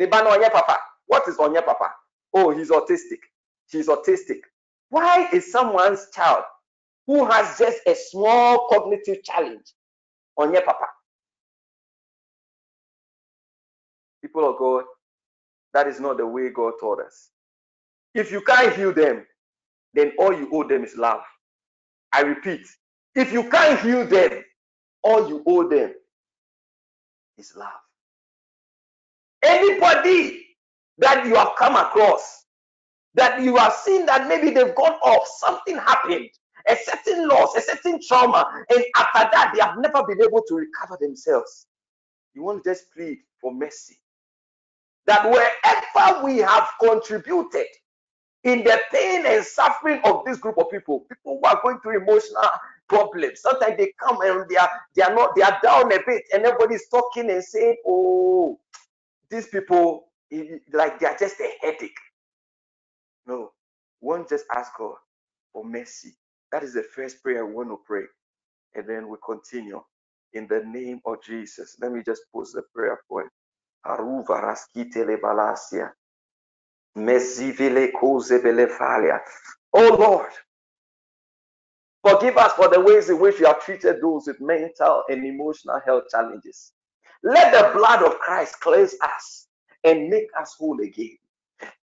Nibano 0.00 0.30
Onye 0.30 0.50
Papa. 0.50 0.78
What 1.06 1.28
is 1.28 1.36
Onye 1.36 1.62
Papa? 1.62 1.90
Oh, 2.32 2.50
he's 2.56 2.70
autistic. 2.70 3.20
She's 3.70 3.88
autistic. 3.88 4.40
Why 4.88 5.28
is 5.34 5.52
someone's 5.52 6.08
child 6.14 6.44
who 7.06 7.26
has 7.26 7.58
just 7.58 7.80
a 7.86 7.94
small 7.94 8.68
cognitive 8.70 9.22
challenge 9.22 9.74
Onye 10.38 10.64
Papa? 10.64 10.86
People 14.30 14.48
of 14.48 14.58
God, 14.58 14.84
that 15.74 15.88
is 15.88 15.98
not 15.98 16.16
the 16.18 16.26
way 16.26 16.50
God 16.50 16.74
taught 16.78 17.00
us. 17.00 17.30
If 18.14 18.30
you 18.30 18.40
can't 18.42 18.76
heal 18.76 18.92
them, 18.92 19.26
then 19.92 20.12
all 20.20 20.32
you 20.32 20.48
owe 20.52 20.62
them 20.62 20.84
is 20.84 20.96
love. 20.96 21.22
I 22.12 22.20
repeat, 22.20 22.64
if 23.16 23.32
you 23.32 23.50
can't 23.50 23.80
heal 23.80 24.06
them, 24.06 24.44
all 25.02 25.28
you 25.28 25.42
owe 25.48 25.68
them 25.68 25.94
is 27.38 27.54
love. 27.56 27.72
Anybody 29.42 30.46
that 30.98 31.26
you 31.26 31.34
have 31.34 31.50
come 31.58 31.74
across, 31.74 32.44
that 33.14 33.42
you 33.42 33.56
have 33.56 33.72
seen 33.72 34.06
that 34.06 34.28
maybe 34.28 34.50
they've 34.50 34.76
gone 34.76 34.98
off, 35.02 35.26
something 35.38 35.76
happened, 35.76 36.28
a 36.68 36.76
certain 36.76 37.26
loss, 37.26 37.56
a 37.56 37.62
certain 37.62 37.98
trauma, 38.06 38.46
and 38.70 38.84
after 38.96 39.28
that 39.32 39.52
they 39.54 39.60
have 39.60 39.76
never 39.78 40.06
been 40.06 40.22
able 40.22 40.42
to 40.46 40.54
recover 40.54 40.96
themselves. 41.00 41.66
You 42.34 42.44
want 42.44 42.62
to 42.62 42.70
just 42.70 42.92
plead 42.94 43.18
for 43.40 43.52
mercy. 43.52 43.98
That 45.06 45.24
wherever 45.30 46.24
we 46.24 46.38
have 46.38 46.68
contributed 46.80 47.66
in 48.44 48.64
the 48.64 48.80
pain 48.92 49.26
and 49.26 49.44
suffering 49.44 50.00
of 50.04 50.24
this 50.24 50.38
group 50.38 50.58
of 50.58 50.70
people, 50.70 51.00
people 51.00 51.40
who 51.42 51.48
are 51.48 51.60
going 51.62 51.80
through 51.80 52.02
emotional 52.02 52.42
problems. 52.88 53.40
Sometimes 53.42 53.76
they 53.78 53.92
come 54.00 54.20
and 54.22 54.48
they 54.48 54.56
are 54.56 54.70
they 54.96 55.02
are 55.02 55.14
not 55.14 55.36
they 55.36 55.42
are 55.42 55.58
down 55.62 55.92
a 55.92 55.98
bit, 56.06 56.24
and 56.34 56.44
everybody's 56.44 56.88
talking 56.88 57.30
and 57.30 57.44
saying, 57.44 57.76
"Oh, 57.86 58.58
these 59.30 59.48
people 59.48 60.10
like 60.72 61.00
they 61.00 61.06
are 61.06 61.16
just 61.18 61.40
a 61.40 61.50
headache." 61.62 61.98
No, 63.26 63.52
one 64.00 64.26
just 64.28 64.46
ask 64.54 64.72
God 64.78 64.96
for 65.52 65.64
mercy. 65.64 66.16
That 66.52 66.64
is 66.64 66.74
the 66.74 66.84
first 66.84 67.22
prayer 67.22 67.46
we 67.46 67.54
want 67.54 67.70
to 67.70 67.78
pray, 67.86 68.04
and 68.74 68.88
then 68.88 69.08
we 69.08 69.18
continue 69.24 69.82
in 70.34 70.48
the 70.48 70.64
name 70.64 71.00
of 71.06 71.22
Jesus. 71.24 71.76
Let 71.80 71.92
me 71.92 72.02
just 72.04 72.22
post 72.34 72.54
the 72.54 72.62
prayer 72.74 73.00
point. 73.10 73.28
Aruva 73.86 74.40
raskitele 74.42 75.18
balasia. 75.20 75.92
Oh 79.72 79.96
Lord, 79.98 80.30
forgive 82.04 82.36
us 82.36 82.52
for 82.54 82.68
the 82.68 82.80
ways 82.80 83.10
in 83.10 83.20
which 83.20 83.38
we 83.40 83.46
have 83.46 83.62
treated 83.64 84.00
those 84.02 84.26
with 84.26 84.40
mental 84.40 85.04
and 85.08 85.24
emotional 85.24 85.80
health 85.86 86.04
challenges. 86.10 86.72
Let 87.22 87.52
the 87.52 87.78
blood 87.78 88.02
of 88.02 88.18
Christ 88.18 88.60
cleanse 88.60 88.94
us 89.02 89.48
and 89.84 90.08
make 90.08 90.28
us 90.40 90.56
whole 90.58 90.80
again. 90.80 91.16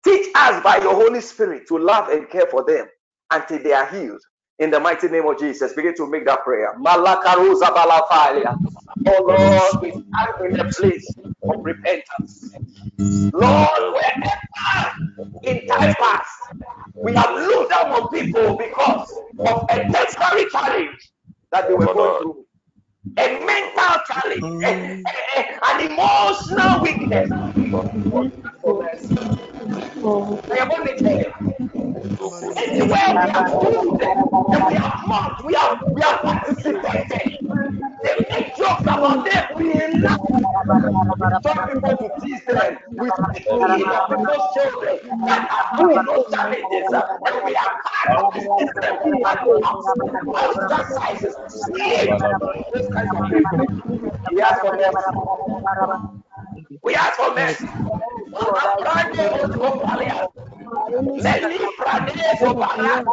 Teach 0.04 0.28
us 0.36 0.64
by 0.64 0.78
your 0.78 0.96
Holy 0.96 1.22
Spirit 1.22 1.68
to 1.68 1.78
love 1.78 2.10
and 2.10 2.30
care 2.30 2.48
for 2.48 2.64
them 2.66 2.88
until 3.32 3.60
they 3.64 3.74
are 3.74 3.88
healed. 3.88 4.22
In 4.60 4.72
the 4.72 4.80
mighty 4.80 5.08
name 5.10 5.28
of 5.28 5.38
Jesus, 5.40 5.74
begin 5.74 5.96
to 5.96 6.10
make 6.10 6.26
that 6.26 6.44
prayer. 6.44 6.76
Malakaruza 6.80 7.68
balafalia. 7.76 8.56
Oh 9.08 9.24
Lord, 9.28 9.82
we 9.82 9.92
stand 9.92 10.52
in 10.52 10.54
the 10.58 10.74
place 10.78 11.06
of 11.50 11.64
repentance. 11.64 12.56
Lord, 13.34 13.94
wherever 13.94 14.32
in 15.44 15.68
time 15.68 15.96
past 15.96 16.30
we 17.04 17.14
have 17.16 17.32
looked 17.36 17.72
down 17.72 17.92
on 17.92 18.10
people 18.10 18.58
because 18.58 19.12
of 19.40 19.66
a 19.70 19.76
temporary 19.92 20.50
challenge 20.52 21.12
that 21.52 21.68
they 21.68 21.74
were 21.74 21.90
oh, 21.90 21.94
going 21.94 22.22
through, 22.22 22.46
a 23.18 23.46
mental 23.46 24.02
challenge, 24.08 24.64
a, 24.64 25.04
a, 25.38 25.60
an 25.66 25.92
emotional 25.92 26.82
weakness. 26.82 27.30
Oh, 28.64 28.88
Anywhere 30.06 30.38
we 32.90 32.92
have 33.32 33.52
told 33.52 34.00
them, 34.00 34.18
and 34.54 34.66
we 34.68 34.76
have 34.76 35.02
mocked, 35.08 35.44
we 35.46 35.54
have 35.56 35.82
we 35.92 36.02
have 36.02 36.22
participated. 36.22 37.40
They 38.04 38.16
make 38.30 38.56
jokes 38.56 38.82
about 38.82 39.26
them 39.26 39.46
being 39.58 40.02
some 40.04 41.60
people 41.70 41.98
to 41.98 42.10
tease 42.22 42.46
them 42.46 42.78
with 42.92 43.14
speaking 43.32 43.64
of 43.64 44.08
people's 44.08 44.46
children 44.54 45.00
that 45.26 45.42
are 45.50 45.66
having 45.76 46.06
those 46.06 46.26
challenges, 46.32 46.94
uh, 46.94 47.02
and 47.26 47.36
we 47.44 47.54
have 47.56 47.78
had 47.84 48.18
ostracizes, 50.38 51.36
those 52.74 52.90
kinds 52.94 53.12
of 53.16 53.22
people. 53.32 53.66
We 54.32 54.42
ask 54.42 54.62
for 54.62 54.76
mercy. 54.78 56.25
We 56.84 56.96
ask 56.96 57.14
for 57.16 57.34
mercy. 57.36 57.68
Meli 61.24 61.60
prades 61.78 62.42
oparatia. 62.42 63.06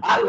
Our 0.00 0.24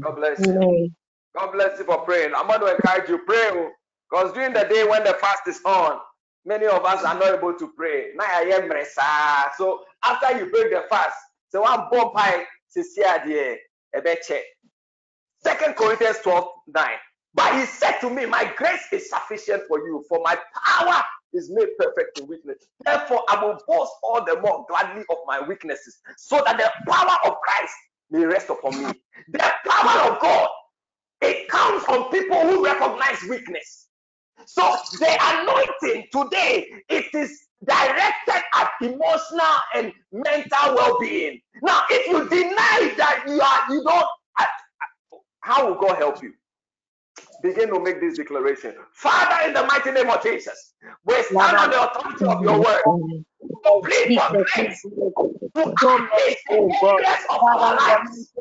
God 0.03 0.15
bless 0.17 0.47
you. 0.47 0.55
God 1.37 1.51
bless 1.53 1.79
you 1.79 1.85
for 1.85 1.99
praying. 2.05 2.33
I'm 2.35 2.47
going 2.47 2.61
to 2.61 2.75
encourage 2.75 3.09
you 3.09 3.19
pray 3.25 3.69
because 4.09 4.33
during 4.33 4.53
the 4.53 4.65
day 4.65 4.85
when 4.85 5.03
the 5.03 5.13
fast 5.15 5.47
is 5.47 5.61
on, 5.65 5.99
many 6.45 6.65
of 6.67 6.85
us 6.85 7.03
are 7.05 7.15
not 7.15 7.35
able 7.37 7.53
to 7.55 7.69
pray. 7.77 8.11
So 9.57 9.85
after 10.05 10.37
you 10.37 10.51
break 10.51 10.71
the 10.71 10.85
fast, 10.89 11.15
so 11.55 11.61
one 11.61 11.87
bomb 11.89 12.11
pie 12.11 12.43
the 12.73 12.83
Second 15.41 15.75
Corinthians 15.77 16.17
12 16.21 16.47
9. 16.67 16.85
But 17.33 17.55
he 17.57 17.65
said 17.65 17.99
to 17.99 18.09
me, 18.09 18.25
My 18.25 18.51
grace 18.57 18.85
is 18.91 19.09
sufficient 19.09 19.63
for 19.69 19.79
you, 19.79 20.03
for 20.09 20.21
my 20.21 20.37
power 20.65 21.01
is 21.31 21.49
made 21.49 21.69
perfect 21.79 22.19
in 22.19 22.27
weakness. 22.27 22.57
Therefore, 22.83 23.23
I 23.29 23.41
will 23.41 23.57
boast 23.67 23.93
all 24.03 24.25
the 24.25 24.41
more 24.41 24.65
gladly 24.67 25.03
of 25.09 25.17
my 25.25 25.47
weaknesses, 25.47 25.99
so 26.17 26.41
that 26.45 26.57
the 26.57 26.91
power 26.91 27.17
of 27.25 27.37
Christ 27.39 27.73
may 28.11 28.25
rest 28.25 28.49
upon 28.49 28.83
me. 28.83 28.91
The 29.29 29.53
power 29.65 30.11
of 30.11 30.19
God, 30.19 30.49
it 31.21 31.47
comes 31.47 31.83
from 31.85 32.09
people 32.11 32.41
who 32.41 32.65
recognize 32.65 33.23
weakness. 33.29 33.87
So 34.45 34.75
the 34.99 35.17
anointing 35.21 36.07
today, 36.11 36.67
it 36.89 37.15
is 37.15 37.45
directed 37.67 38.43
at 38.55 38.69
emotional 38.81 39.57
and 39.75 39.93
mental 40.11 40.75
well-being. 40.75 41.41
Now, 41.61 41.83
if 41.89 42.07
you 42.07 42.29
deny 42.29 42.93
that 42.97 43.23
you 43.27 43.41
are, 43.41 43.73
you 43.73 43.83
don't, 43.83 44.07
how 45.41 45.67
will 45.67 45.75
God 45.75 45.97
help 45.97 46.23
you? 46.23 46.33
Begin 47.43 47.69
to 47.73 47.79
make 47.79 48.01
this 48.01 48.17
declaration. 48.17 48.73
Father, 48.93 49.47
in 49.47 49.53
the 49.53 49.63
mighty 49.63 49.91
name 49.91 50.09
of 50.09 50.23
Jesus, 50.23 50.73
we 51.05 51.21
stand 51.23 51.57
on 51.57 51.69
the 51.69 51.91
authority 51.91 52.25
of 52.25 52.41
your 52.41 52.59
word. 52.59 52.81
Complete 53.65 54.11
your 54.31 54.45
grace 54.53 54.81
to 55.57 55.71
unleash 55.87 56.37
the 56.49 56.57
areas 56.57 57.25
of 57.29 57.39
our 57.53 57.75
lives 57.75 58.33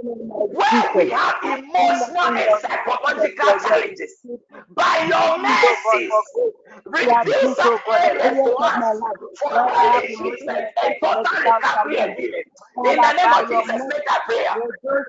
where 0.52 0.90
we 0.96 1.10
have 1.10 1.36
emotional 1.44 2.32
and 2.36 2.52
psychological 2.60 3.54
challenges. 3.66 4.12
By 4.76 5.06
your 5.08 5.38
mercies, 5.38 6.12
reduce 6.86 7.58
areas 7.98 8.36
to 8.44 8.52
us 8.54 8.84
for 9.40 9.52
and 10.78 10.94
total 11.02 11.36
recovery 11.44 11.98
and 11.98 12.12
healing. 12.18 12.44
In 12.84 13.00
the 13.00 13.12
name 13.14 13.32
of 13.32 13.48
Jesus, 13.48 13.82
make 13.88 14.04
that 14.06 14.22
prayer. 14.26 14.56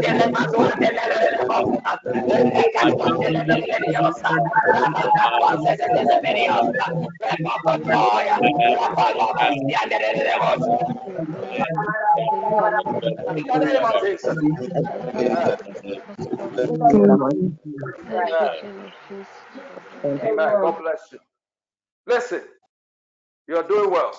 In 0.08 0.17
the 0.17 0.17
Amen. 20.24 20.54
God 20.60 20.78
bless 20.80 21.08
you. 21.12 21.18
Listen, 22.06 22.42
you're 23.48 23.68
doing 23.68 23.90
well. 23.90 24.12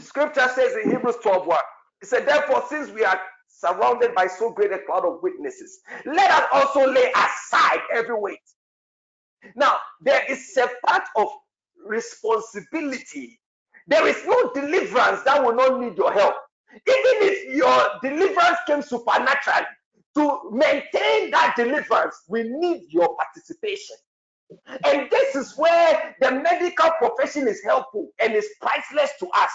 Scripture 0.00 0.48
says 0.54 0.74
in 0.76 0.90
Hebrews 0.90 1.16
12 1.22 1.46
1, 1.46 1.58
it 2.02 2.08
said, 2.08 2.26
Therefore, 2.26 2.64
since 2.68 2.90
we 2.90 3.04
are 3.04 3.20
surrounded 3.58 4.14
by 4.14 4.26
so 4.26 4.50
great 4.50 4.72
a 4.72 4.78
cloud 4.86 5.04
of 5.04 5.22
witnesses, 5.22 5.80
let 6.06 6.30
us 6.30 6.44
also 6.52 6.90
lay 6.90 7.10
aside 7.10 7.80
every 7.94 8.18
weight. 8.18 8.38
Now, 9.56 9.76
there 10.00 10.22
is 10.28 10.56
a 10.56 10.68
part 10.86 11.04
of 11.16 11.28
responsibility. 11.84 13.40
There 13.86 14.06
is 14.06 14.22
no 14.26 14.52
deliverance 14.54 15.22
that 15.22 15.42
will 15.42 15.54
not 15.54 15.80
need 15.80 15.96
your 15.96 16.12
help. 16.12 16.34
Even 16.72 17.28
if 17.28 17.54
your 17.54 17.88
deliverance 18.02 18.58
came 18.66 18.82
supernaturally, 18.82 19.66
to 20.16 20.50
maintain 20.50 21.30
that 21.30 21.54
deliverance, 21.56 22.22
we 22.28 22.42
need 22.42 22.86
your 22.88 23.16
participation. 23.16 23.96
And 24.84 25.08
this 25.10 25.36
is 25.36 25.56
where 25.56 26.16
the 26.20 26.32
medical 26.32 26.90
profession 26.98 27.46
is 27.46 27.62
helpful 27.62 28.08
and 28.18 28.34
is 28.34 28.48
priceless 28.60 29.10
to 29.20 29.28
us. 29.28 29.50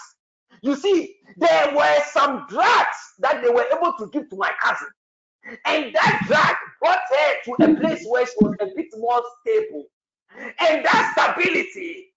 You 0.64 0.78
see, 0.78 1.18
there 1.36 1.76
were 1.76 1.98
some 2.14 2.46
drugs 2.48 2.98
that 3.20 3.44
they 3.44 3.50
were 3.50 3.66
able 3.76 3.94
to 4.00 4.08
give 4.08 4.30
to 4.30 4.38
my 4.38 4.50
cousin. 4.62 4.88
And 5.66 5.94
that 5.94 6.24
drug 6.26 6.56
brought 6.80 7.02
her 7.10 7.34
to 7.44 7.66
a 7.66 7.82
place 7.82 8.06
where 8.08 8.26
she 8.26 8.34
was 8.40 8.56
a 8.62 8.68
bit 8.74 8.88
more 8.96 9.22
stable. 9.42 9.84
And 10.38 10.86
that 10.86 11.14
stability, 11.18 12.14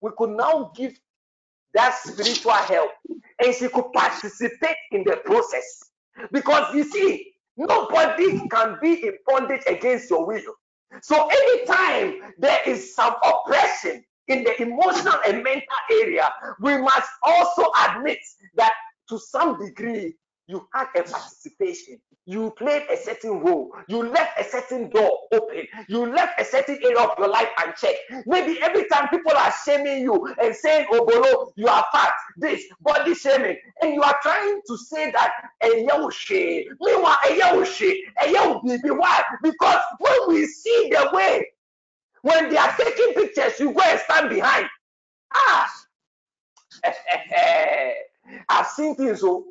we 0.00 0.10
could 0.16 0.30
now 0.30 0.72
give 0.74 0.98
that 1.74 1.94
spiritual 2.02 2.52
help 2.52 2.92
and 3.44 3.54
she 3.54 3.68
could 3.68 3.92
participate 3.92 4.76
in 4.92 5.04
the 5.04 5.18
process. 5.26 5.82
Because 6.32 6.74
you 6.74 6.84
see, 6.84 7.34
nobody 7.58 8.40
can 8.48 8.78
be 8.80 9.06
in 9.06 9.18
bondage 9.26 9.64
against 9.66 10.08
your 10.08 10.26
will. 10.26 10.40
So 11.02 11.28
anytime 11.28 12.32
there 12.38 12.60
is 12.66 12.94
some 12.94 13.16
oppression 13.22 14.02
in 14.28 14.44
the 14.44 14.62
emotional 14.62 15.18
and 15.26 15.42
mental 15.42 15.66
area, 16.02 16.30
we 16.60 16.78
must 16.78 17.08
also 17.22 17.70
admit 17.88 18.18
that 18.56 18.72
to 19.08 19.18
some 19.18 19.58
degree 19.58 20.14
you 20.48 20.66
had 20.74 20.88
a 20.96 21.02
participation. 21.02 21.98
You 22.24 22.52
played 22.56 22.82
a 22.90 22.96
certain 22.96 23.40
role. 23.40 23.72
You 23.88 24.08
left 24.08 24.38
a 24.38 24.44
certain 24.44 24.90
door 24.90 25.20
open. 25.32 25.66
You 25.88 26.06
left 26.06 26.40
a 26.40 26.44
certain 26.44 26.78
area 26.82 26.98
of 26.98 27.10
your 27.18 27.28
life 27.28 27.48
unchecked. 27.64 27.98
Maybe 28.26 28.60
every 28.62 28.86
time 28.88 29.08
people 29.08 29.32
are 29.32 29.52
shaming 29.64 30.02
you 30.02 30.32
and 30.40 30.54
saying, 30.54 30.86
Oh, 30.90 31.04
Bolo, 31.04 31.52
you 31.56 31.66
are 31.66 31.84
fat, 31.90 32.12
this, 32.36 32.62
body 32.80 33.14
shaming, 33.14 33.56
and 33.80 33.94
you 33.94 34.02
are 34.02 34.16
trying 34.22 34.60
to 34.66 34.76
say 34.76 35.10
that, 35.10 35.32
meanwhile, 36.80 37.18
why? 38.98 39.22
Because 39.42 39.80
when 39.98 40.28
we 40.28 40.46
see 40.46 40.90
the 40.92 41.10
way, 41.12 41.46
when 42.22 42.50
they 42.50 42.58
are 42.58 42.76
taking 42.76 43.14
pictures, 43.14 43.60
you 43.60 43.72
go 43.74 43.82
and 43.82 44.00
stand 44.00 44.30
behind. 44.30 44.66
Ah, 45.34 45.70
I've 48.48 48.68
seen 48.68 48.96
things 48.96 49.20
so 49.20 49.46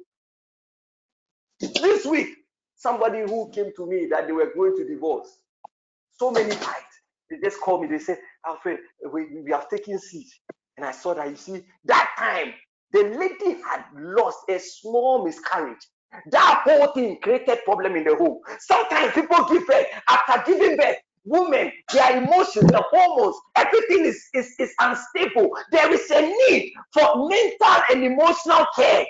this 1.59 2.05
week, 2.05 2.29
somebody 2.75 3.21
who 3.21 3.51
came 3.51 3.71
to 3.77 3.85
me 3.87 4.07
that 4.11 4.27
they 4.27 4.33
were 4.33 4.51
going 4.55 4.75
to 4.77 4.87
divorce, 4.87 5.29
so 6.13 6.31
many 6.31 6.51
times, 6.51 6.85
they 7.29 7.37
just 7.43 7.59
called 7.61 7.81
me, 7.83 7.87
they 7.87 7.99
said, 7.99 8.19
Alfred, 8.45 8.79
we, 9.13 9.27
we 9.43 9.51
have 9.51 9.69
taken 9.69 9.99
seat. 9.99 10.27
And 10.77 10.85
I 10.85 10.91
saw 10.91 11.13
that, 11.15 11.29
you 11.29 11.35
see, 11.35 11.63
that 11.85 12.11
time, 12.17 12.53
the 12.91 13.03
lady 13.03 13.61
had 13.61 13.85
lost 13.95 14.39
a 14.49 14.59
small 14.59 15.25
miscarriage. 15.25 15.79
That 16.31 16.61
whole 16.65 16.87
thing 16.93 17.19
created 17.21 17.59
problem 17.65 17.95
in 17.95 18.03
the 18.05 18.15
home. 18.15 18.39
Sometimes 18.59 19.13
people 19.13 19.45
give 19.49 19.67
birth. 19.67 19.87
After 20.09 20.51
giving 20.51 20.77
birth, 20.77 20.97
women, 21.25 21.71
their 21.93 22.23
emotions, 22.23 22.67
the 22.67 22.83
hormones, 22.89 23.35
everything 23.55 24.05
is, 24.05 24.27
is, 24.33 24.55
is 24.59 24.73
unstable. 24.79 25.51
There 25.71 25.91
is 25.93 26.09
a 26.11 26.21
need 26.21 26.73
for 26.93 27.27
mental 27.29 27.83
and 27.91 28.03
emotional 28.03 28.65
care. 28.75 29.05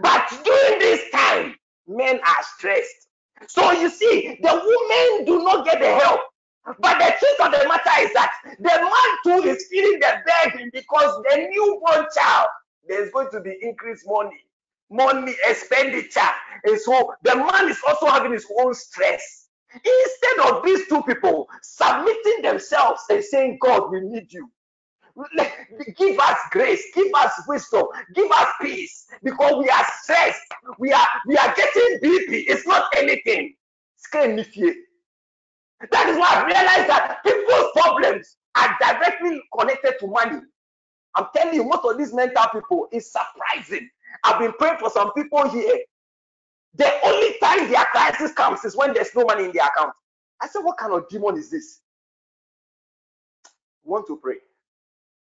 But 0.00 0.28
during 0.44 0.78
this 0.78 1.10
time, 1.10 1.54
men 1.86 2.20
are 2.20 2.42
stressed. 2.56 3.08
So 3.48 3.72
you 3.72 3.90
see, 3.90 4.38
the 4.42 4.52
women 4.52 5.26
do 5.26 5.44
not 5.44 5.64
get 5.64 5.80
the 5.80 5.94
help. 5.94 6.20
But 6.64 6.98
the 6.98 7.14
truth 7.18 7.40
of 7.46 7.52
the 7.52 7.68
matter 7.68 8.02
is 8.06 8.12
that 8.14 8.32
the 8.58 8.64
man 8.64 9.42
too 9.42 9.48
is 9.48 9.66
feeling 9.70 10.00
the 10.00 10.22
burden 10.26 10.70
because 10.72 11.22
the 11.28 11.48
newborn 11.50 12.06
child, 12.16 12.48
there's 12.88 13.10
going 13.10 13.30
to 13.32 13.40
be 13.40 13.56
increased 13.60 14.04
money, 14.06 14.46
money 14.90 15.34
expenditure. 15.46 16.20
And 16.64 16.80
so 16.80 17.14
the 17.22 17.36
man 17.36 17.68
is 17.68 17.78
also 17.86 18.06
having 18.06 18.32
his 18.32 18.46
own 18.60 18.74
stress. 18.74 19.43
Instead 19.74 20.50
of 20.52 20.64
these 20.64 20.88
two 20.88 21.02
people 21.02 21.48
submitting 21.62 22.42
themselves 22.42 23.02
and 23.10 23.24
saying, 23.24 23.58
God, 23.60 23.90
we 23.90 24.00
need 24.00 24.32
you, 24.32 24.50
give 25.96 26.18
us 26.18 26.38
grace, 26.50 26.84
give 26.94 27.12
us 27.14 27.32
wisdom, 27.48 27.84
give 28.14 28.30
us 28.30 28.48
peace, 28.62 29.06
because 29.22 29.56
we 29.62 29.68
are 29.70 29.86
stressed. 30.02 30.40
We 30.78 30.92
are 30.92 31.06
we 31.26 31.36
are 31.36 31.54
getting 31.56 31.98
BP. 32.02 32.44
It's 32.48 32.66
not 32.66 32.86
anything. 32.96 33.54
That 35.90 36.08
is 36.08 36.18
why 36.18 36.28
I 36.32 36.46
realized 36.46 36.90
that 36.90 37.18
people's 37.24 37.70
problems 37.74 38.36
are 38.56 38.76
directly 38.80 39.42
connected 39.58 39.94
to 40.00 40.06
money. 40.06 40.40
I'm 41.16 41.26
telling 41.36 41.54
you, 41.54 41.64
most 41.64 41.84
of 41.84 41.98
these 41.98 42.12
mental 42.12 42.44
people 42.52 42.88
is 42.92 43.12
surprising. 43.12 43.88
I've 44.24 44.38
been 44.40 44.52
praying 44.54 44.78
for 44.78 44.90
some 44.90 45.12
people 45.14 45.48
here. 45.48 45.80
The 46.76 46.90
only 47.04 47.36
time 47.42 47.70
their 47.70 47.84
crisis 47.86 48.32
comes 48.32 48.64
is 48.64 48.76
when 48.76 48.92
there's 48.94 49.14
no 49.14 49.24
money 49.24 49.44
in 49.44 49.52
their 49.52 49.66
account. 49.66 49.92
I 50.40 50.48
said, 50.48 50.60
What 50.60 50.76
kind 50.78 50.92
of 50.92 51.08
demon 51.08 51.36
is 51.38 51.50
this? 51.50 51.80
want 53.84 54.06
to 54.06 54.16
pray. 54.16 54.36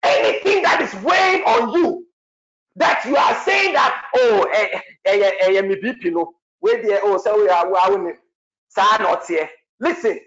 Anything 0.03 0.61
that 0.63 0.81
is 0.81 0.93
weighing 1.03 1.43
on 1.43 1.73
you 1.73 2.05
that 2.75 3.03
you 3.05 3.15
are 3.15 3.35
saying 3.43 3.73
that 3.73 4.05
oh 4.15 4.47
eh 4.53 4.79
eh 5.05 5.31
eh 5.41 5.61
me 5.61 5.75
bp 5.75 6.11
no 6.11 6.33
where 6.59 6.81
there 6.81 6.99
oh 7.03 7.17
say 7.17 7.31
we 7.33 7.49
are 7.49 7.67
we 7.71 7.77
are 7.77 8.99
not 8.99 9.25
here. 9.27 9.49
Listen 9.79 10.19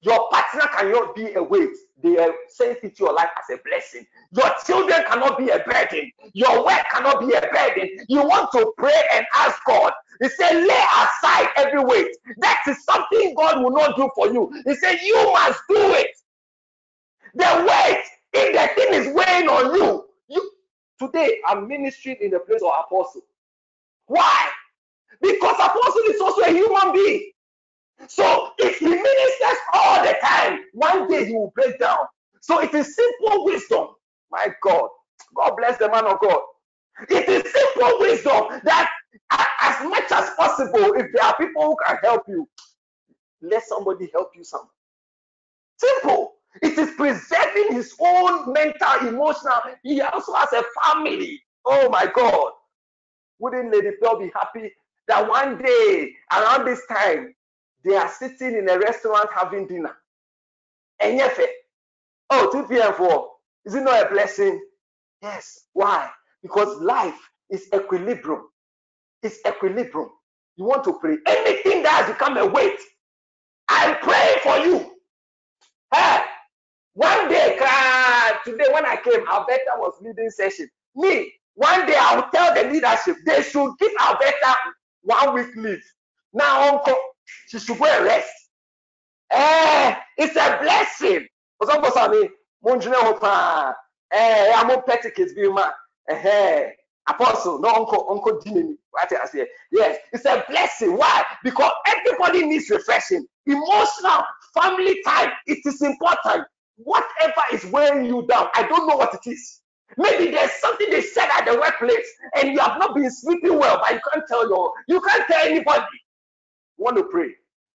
your 0.00 0.28
partner 0.30 0.68
cannot 0.76 1.14
be 1.16 1.34
a 1.34 1.42
weight. 1.42 1.74
They 2.02 2.18
are 2.18 2.32
saying 2.48 2.76
it 2.82 2.98
your 3.00 3.12
life 3.12 3.30
as 3.38 3.58
a 3.58 3.60
blessing. 3.64 4.06
Your 4.32 4.50
children 4.64 5.02
cannot 5.08 5.38
be 5.38 5.48
a 5.48 5.58
burden. 5.58 6.10
Your 6.34 6.64
work 6.64 6.84
cannot 6.92 7.20
be 7.20 7.34
a 7.34 7.40
burden. 7.40 8.04
You 8.08 8.22
want 8.22 8.52
to 8.52 8.72
pray 8.78 9.00
and 9.14 9.26
ask 9.34 9.58
god. 9.66 9.92
He 10.20 10.28
said 10.28 10.52
lay 10.54 10.84
aside 11.02 11.48
every 11.56 11.82
weight. 11.84 12.16
That 12.38 12.62
is 12.68 12.84
something 12.84 13.34
god 13.36 13.62
will 13.62 13.72
not 13.72 13.96
do 13.96 14.08
for 14.14 14.32
you. 14.32 14.52
He 14.64 14.74
said 14.76 15.00
you 15.02 15.16
must 15.32 15.60
do 15.68 15.92
it. 15.94 16.10
The 17.34 17.66
weight 17.68 18.04
if 18.32 18.52
the 18.54 18.80
thing 18.80 18.94
is 18.94 19.14
weighing 19.14 19.48
on 19.48 19.74
you, 19.74 20.04
you 20.28 20.50
today 21.00 21.38
I'm 21.46 21.66
ministering 21.66 22.16
in 22.20 22.30
the 22.30 22.38
place 22.38 22.62
of 22.62 22.70
apostle. 22.86 23.22
Why? 24.06 24.48
Because 25.20 25.56
apostle 25.56 26.02
is 26.08 26.20
also 26.20 26.42
a 26.42 26.50
human 26.50 26.92
being. 26.92 27.32
So 28.06 28.52
if 28.58 28.78
he 28.78 28.86
ministers 28.86 29.58
all 29.74 30.02
the 30.04 30.14
time, 30.22 30.60
one 30.72 31.08
day 31.08 31.26
he 31.26 31.34
will 31.34 31.52
break 31.54 31.78
down. 31.78 31.98
So 32.40 32.60
it 32.60 32.72
is 32.74 32.94
simple 32.94 33.44
wisdom. 33.44 33.88
My 34.30 34.48
God. 34.62 34.88
God 35.34 35.54
bless 35.56 35.78
the 35.78 35.90
man 35.90 36.06
of 36.06 36.20
God. 36.20 36.40
It 37.10 37.28
is 37.28 37.52
simple 37.52 37.98
wisdom 38.00 38.60
that 38.64 38.90
as 39.30 39.88
much 39.88 40.10
as 40.12 40.30
possible, 40.36 40.94
if 40.94 41.06
there 41.12 41.24
are 41.24 41.36
people 41.36 41.62
who 41.64 41.76
can 41.86 41.96
help 42.02 42.22
you, 42.28 42.48
let 43.42 43.64
somebody 43.66 44.10
help 44.12 44.30
you 44.36 44.44
some. 44.44 44.68
Simple. 45.78 46.34
It 46.62 46.78
is 46.78 46.90
preserving 46.96 47.74
his 47.74 47.94
own 48.00 48.52
mental, 48.52 49.08
emotional. 49.08 49.60
He 49.82 50.00
also 50.00 50.32
has 50.34 50.52
a 50.52 50.64
family. 50.84 51.40
Oh 51.64 51.88
my 51.90 52.10
God. 52.14 52.52
Wouldn't 53.38 53.72
Lady 53.72 53.90
Pearl 54.02 54.18
be 54.18 54.32
happy 54.34 54.72
that 55.08 55.28
one 55.28 55.58
day 55.58 56.12
around 56.32 56.64
this 56.66 56.82
time 56.90 57.34
they 57.88 57.96
are 57.96 58.08
sitting 58.10 58.56
in 58.56 58.68
a 58.68 58.78
restaurant 58.78 59.28
having 59.34 59.66
dinner? 59.66 59.96
Yet, 61.02 61.38
oh, 62.30 62.50
2 62.52 62.68
p.m. 62.68 62.92
for 62.94 63.30
is 63.64 63.74
it 63.74 63.82
not 63.82 64.06
a 64.06 64.10
blessing? 64.10 64.60
Yes. 65.22 65.66
Why? 65.72 66.10
Because 66.42 66.80
life 66.80 67.18
is 67.50 67.68
equilibrium. 67.74 68.48
It's 69.22 69.38
equilibrium. 69.46 70.10
You 70.56 70.64
want 70.64 70.84
to 70.84 70.98
pray. 70.98 71.18
Anything 71.26 71.82
that 71.82 72.04
has 72.04 72.12
become 72.12 72.36
a 72.36 72.46
weight, 72.46 72.78
I 73.68 73.94
pray 74.02 74.36
for 74.42 74.58
you. 74.58 74.92
Hey, 75.94 76.20
one 76.94 77.28
day, 77.28 77.56
today 78.44 78.66
when 78.72 78.86
I 78.86 78.96
came, 79.02 79.26
Alberta 79.28 79.72
was 79.76 79.94
leading 80.00 80.30
session. 80.30 80.68
Me, 80.96 81.32
one 81.54 81.86
day 81.86 81.96
I 81.98 82.16
will 82.16 82.30
tell 82.32 82.54
the 82.54 82.70
leadership 82.70 83.16
they 83.26 83.42
should 83.42 83.72
give 83.78 83.92
Alberta 84.00 84.54
one 85.02 85.34
week 85.34 85.54
leave. 85.56 85.82
Now, 86.32 86.74
uncle, 86.74 86.96
she 87.48 87.58
should 87.58 87.78
go 87.78 87.84
and 87.86 88.04
rest. 88.04 88.32
Eh, 89.30 89.94
it's 90.16 90.36
a 90.36 90.58
blessing. 90.62 91.26
Ọsọfọ 91.62 91.92
sami, 91.92 92.30
mo 92.62 92.72
n 92.74 92.80
gyina 92.80 92.96
hɔ 92.96 93.20
paa. 93.20 93.74
Eh, 94.12 94.52
amo 94.60 94.80
pettikins 94.82 95.34
bi 95.34 95.48
ma. 95.48 95.70
Eh, 96.08 96.70
apostle, 97.08 97.58
no 97.60 97.68
uncle, 97.68 98.06
uncle 98.10 98.40
Dinemi. 98.40 98.76
What 98.90 99.12
I 99.12 99.26
say? 99.26 99.46
Yes, 99.72 99.98
it's 100.12 100.24
a 100.24 100.44
blessing. 100.48 100.96
Why? 100.96 101.24
Because 101.42 101.72
everybody 101.86 102.46
needs 102.46 102.70
refreshing. 102.70 103.26
Emotional, 103.46 104.22
family 104.54 105.02
time. 105.04 105.30
It 105.46 105.58
is 105.64 105.82
important. 105.82 106.46
Whatever 106.76 107.42
is 107.52 107.64
weighing 107.66 108.06
you 108.06 108.26
down, 108.26 108.48
I 108.54 108.62
don't 108.62 108.86
know 108.86 108.96
what 108.96 109.14
it 109.14 109.30
is. 109.30 109.60
Maybe 109.96 110.30
there's 110.30 110.52
something 110.52 110.90
they 110.90 111.00
said 111.00 111.28
at 111.32 111.46
the 111.46 111.58
workplace 111.58 112.06
and 112.36 112.52
you 112.52 112.58
have 112.60 112.78
not 112.78 112.94
been 112.94 113.10
sleeping 113.10 113.58
well, 113.58 113.80
but 113.82 113.92
you 113.94 114.00
can't 114.12 114.26
tell 114.28 114.48
your, 114.48 114.72
you 114.86 115.00
can't 115.00 115.26
tell 115.26 115.46
anybody. 115.46 115.86
Want 116.78 116.96
to 116.96 117.04
pray. 117.04 117.30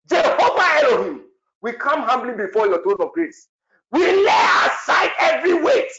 Jehovah 0.10 0.86
Elohim, 0.86 1.22
we 1.62 1.74
come 1.74 2.02
humbly 2.04 2.34
before 2.34 2.68
your 2.68 2.82
throne 2.84 2.98
of 3.00 3.12
grace. 3.14 3.48
We 3.92 4.00
lay 4.00 4.46
aside 4.66 5.12
every 5.20 5.54
weight 5.62 5.92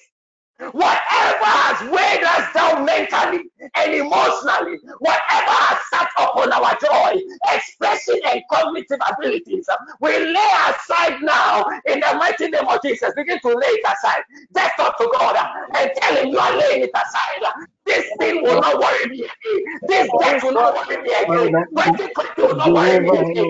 Whatever 0.70 1.44
has 1.44 1.90
weighed 1.90 2.22
us 2.22 2.54
down 2.54 2.84
mentally 2.84 3.50
and 3.74 3.94
emotionally, 3.94 4.78
whatever 5.00 5.50
has 5.50 5.78
sat 5.90 6.08
upon 6.16 6.52
our 6.52 6.78
joy, 6.78 7.20
expression, 7.52 8.20
and 8.26 8.40
cognitive 8.48 9.00
abilities, 9.10 9.66
we 10.00 10.10
lay 10.10 10.50
aside 10.68 11.20
now 11.22 11.64
in 11.86 11.98
the 11.98 12.14
mighty 12.16 12.48
name 12.48 12.68
of 12.68 12.80
Jesus. 12.84 13.12
Begin 13.16 13.40
to 13.40 13.48
lay 13.48 13.66
it 13.66 13.84
aside. 13.84 14.22
Just 14.54 14.76
talk 14.76 14.96
to 14.98 15.10
God 15.12 15.36
and 15.74 15.90
tell 15.96 16.16
Him 16.16 16.28
you 16.28 16.38
are 16.38 16.56
laying 16.56 16.82
it 16.82 16.90
aside. 16.94 17.66
This 17.86 18.06
thing 18.20 18.42
will 18.42 18.58
not 18.60 18.78
worry 18.80 19.06
me 19.10 19.24
again. 19.24 19.62
This 19.88 20.12
death 20.20 20.42
will 20.42 20.52
not 20.54 20.74
worry 20.74 20.98
me 21.02 21.12
again. 21.14 21.52
2020 21.76 22.42
will 22.42 22.56
not 22.56 22.74
worry 22.76 23.00
me 23.00 23.10
again. 23.18 23.44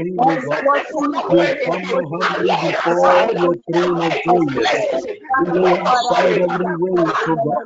This 0.67 0.85
will 0.93 1.09
not 1.11 1.31
worry 1.33 1.55
me 1.59 1.69
again. 1.79 1.99
I 2.23 2.39
lay 2.39 2.69
it 2.71 2.81
aside. 2.87 3.31
Lay 5.45 5.81
aside 5.87 6.39
every 6.39 6.69
weight, 6.79 7.15
God. 7.27 7.57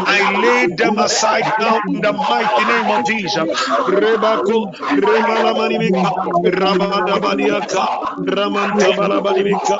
I 0.06 0.22
lay 0.24 0.68
them 0.78 0.98
aside 1.00 1.54
now 1.60 1.80
in 1.88 2.02
the 2.02 2.14
mighty 2.14 2.66
name 2.66 2.90
of 2.92 3.06
Jesus. 3.06 3.46
Rebako, 3.88 4.68
Remalamanimika, 4.92 6.12
Rabadabadiaka, 6.46 7.88
Ramantabalabanimika, 8.20 9.80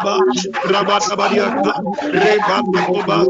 Rabadabadiaka, 0.66 1.74
Rebakoba. 2.14 3.28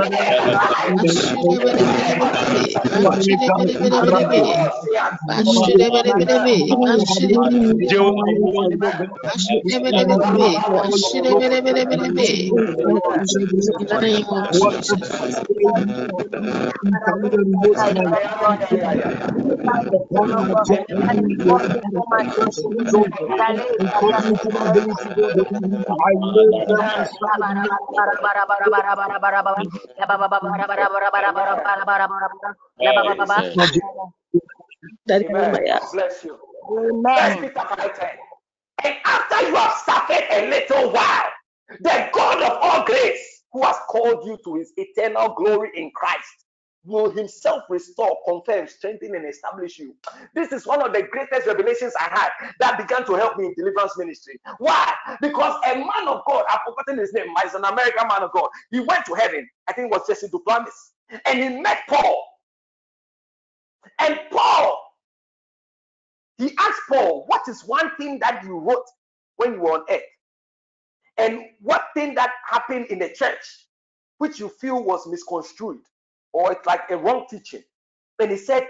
oh 0.00 0.38
God, 0.48 0.57
to 0.66 0.78
be 6.40 6.80
unstable. 6.84 7.58
But 7.72 7.76
surely 7.76 7.76
into 7.76 7.96
your 7.96 8.16
hand, 8.16 8.48
anything 30.00 30.38
that 30.38 30.47
Amen. 35.22 35.64
Bless 35.92 36.24
you. 36.24 36.38
First 37.16 37.40
Peter 37.40 37.54
5:10. 37.54 38.16
And 38.84 38.96
after 39.04 39.48
you 39.48 39.56
have 39.56 39.74
suffered 39.84 40.24
a 40.30 40.48
little 40.50 40.92
while, 40.92 41.30
the 41.80 42.10
God 42.12 42.42
of 42.42 42.58
all 42.62 42.84
grace, 42.84 43.44
who 43.52 43.62
has 43.64 43.76
called 43.88 44.26
you 44.26 44.38
to 44.44 44.56
his 44.56 44.72
eternal 44.76 45.34
glory 45.34 45.70
in 45.74 45.90
Christ, 45.94 46.46
will 46.84 47.10
himself 47.10 47.64
restore, 47.68 48.16
confirm, 48.26 48.66
strengthen, 48.66 49.14
and 49.14 49.26
establish 49.26 49.78
you. 49.78 49.94
This 50.34 50.52
is 50.52 50.66
one 50.66 50.82
of 50.82 50.92
the 50.92 51.02
greatest 51.02 51.46
revelations 51.46 51.92
I 51.98 52.04
had 52.04 52.30
that 52.60 52.78
began 52.78 53.04
to 53.06 53.14
help 53.14 53.36
me 53.36 53.46
in 53.46 53.54
deliverance 53.54 53.96
ministry. 53.98 54.40
Why? 54.58 54.94
Because 55.20 55.60
a 55.66 55.74
man 55.74 56.08
of 56.08 56.22
God, 56.26 56.44
I've 56.48 56.60
forgotten 56.66 56.98
his 56.98 57.12
name, 57.12 57.26
he's 57.42 57.54
an 57.54 57.64
American 57.64 58.08
man 58.08 58.22
of 58.22 58.32
God. 58.32 58.48
He 58.70 58.80
went 58.80 59.04
to 59.06 59.14
heaven. 59.14 59.46
I 59.68 59.72
think 59.72 59.92
it 59.92 59.98
was 59.98 60.06
Jesse 60.06 60.28
Duplantis. 60.28 61.20
And 61.26 61.38
he 61.42 61.60
met 61.60 61.78
Paul. 61.88 62.24
And 64.00 64.18
Paul, 64.30 64.80
he 66.38 66.54
asked 66.58 66.82
Paul, 66.88 67.24
What 67.26 67.42
is 67.48 67.64
one 67.64 67.90
thing 67.96 68.18
that 68.20 68.44
you 68.44 68.58
wrote 68.58 68.86
when 69.36 69.54
you 69.54 69.60
were 69.60 69.72
on 69.72 69.84
earth? 69.90 70.02
And 71.16 71.40
what 71.60 71.86
thing 71.94 72.14
that 72.14 72.30
happened 72.46 72.86
in 72.86 73.00
the 73.00 73.08
church 73.12 73.66
which 74.18 74.38
you 74.38 74.48
feel 74.48 74.84
was 74.84 75.06
misconstrued 75.06 75.80
or 76.32 76.52
it's 76.52 76.66
like 76.66 76.90
a 76.90 76.96
wrong 76.98 77.26
teaching? 77.30 77.62
And 78.20 78.30
he 78.30 78.36
said, 78.38 78.66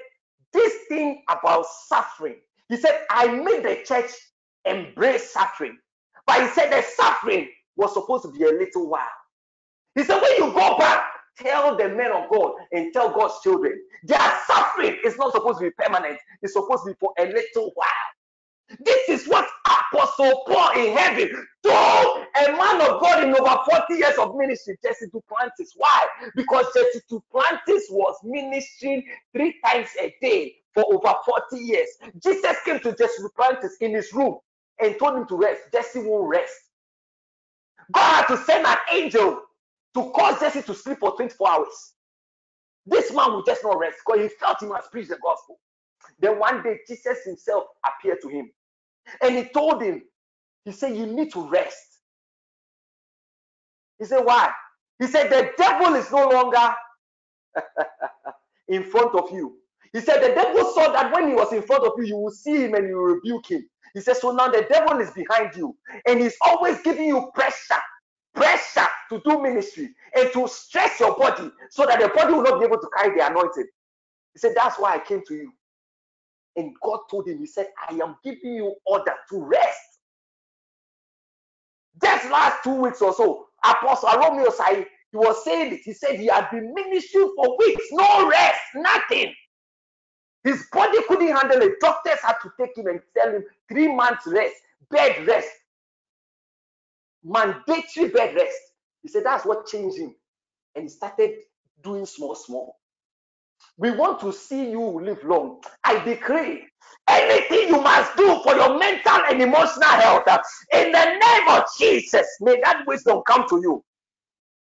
This 0.53 0.75
thing 0.89 1.23
about 1.31 1.67
suffering, 1.89 2.37
he 2.69 2.77
said, 2.79 3.03
I 3.11 3.29
made 3.29 3.65
the 3.65 3.83
church 3.87 4.11
embrace 4.65 5.33
suffering. 5.33 5.79
But 6.27 6.43
he 6.43 6.49
said 6.49 6.71
the 6.73 6.83
suffering 6.83 7.49
was 7.77 7.95
supposed 7.95 8.25
to 8.25 8.33
be 8.33 8.45
a 8.45 8.53
little 8.53 8.89
while. 8.89 9.03
He 9.95 10.05
said, 10.05 10.21
When 10.21 10.33
you 10.39 10.53
go 10.55 10.79
back, 10.79 11.05
tell 11.39 11.77
the 11.77 11.89
men 11.91 12.13
of 12.13 12.31
God 12.31 12.53
and 12.73 12.93
tell 12.93 13.11
God's 13.13 13.35
children, 13.43 13.75
their 14.05 14.41
suffering 14.47 14.99
is 15.05 15.19
not 15.19 15.33
supposed 15.33 15.59
to 15.61 15.67
be 15.67 15.71
permanent, 15.73 16.19
it's 16.43 16.55
supposed 16.55 16.85
to 16.87 16.93
be 16.93 16.97
for 17.01 17.13
a 17.19 17.27
little 17.27 17.73
while. 17.75 17.89
This 18.85 19.09
is 19.09 19.29
what 19.29 19.49
Apostle 19.67 20.45
Paul 20.47 20.73
in 20.79 20.97
heaven 20.97 21.47
told 21.65 22.18
a 22.39 22.53
man 22.57 22.81
of 22.83 23.01
God 23.01 23.25
in 23.25 23.31
over 23.35 23.59
40 23.71 23.95
years 23.95 24.19
of 24.19 24.37
ministry, 24.37 24.79
Jesse 24.83 25.07
Duplantis. 25.09 25.71
Why? 25.77 26.07
Because 26.37 26.67
Jesse 26.75 27.01
Duplantis 27.11 27.83
was 27.91 28.17
ministering 28.25 29.05
three 29.35 29.57
times 29.67 29.89
a 30.01 30.15
day 30.23 30.57
for 30.75 30.85
over 30.93 31.15
40 31.51 31.65
years. 31.65 31.89
Jesus 32.23 32.57
came 32.65 32.81
to 32.81 32.95
Jesse 32.97 33.23
Duplantis 33.23 33.73
in 33.81 33.95
his 33.95 34.13
room 34.13 34.39
and 34.81 34.99
told 34.99 35.17
him 35.17 35.29
to 35.29 35.37
rest. 35.37 35.63
Jesse 35.73 36.01
won't 36.01 36.29
rest. 36.29 36.55
God 37.93 38.17
had 38.17 38.27
to 38.37 38.39
send 38.45 38.67
an 38.67 38.77
angel 38.93 39.43
to 39.95 40.11
cause 40.13 40.41
Jesse 40.41 40.63
to 40.63 40.75
sleep 40.75 40.99
for 41.01 41.17
24 41.17 41.51
hours. 41.51 41.95
This 42.87 43.13
man 43.13 43.35
would 43.35 43.47
just 43.47 43.65
not 43.65 43.79
rest 43.79 43.99
because 44.07 44.23
he 44.23 44.29
felt 44.41 44.59
he 44.61 44.67
must 44.67 44.91
preach 44.93 45.09
the 45.09 45.19
gospel. 45.23 45.61
Then 46.21 46.39
one 46.39 46.63
day, 46.63 46.81
Jesus 46.89 47.19
himself 47.25 47.65
appeared 47.87 48.19
to 48.23 48.29
him 48.29 48.51
and 49.23 49.37
he 49.37 49.45
told 49.47 49.83
him, 49.83 50.03
he 50.65 50.73
said, 50.73 50.97
You 50.97 51.07
need 51.07 51.33
to 51.33 51.49
rest. 51.49 51.88
He 53.99 54.07
said, 54.07 54.21
Why? 54.25 54.53
He 54.99 55.07
said, 55.07 55.31
The 55.31 55.51
devil 55.59 55.95
is 55.95 56.11
no 56.13 56.29
longer 56.29 56.75
in 58.69 58.85
front 58.85 59.15
of 59.17 59.31
you. 59.33 59.59
He 59.93 60.01
said, 60.01 60.23
The 60.23 60.35
devil 60.35 60.65
saw 60.75 60.93
that 60.93 61.13
when 61.15 61.29
he 61.29 61.35
was 61.35 61.53
in 61.53 61.63
front 61.63 61.85
of 61.87 61.93
you, 61.99 62.05
you 62.05 62.17
will 62.19 62.31
see 62.33 62.65
him 62.65 62.75
and 62.75 62.89
you 62.89 62.97
will 62.97 63.17
rebuke 63.17 63.51
him. 63.51 63.69
He 63.95 64.01
said, 64.01 64.17
So 64.19 64.33
now 64.33 64.49
the 64.49 64.67
devil 64.71 65.01
is 65.01 65.11
behind 65.13 65.57
you 65.57 65.77
and 66.07 66.21
he's 66.21 66.37
always 66.43 66.81
giving 66.83 67.07
you 67.09 67.31
pressure, 67.35 67.81
pressure 68.35 68.89
to 69.11 69.21
do 69.25 69.43
ministry 69.43 69.91
and 70.17 70.33
to 70.33 70.49
stress 70.49 71.01
your 71.01 71.17
body 71.17 71.51
so 71.71 71.87
that 71.87 72.01
the 72.01 72.09
body 72.09 72.35
will 72.35 72.43
not 72.43 72.61
be 72.61 72.67
able 72.67 72.81
to 72.81 72.91
carry 72.99 73.17
the 73.19 73.27
anointing. 73.27 73.67
He 74.35 74.39
said, 74.41 74.55
That's 74.57 74.79
why 74.79 74.97
I 74.97 75.01
came 75.01 75.23
to 75.29 75.35
you. 75.35 75.53
And 76.57 76.73
God 76.83 77.01
told 77.11 77.29
him, 77.29 77.39
He 77.39 77.47
said, 77.47 77.69
I 77.89 77.95
am 78.03 78.17
giving 78.25 78.55
you 78.55 78.77
order 78.87 79.15
to 79.31 79.43
rest. 79.45 79.81
Just 82.03 82.31
last 82.31 82.65
two 82.65 82.75
weeks 82.75 83.03
or 83.03 83.15
so, 83.15 83.48
Apostle 83.65 84.19
Romeo 84.19 84.51
Sai, 84.51 84.87
he 85.11 85.17
was 85.17 85.45
saying 85.45 85.75
it. 85.75 85.81
He 85.85 85.93
said 85.93 86.19
he 86.19 86.27
had 86.27 86.51
been 86.51 86.75
ministering 86.75 87.33
for 87.37 87.57
weeks, 87.59 87.85
no 87.93 88.29
rest, 88.29 88.61
nothing. 88.77 89.35
His 90.45 90.67
body 90.73 90.99
couldn't 91.09 91.35
handle 91.37 91.63
it. 91.63 91.81
Doctors 91.81 92.21
had 92.23 92.37
to 92.43 92.53
take 92.61 92.77
him 92.77 92.87
and 92.87 93.01
tell 93.17 93.31
him 93.33 93.45
three 93.71 93.89
months 93.95 94.27
rest, 94.27 94.55
bed 94.91 95.27
rest, 95.27 95.49
mandatory 97.25 98.09
bed 98.11 98.35
rest. 98.37 98.59
He 99.03 99.09
said 99.09 99.25
that's 99.25 99.45
what 99.45 99.67
changed 99.67 99.99
him. 99.99 100.15
And 100.75 100.85
he 100.85 100.89
started 100.89 101.37
doing 101.83 102.07
small, 102.07 102.35
small. 102.35 102.77
We 103.77 103.91
want 103.93 104.21
to 104.21 104.33
see 104.33 104.71
you 104.71 104.83
live 105.03 105.25
long. 105.25 105.63
I 105.85 106.05
decree 106.05 106.68
anything 107.09 107.69
you 107.69 107.81
must 107.83 108.17
do 108.17 108.41
for 108.43 108.55
your 108.55 108.79
mental 108.79 109.21
and 109.31 109.43
emotional 109.43 109.89
health 109.89 110.25
uh, 110.29 110.39
in 110.75 110.93
the 110.93 111.05
name 111.05 111.49
of 111.49 111.65
Jesus. 111.79 112.27
May 112.41 112.61
that 112.65 112.85
wisdom 112.87 113.23
come 113.27 113.49
to 113.49 113.61
you. 113.63 113.85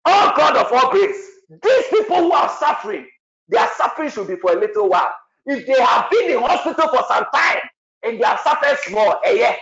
Oh 0.04 0.32
God 0.36 0.56
of 0.56 0.72
all 0.72 0.90
grace, 0.90 1.16
these 1.62 1.86
people 1.90 2.16
who 2.18 2.32
are 2.32 2.50
suffering, 2.58 3.06
their 3.48 3.68
suffering 3.76 4.10
should 4.10 4.28
be 4.28 4.36
for 4.36 4.52
a 4.52 4.60
little 4.60 4.88
while. 4.88 5.14
If 5.46 5.66
they 5.66 5.80
have 5.82 6.10
been 6.10 6.30
in 6.30 6.40
hospital 6.42 6.88
for 6.88 7.04
some 7.08 7.24
time 7.34 7.58
and 8.02 8.20
they 8.20 8.24
have 8.24 8.40
suffered 8.40 8.78
small, 8.84 9.20
eh, 9.24 9.32
yeah, 9.34 9.56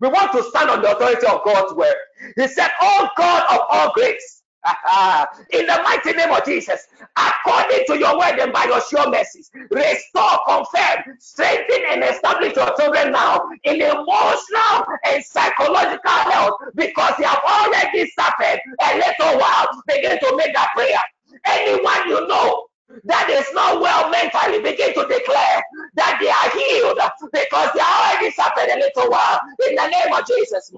we 0.00 0.08
want 0.08 0.32
to 0.32 0.42
stand 0.44 0.70
on 0.70 0.82
the 0.82 0.96
authority 0.96 1.26
of 1.26 1.44
God's 1.44 1.74
word. 1.74 1.94
He 2.36 2.48
said, 2.48 2.70
Oh 2.80 3.08
God 3.16 3.44
of 3.54 3.60
all 3.70 3.92
grace, 3.94 4.42
Uh, 4.64 4.74
uh, 4.90 5.26
in 5.50 5.66
the 5.66 5.80
mighty 5.84 6.12
name 6.12 6.30
of 6.32 6.44
Jesus, 6.44 6.86
according 7.16 7.84
to 7.86 7.98
your 7.98 8.18
word 8.18 8.38
and 8.38 8.52
by 8.52 8.64
your 8.64 8.80
sure 8.82 9.10
mercies, 9.10 9.50
restore, 9.70 10.38
confirm, 10.46 11.16
strengthen, 11.18 11.82
and 11.90 12.04
establish 12.04 12.54
your 12.56 12.74
children 12.76 13.12
now 13.12 13.42
in 13.64 13.82
emotional 13.82 14.84
and 15.06 15.24
psychological 15.24 16.10
health 16.10 16.54
because 16.76 17.14
they 17.18 17.24
have 17.24 17.40
already 17.46 18.10
suffered 18.18 18.60
a 18.82 18.96
little 18.96 19.38
while. 19.38 19.68
Begin 19.86 20.18
to 20.18 20.36
make 20.36 20.54
that 20.54 20.70
prayer. 20.74 20.98
Anyone 21.46 22.08
you 22.08 22.26
know 22.26 22.66
that 23.04 23.30
is 23.30 23.46
not 23.54 23.80
well 23.80 24.10
mentally 24.10 24.60
begin 24.62 24.94
to 24.94 25.06
declare 25.08 25.62
that 25.96 26.18
they 26.20 26.30
are 26.30 26.50
healed 26.52 26.98
because 27.32 27.70
they 27.74 27.80
are 27.80 27.98
already 28.10 28.30
suffered 28.32 28.68
a 28.70 28.78
little 28.78 29.10
while 29.10 29.40
in 29.68 29.74
the 29.76 29.88
name 29.88 30.12
of 30.12 30.26
Jesus. 30.26 30.72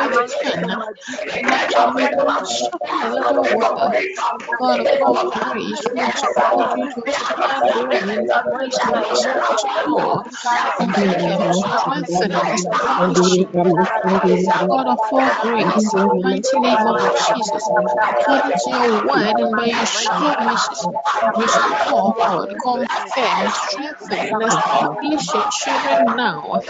God 14.70 14.88
of 14.88 15.00
all 15.12 15.36
grace, 15.42 15.94
mighty 16.22 16.60
name 16.60 16.88
of 16.88 17.02
Jesus, 17.28 17.70
according 18.04 18.54
to 18.66 18.72
your 18.72 18.96
word 19.08 19.36
and 19.40 19.56
by 19.56 19.66
your 19.66 19.86
sure 19.86 20.36
mercies, 20.40 20.88
restore, 21.36 22.16
God, 22.18 22.50
confirm, 22.64 23.52
strengthen, 23.52 24.20
and 24.34 24.44
establish 24.44 25.34
your 25.34 25.46
children 25.50 26.16
now 26.16 26.62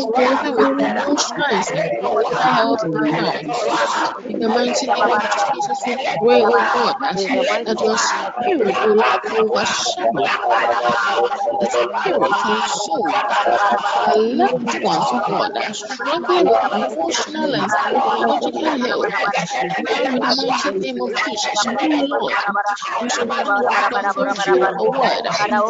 oh 0.06 0.16
health 2.52 2.84
now. 2.90 3.40
In 4.28 4.38
the 4.38 4.48
mighty 4.48 4.88
name 4.88 5.10
of 5.10 5.22
Jesus, 5.52 5.84
we 5.86 5.96
pray, 5.96 6.44
oh 6.46 6.68
God, 6.72 6.96
that, 7.00 7.16
your 7.82 7.98
spirit, 7.98 8.78
oh 8.82 8.94
will 8.94 9.20
overshadow 9.38 10.30
the 11.60 11.70
spirit 11.70 12.36
and 12.44 12.64
soul 12.64 13.14
our 14.06 14.18
loved 14.18 14.82
ones, 14.82 15.12
oh 15.12 15.20
God, 15.20 15.52
with 16.96 17.18
emotional 17.34 18.66
and 18.66 18.78
health. 18.86 19.10
Now, 19.78 19.96
in 20.14 20.26
the 20.26 20.36
mighty 20.36 20.70
name 20.82 21.00
of 21.00 21.14
Jesus, 21.16 21.68
oh 21.82 21.88
Lord, 21.88 22.38
the 23.08 23.98
authority 24.00 24.60
of 24.60 24.70
your 24.78 24.92
word 24.92 25.26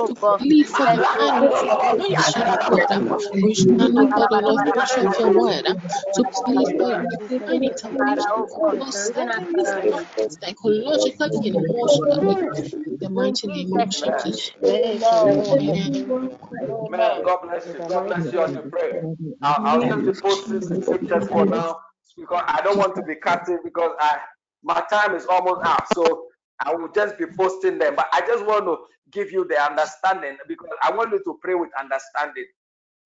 to 0.06 0.14
for 0.68 0.88
divine 0.88 1.44
intervention, 1.44 2.44
oh 2.48 2.62
God. 2.68 3.06
We 3.42 3.54
oh 3.98 4.08
God, 4.08 4.44
on 4.46 4.56
the 4.64 4.72
of 5.06 5.18
your 5.18 5.30
word 5.32 5.64
to 6.14 6.24
plead 6.24 6.68
for 6.76 6.94
divine 7.28 7.62
intervention, 7.70 8.34
matters 9.86 10.38
psychologically 10.42 11.40
and 11.46 11.56
emotionally. 11.56 12.40
The 13.00 13.10
mighty 13.10 13.48
name 13.48 13.72
of 13.74 13.88
Jesus. 13.90 14.52
Amen. 16.62 17.22
God 17.24 17.38
bless 17.44 17.66
you. 17.66 17.84
God 17.88 18.06
bless 18.06 18.32
you 18.32 18.40
as 18.42 18.52
you 18.54 18.62
pray. 18.70 19.00
I'll, 19.42 19.80
just 19.80 20.04
be 20.04 20.12
posting 20.22 20.60
the 20.60 20.82
scriptures 20.82 21.28
for 21.28 21.46
now 21.54 21.78
because 22.16 22.44
I 22.48 22.62
don't 22.62 22.78
want 22.78 22.94
to 22.96 23.02
be 23.02 23.16
cutting 23.16 23.58
because 23.64 23.92
I 24.00 24.18
my 24.64 24.82
time 24.90 25.14
is 25.14 25.26
almost 25.26 25.60
out. 25.64 25.88
So 25.88 26.26
I 26.64 26.74
will 26.74 26.90
just 26.90 27.18
be 27.18 27.26
posting 27.36 27.78
them. 27.78 27.94
But 27.96 28.08
I 28.12 28.20
just 28.26 28.44
want 28.46 28.64
to 28.66 28.78
give 29.12 29.30
you 29.30 29.46
the 29.46 29.60
understanding 29.62 30.36
because 30.48 30.70
I 30.82 30.92
want 30.92 31.12
you 31.12 31.22
to 31.24 31.38
pray 31.42 31.54
with 31.54 31.70
understanding. 31.78 32.46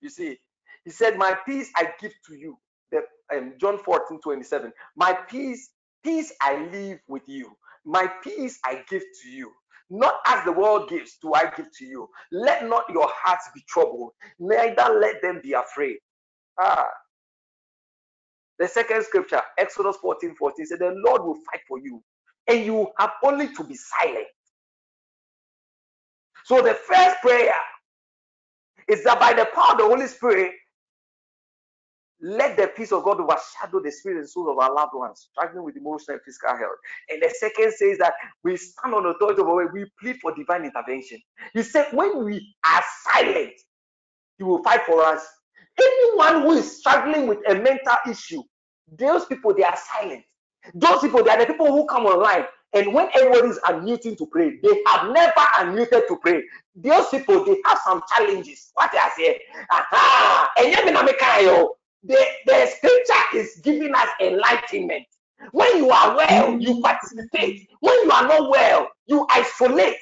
You 0.01 0.09
see, 0.11 0.39
he 0.85 0.91
said, 0.91 1.19
My 1.19 1.37
peace 1.47 1.71
I 1.77 1.91
give 2.01 2.13
to 2.29 2.35
you. 2.37 2.59
The, 2.93 3.03
um, 3.37 3.55
John 3.61 3.79
14, 3.79 4.21
27. 4.23 4.73
My 4.97 5.13
peace, 5.29 5.71
peace 6.05 6.33
I 6.41 6.65
leave 6.73 7.01
with 7.09 7.25
you. 7.27 7.57
My 7.85 8.11
peace 8.23 8.59
I 8.65 8.85
give 8.89 9.03
to 9.23 9.29
you. 9.29 9.53
Not 9.91 10.17
as 10.27 10.45
the 10.45 10.53
world 10.53 10.89
gives, 10.91 11.19
do 11.23 11.33
I 11.35 11.51
give 11.57 11.67
to 11.79 11.85
you. 11.85 12.09
Let 12.31 12.69
not 12.69 12.85
your 12.91 13.11
hearts 13.13 13.49
be 13.55 13.63
troubled, 13.69 14.13
neither 14.39 14.99
let 15.01 15.23
them 15.23 15.41
be 15.43 15.55
afraid. 15.55 15.97
Ah. 16.61 16.87
The 18.59 18.69
second 18.69 19.05
scripture, 19.05 19.43
Exodus 19.59 19.97
14, 20.03 20.37
14, 20.37 20.67
said, 20.67 20.81
The 20.81 20.95
Lord 21.07 21.23
will 21.25 21.37
fight 21.37 21.63
for 21.69 21.79
you, 21.81 22.03
and 22.49 22.65
you 22.65 22.89
have 22.99 23.13
only 23.25 23.55
to 23.55 23.65
be 23.65 23.77
silent. 23.77 24.27
So 26.47 26.63
the 26.63 26.75
first 26.75 27.17
prayer 27.23 27.55
is 28.89 29.05
that 29.05 29.21
by 29.21 29.35
the 29.35 29.47
power 29.55 29.73
of 29.73 29.79
the 29.79 29.85
Holy 29.85 30.07
Spirit, 30.09 30.53
let 32.21 32.57
the 32.57 32.69
peace 32.69 32.93
of 32.93 33.05
God 33.05 33.21
overshadow 33.21 33.81
the 33.83 33.93
spirit 33.93 34.19
and 34.19 34.29
soul 34.29 34.51
of 34.51 34.59
our 34.59 34.75
loved 34.75 34.93
ones 34.95 35.29
struggling 35.33 35.65
with 35.65 35.77
emotional 35.77 36.15
and 36.17 36.23
physical 36.25 36.57
health. 36.57 36.79
And 37.11 37.23
the 37.23 37.31
second 37.39 37.73
says 37.75 37.99
that 37.99 38.15
we 38.45 38.57
stand 38.57 38.95
on 38.95 39.05
the 39.05 39.11
authority 39.11 39.43
of 39.43 39.49
our 39.49 39.57
way, 39.57 39.65
we 39.73 39.87
plead 40.01 40.17
for 40.21 40.35
divine 40.35 40.65
intervention. 40.65 41.21
He 41.55 41.63
said, 41.63 41.89
when 41.93 42.25
we 42.25 42.55
are 42.67 42.83
silent, 43.13 43.53
He 44.39 44.45
will 44.45 44.63
fight 44.63 44.83
for 44.87 45.03
us. 45.05 45.27
Anyone 45.81 46.43
who 46.43 46.53
is 46.53 46.79
struggling 46.79 47.27
with 47.27 47.39
a 47.49 47.55
mental 47.55 47.97
issue, 48.09 48.43
those 48.97 49.25
people 49.27 49.55
they 49.55 49.65
are 49.65 49.79
silent. 49.95 50.25
Those 50.75 51.01
people 51.01 51.23
they 51.23 51.31
are 51.31 51.39
the 51.39 51.47
people 51.47 51.67
who 51.67 51.87
come 51.87 52.07
online 52.07 52.45
and 52.75 52.93
when 52.93 53.09
everybody 53.15 53.49
is 53.49 53.59
unmuting 53.65 54.19
to 54.19 54.27
pray, 54.27 54.59
they 54.63 54.83
have 54.89 55.11
never 55.11 55.41
unmuted 55.57 56.07
to 56.09 56.19
pray. 56.21 56.43
Those 56.77 57.09
people 57.09 57.45
they 57.45 57.57
have 57.65 57.79
some 57.85 58.03
challenges. 58.15 58.71
What 58.75 58.91
I 58.93 59.11
say, 59.17 59.41
aha, 59.71 60.51
and 60.59 60.75
the, 62.05 62.17
the 62.47 62.67
scripture 62.67 63.37
is 63.37 63.61
giving 63.63 63.95
us 63.95 64.09
enlightenment. 64.21 65.05
When 65.53 65.79
you 65.79 65.91
are 65.91 66.17
well, 66.17 66.59
you 66.61 66.81
participate. 66.83 67.69
When 67.81 67.95
you 68.05 68.11
are 68.11 68.27
not 68.29 68.51
well, 68.51 68.89
you 69.07 69.27
isolate. 69.31 69.97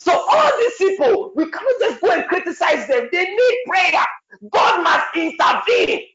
So 0.00 0.12
all 0.12 0.50
these 0.58 0.74
people, 0.76 1.32
we 1.36 1.44
cannot 1.50 1.74
just 1.80 2.00
go 2.00 2.10
and 2.10 2.26
criticize 2.28 2.88
them. 2.88 3.08
They 3.12 3.24
need 3.24 3.58
prayer. 3.68 4.04
God 4.50 4.82
must 4.82 5.06
intervene 5.16 6.06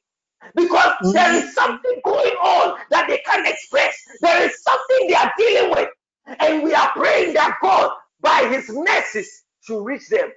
because 0.55 0.93
mm. 1.03 1.13
there 1.13 1.33
is 1.33 1.53
something 1.53 2.01
going 2.03 2.33
on 2.33 2.79
that 2.89 3.07
they 3.07 3.19
can't 3.25 3.47
express. 3.47 3.95
There 4.21 4.43
is 4.43 4.61
something 4.63 5.07
they 5.07 5.15
are 5.15 5.31
dealing 5.37 5.71
with. 5.71 5.89
And 6.39 6.63
we 6.63 6.73
are 6.73 6.91
praying 6.91 7.33
that 7.35 7.57
God, 7.61 7.91
by 8.21 8.47
his 8.49 8.69
mercies, 8.69 9.43
should 9.61 9.83
reach 9.83 10.07
them. 10.09 10.29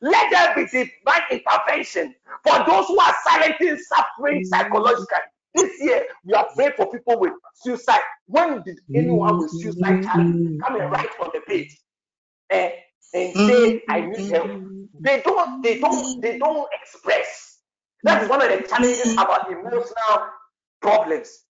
Let 0.00 0.30
there 0.30 0.54
be 0.54 0.64
divine 0.66 1.22
intervention 1.30 2.14
for 2.44 2.58
those 2.66 2.86
who 2.88 2.98
are 3.00 3.14
silently 3.24 3.78
suffering 3.78 4.42
mm. 4.42 4.46
psychologically. 4.46 5.18
This 5.54 5.72
year, 5.80 6.04
we 6.24 6.34
are 6.34 6.46
praying 6.54 6.72
for 6.76 6.90
people 6.90 7.18
with 7.18 7.32
suicide. 7.54 8.00
When 8.26 8.62
did 8.62 8.80
anyone 8.94 9.38
with 9.38 9.50
suicide 9.50 10.02
challenge 10.02 10.36
mm. 10.36 10.60
come 10.60 10.80
and 10.80 10.90
write 10.90 11.10
on 11.20 11.30
the 11.32 11.40
page 11.40 11.78
and, 12.50 12.72
and 13.14 13.34
mm-hmm. 13.34 13.48
say 13.48 13.82
I 13.88 14.00
need 14.02 14.30
help. 14.30 14.46
Mm-hmm. 14.46 14.84
They 15.00 15.22
don't 15.24 15.62
they 15.62 15.80
don't 15.80 15.94
mm-hmm. 15.94 16.20
they 16.20 16.38
don't 16.38 16.68
express. 16.80 17.58
That 18.04 18.22
is 18.22 18.28
one 18.28 18.42
of 18.42 18.48
the 18.48 18.66
challenges 18.68 19.12
about 19.14 19.50
emotional 19.50 20.28
problems. 20.80 21.44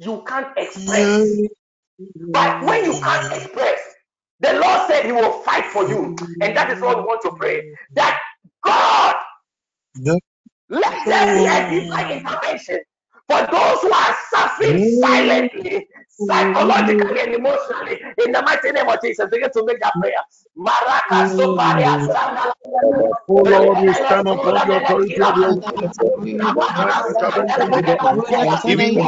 You 0.00 0.22
can't 0.26 0.48
express. 0.56 1.28
But 2.32 2.64
when 2.64 2.84
you 2.84 2.92
can't 3.00 3.32
express, 3.32 3.80
the 4.40 4.52
Lord 4.52 4.86
said 4.88 5.06
He 5.06 5.12
will 5.12 5.40
fight 5.42 5.64
for 5.66 5.88
you. 5.88 6.16
And 6.42 6.56
that 6.56 6.70
is 6.70 6.80
what 6.80 6.98
we 6.98 7.04
want 7.04 7.22
to 7.22 7.32
pray. 7.32 7.62
That 7.94 8.20
God 8.62 9.16
let 10.68 10.92
there 11.06 11.38
be 11.38 11.46
a 11.46 11.82
divine 11.82 12.18
intervention 12.18 12.80
for 13.28 13.38
those 13.38 13.80
who 13.80 13.92
are 13.92 14.16
suffering 14.30 15.00
silently 15.00 15.88
psychologically 16.16 17.20
and 17.20 17.34
emotionally. 17.34 18.00
In 18.24 18.32
the 18.32 18.42
mighty 18.42 18.72
name 18.72 18.88
of 18.88 18.98
Jesus, 19.02 19.28
begin 19.30 19.50
to 19.52 19.64
make 19.64 19.80
that 19.80 19.92
prayer. 20.00 20.22
Maraca, 20.56 21.26
Soparia 21.36 21.98
Oh 23.28 23.42
Lord, 23.42 23.78
we 23.80 23.92
stand 23.92 24.28
upon 24.28 24.56
authority 24.70 25.22
of 25.22 25.36
your 25.36 25.52
even 28.66 28.98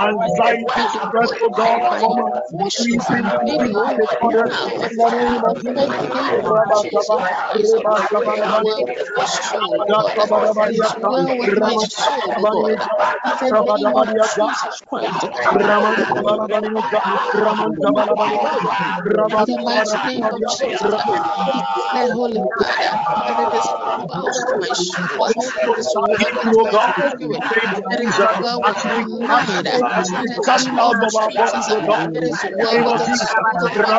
anxiety, 0.00 0.82
stress, 0.92 1.30
cast 30.44 30.68
out, 30.68 30.94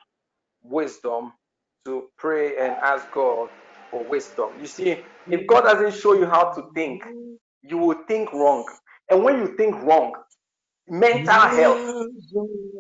wisdom 0.63 1.33
to 1.87 2.09
pray 2.19 2.57
and 2.59 2.77
ask 2.83 3.11
God 3.13 3.51
for 3.91 4.05
wisdom. 4.09 4.51
You 4.61 4.67
see, 4.67 5.05
if 5.31 5.47
God 5.49 5.63
doesn't 5.63 5.95
show 6.01 6.15
you 6.15 6.27
how 6.27 6.53
to 6.55 6.65
think, 6.75 7.03
you 7.63 7.79
will 7.79 7.99
think 8.09 8.33
wrong. 8.33 8.67
And 9.11 9.25
when 9.25 9.39
you 9.39 9.57
think 9.57 9.77
wrong, 9.83 10.15
mental 10.89 11.35
health, 11.35 11.83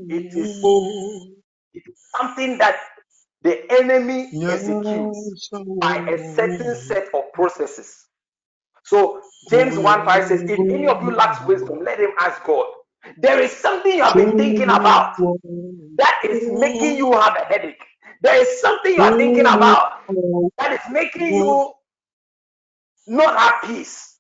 it 0.08 0.26
is 0.36 0.56
something 2.16 2.58
that 2.58 2.76
the 3.42 3.60
enemy 3.72 4.34
executes 4.50 5.36
by 5.80 5.98
a 6.08 6.18
certain 6.18 6.76
set 6.76 7.08
of 7.14 7.32
processes. 7.34 7.96
So 8.84 9.22
James 9.50 9.78
1 9.78 10.04
5 10.04 10.24
says, 10.24 10.44
If 10.48 10.60
any 10.70 10.88
of 10.88 11.02
you 11.02 11.12
lacks 11.12 11.44
wisdom, 11.46 11.80
let 11.84 12.00
him 12.00 12.10
ask 12.20 12.44
God. 12.44 12.66
There 13.18 13.40
is 13.40 13.52
something 13.52 13.92
you 13.92 14.04
have 14.04 14.16
been 14.16 14.36
thinking 14.36 14.64
about 14.70 15.14
that 15.98 16.20
is 16.24 16.50
making 16.52 16.96
you 16.96 17.12
have 17.12 17.36
a 17.36 17.44
headache. 17.46 17.82
There 18.22 18.36
is 18.40 18.60
something 18.60 18.94
you 18.94 19.02
are 19.02 19.16
thinking 19.18 19.46
about 19.46 19.92
that 20.58 20.72
is 20.72 20.80
making 20.90 21.36
you 21.36 21.72
not 23.08 23.38
have 23.38 23.70
peace. 23.70 24.18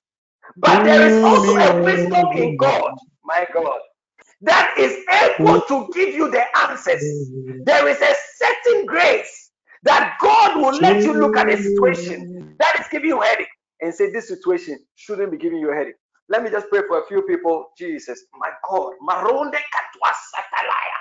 But 0.56 0.84
there 0.84 1.06
is 1.06 1.18
also 1.24 1.52
a 1.56 1.82
wisdom 1.82 2.26
in 2.36 2.56
God, 2.58 2.92
my 3.24 3.46
God, 3.54 3.80
that 4.42 4.74
is 4.78 4.92
able 5.24 5.60
mm. 5.60 5.68
to 5.68 5.88
give 5.94 6.14
you 6.14 6.30
the 6.30 6.42
answers. 6.68 7.02
There 7.64 7.88
is 7.88 8.00
a 8.00 8.14
certain 8.36 8.86
grace 8.86 9.50
that 9.84 10.16
God 10.20 10.56
will 10.56 10.78
let 10.80 11.02
you 11.02 11.14
look 11.14 11.36
at 11.36 11.48
a 11.48 11.56
situation 11.56 12.42
mm. 12.42 12.58
that 12.58 12.80
is 12.80 12.86
giving 12.90 13.08
you 13.08 13.22
a 13.22 13.26
headache 13.26 13.48
and 13.80 13.94
say, 13.94 14.10
This 14.10 14.28
situation 14.28 14.78
shouldn't 14.94 15.30
be 15.30 15.38
giving 15.38 15.58
you 15.58 15.72
a 15.72 15.74
headache. 15.74 15.94
Let 16.28 16.42
me 16.42 16.50
just 16.50 16.68
pray 16.70 16.82
for 16.88 17.02
a 17.02 17.06
few 17.06 17.22
people. 17.22 17.66
Jesus, 17.78 18.24
my 18.38 18.50
God. 18.68 18.92
Maronde 19.00 19.54
katwa 19.54 20.12
satalaya. 20.34 21.00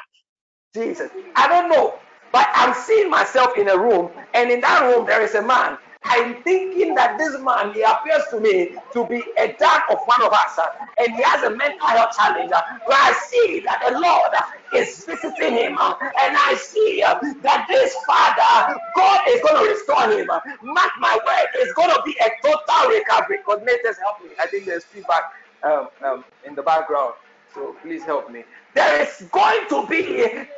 Jesus. 0.74 1.10
I 1.36 1.48
don't 1.48 1.70
know, 1.70 1.96
but 2.32 2.48
I'm 2.54 2.74
seeing 2.74 3.10
myself 3.10 3.58
in 3.58 3.70
a 3.70 3.78
room, 3.78 4.12
and 4.34 4.52
in 4.52 4.62
that 4.62 4.84
room 4.84 5.06
there 5.06 5.22
is 5.22 5.36
a 5.36 5.42
man, 5.42 5.78
I'm 6.06 6.42
thinking 6.44 6.96
that 6.96 7.18
this 7.18 7.40
man, 7.42 7.74
he 7.74 7.82
appears 7.82 8.24
to 8.32 8.40
me 8.40 8.78
to 8.94 9.06
be 9.08 9.24
a 9.38 9.54
dad 9.54 9.82
of 9.90 10.00
one 10.06 10.22
of 10.24 10.32
us, 10.32 10.60
and 11.00 11.16
he 11.16 11.22
has 11.24 11.44
a 11.44 11.50
mental 11.50 11.88
health 11.88 12.16
challenge. 12.16 12.52
Where 12.52 12.98
I 12.98 13.14
see 13.28 13.62
that 13.62 13.82
the 13.86 14.00
Lord 14.00 14.32
is 14.74 15.04
visiting 15.06 15.54
him, 15.54 15.78
and 15.78 16.38
I 16.38 16.56
see 16.60 17.04
uh, 17.04 17.20
that 17.42 17.66
this 17.68 17.96
father, 18.08 18.78
God 18.96 19.22
is 19.30 19.42
going 19.42 19.66
to 19.66 19.72
restore 19.74 20.12
him. 20.12 20.28
Mark 20.64 20.92
my 21.00 21.18
word, 21.26 21.48
it's 21.56 21.74
going 21.74 21.90
to 21.90 22.02
be 22.06 22.16
a 22.22 22.30
total 22.44 22.90
recovery. 22.90 23.40
Coordinators, 23.46 23.98
help 24.00 24.24
me. 24.24 24.30
I 24.40 24.48
think 24.48 24.66
there's 24.66 24.86
feedback 24.86 25.24
um, 25.64 25.90
um, 26.04 26.26
in 26.46 26.56
the 26.56 26.64
background, 26.64 27.16
so 27.54 27.76
please 27.82 28.04
help 28.04 28.32
me 28.32 28.44
there 28.76 29.02
is 29.02 29.28
going 29.32 29.68
to 29.70 29.88
be 29.88 30.04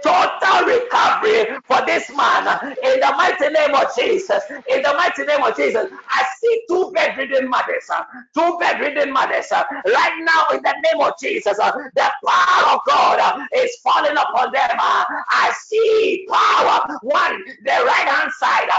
total 0.01 0.65
recovery 0.65 1.45
for 1.65 1.85
this 1.85 2.09
man 2.15 2.75
in 2.83 2.99
the 2.99 3.13
mighty 3.15 3.47
name 3.49 3.75
of 3.75 3.95
Jesus. 3.95 4.43
In 4.67 4.81
the 4.81 4.93
mighty 4.97 5.23
name 5.23 5.43
of 5.43 5.55
Jesus, 5.55 5.85
I 6.09 6.25
see 6.41 6.63
two 6.67 6.91
bedridden 6.93 7.47
mothers, 7.47 7.87
two 8.35 8.57
bedridden 8.59 9.13
mothers 9.13 9.45
right 9.51 10.17
now 10.19 10.57
in 10.57 10.63
the 10.63 10.75
name 10.83 11.01
of 11.01 11.13
Jesus. 11.21 11.57
The 11.57 12.11
power 12.25 12.73
of 12.73 12.79
God 12.87 13.47
is 13.55 13.77
falling 13.83 14.17
upon 14.17 14.51
them. 14.51 14.75
I 14.79 15.53
see 15.65 16.27
power. 16.29 16.97
One, 17.03 17.43
the 17.63 17.83
right 17.85 18.07
hand 18.09 18.31
side, 18.39 18.69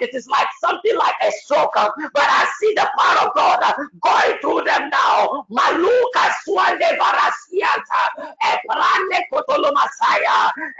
it 0.00 0.14
is 0.14 0.26
like 0.28 0.48
something 0.64 0.96
like 0.96 1.14
a 1.22 1.30
stroke, 1.44 1.74
but 1.74 2.00
I 2.16 2.50
see 2.58 2.72
the 2.74 2.88
power 2.98 3.28
of 3.28 3.34
God 3.34 3.60
going 4.00 4.38
through 4.40 4.64
them 4.64 4.88
now. 4.88 5.46
Maluka 5.50 6.30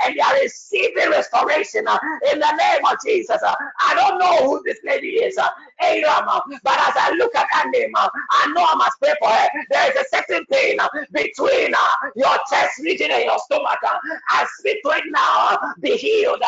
and 0.05 0.16
they 0.16 0.20
are 0.20 0.35
receiving 0.43 1.11
restoration 1.11 1.86
uh, 1.86 1.98
in 2.32 2.39
the 2.39 2.52
name 2.57 2.85
of 2.85 2.97
Jesus. 3.05 3.43
Uh, 3.43 3.55
I 3.81 3.94
don't 3.94 4.19
know 4.19 4.48
who 4.48 4.62
this 4.65 4.78
lady 4.85 5.09
is, 5.09 5.36
uh, 5.39 5.44
uh 5.44 6.40
but 6.62 6.78
as 6.78 6.94
I 6.97 7.15
look 7.16 7.35
at 7.35 7.47
her 7.52 7.70
name, 7.70 7.93
uh, 7.94 8.09
I 8.31 8.52
know 8.52 8.65
I 8.65 8.74
must 8.77 8.98
pray 9.01 9.15
for 9.20 9.28
her. 9.28 9.48
There 9.70 9.90
is 9.90 9.97
a 9.97 10.16
certain 10.16 10.44
pain 10.47 10.81
uh, 10.81 10.89
between 11.12 11.74
your 12.16 12.36
chest 12.51 12.81
region 12.82 13.11
and 13.11 13.24
your 13.24 13.39
stomach. 13.39 13.78
I 14.31 14.47
speak 14.59 14.78
right 14.85 15.02
now, 15.09 15.59
be 15.81 15.97
healed. 15.97 16.43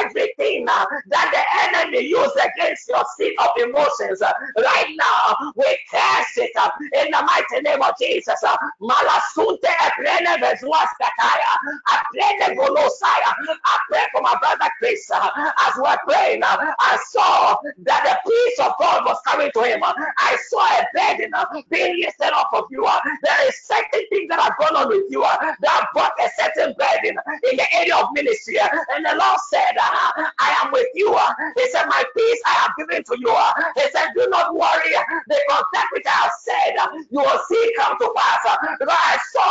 Everything 0.00 0.64
that 0.66 0.94
the 1.10 1.78
enemy 1.78 2.08
used 2.08 2.36
against 2.36 2.88
your 2.88 3.04
seat 3.16 3.34
of 3.38 3.50
emotions, 3.62 4.20
right 4.20 4.94
now, 4.98 5.52
we 5.56 5.78
cast 5.90 6.38
it 6.38 6.50
in 6.94 7.10
the 7.10 7.22
mighty 7.22 7.62
name 7.62 7.82
of 7.82 7.94
Jesus. 8.00 8.42
Malasunte 9.62 9.78
I 11.86 12.02
pray 12.12 12.38
the 12.38 12.54
Golosaya. 12.54 13.58
I 13.64 13.78
pray 13.90 14.04
for 14.12 14.22
my 14.22 14.34
brother 14.40 14.70
Chris. 14.78 15.10
Uh, 15.10 15.30
as 15.36 15.74
we're 15.76 15.96
praying, 16.06 16.42
uh, 16.42 16.56
I 16.78 16.98
saw 17.10 17.56
that 17.84 18.02
the 18.04 18.30
peace 18.30 18.58
of 18.66 18.72
God 18.78 19.04
was 19.04 19.18
coming 19.26 19.50
to 19.54 19.62
him. 19.62 19.80
I 19.82 20.36
saw 20.48 20.64
a 20.64 20.86
burden 20.94 21.32
uh, 21.34 21.46
being 21.70 22.00
lifted 22.00 22.32
off 22.32 22.48
of 22.52 22.64
you. 22.70 22.86
There 23.22 23.48
is 23.48 23.54
certain 23.64 24.04
things 24.10 24.28
that 24.30 24.40
have 24.40 24.56
gone 24.58 24.76
on 24.76 24.88
with 24.88 25.04
you 25.10 25.22
that 25.22 25.86
brought 25.94 26.12
a 26.20 26.28
certain 26.38 26.74
burden 26.78 27.16
in 27.50 27.56
the 27.56 27.66
area 27.74 27.96
of 27.96 28.08
ministry. 28.12 28.58
And 28.58 29.04
the 29.04 29.14
Lord 29.14 29.40
said, 29.50 29.74
I 29.78 30.56
am 30.64 30.72
with 30.72 30.88
you. 30.94 31.16
He 31.56 31.70
said, 31.70 31.86
My 31.86 32.04
peace 32.16 32.40
I 32.46 32.54
have 32.66 32.72
given 32.78 33.02
to 33.04 33.16
you. 33.18 33.34
He 33.76 33.90
said, 33.92 34.08
Do 34.16 34.26
not 34.30 34.54
worry 34.54 34.94
because 35.28 35.64
that 35.72 35.86
which 35.92 36.06
I 36.06 36.10
have 36.10 36.32
said 36.42 36.74
you 37.10 37.20
will 37.20 37.40
see 37.48 37.72
come 37.78 37.98
to 37.98 38.12
pass. 38.16 38.40
Because 38.78 38.94
I 38.98 39.18
saw 39.32 39.47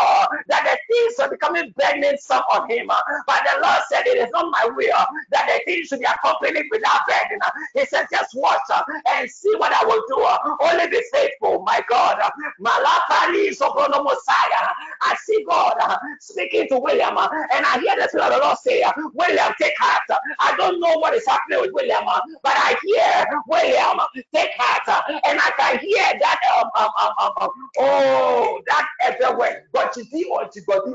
that 0.48 0.64
the 0.64 0.78
things 0.88 1.20
are 1.20 1.30
becoming 1.30 1.74
burdensome 1.78 2.44
on 2.52 2.70
him. 2.70 2.88
But 2.88 3.42
the 3.46 3.62
Lord 3.62 3.82
said, 3.90 4.06
It 4.08 4.18
is 4.18 4.32
not 4.32 4.52
my 4.52 4.70
will 4.76 5.06
that 5.32 5.48
the 5.48 5.62
things 5.66 5.88
should 5.88 6.00
be 6.00 6.06
accompanied 6.06 6.66
without 6.72 7.02
burden. 7.08 7.40
He 7.74 7.86
said, 7.86 8.08
Just 8.12 8.36
watch 8.36 8.60
and 9.08 9.30
see 9.30 9.54
what 9.58 9.74
I 9.74 9.86
will 9.86 10.04
do. 10.08 10.18
Only 10.66 10.88
be 10.90 11.02
faithful, 11.12 11.64
my 11.64 11.82
God. 11.90 12.20
Malakali 12.60 13.56
Soprono 13.56 14.04
Messiah. 14.04 14.68
I 15.02 15.16
see 15.24 15.46
God 15.48 15.76
speaking 16.20 16.68
to 16.70 16.80
William, 16.80 17.18
and 17.18 17.66
I 17.66 17.80
hear 17.80 17.96
the 17.96 18.08
Spirit 18.10 18.28
of 18.28 18.34
the 18.34 18.46
Lord 18.46 18.58
say, 18.60 18.84
William, 19.14 19.54
take 19.60 19.74
heart. 19.78 20.02
I 20.40 20.56
don't 20.58 20.80
know 20.80 20.98
what 21.00 21.14
is 21.14 21.26
happening 21.28 21.62
with 21.62 21.72
William, 21.74 22.04
but 22.44 22.54
I 22.56 22.76
hear 22.84 23.26
William, 23.48 24.00
take 24.34 24.52
heart. 24.58 25.04
And 25.28 25.40
I 25.40 25.52
can 25.58 25.80
hear 25.80 26.20
that, 26.20 26.40
um, 26.58 26.70
um, 26.76 26.90
um, 27.00 27.12
um, 27.20 27.32
um 27.42 27.50
oh, 27.80 28.62
that 28.68 28.88
everywhere. 29.04 29.66
But 29.88 29.96
you 29.96 30.04
see, 30.04 30.26
or 30.26 30.50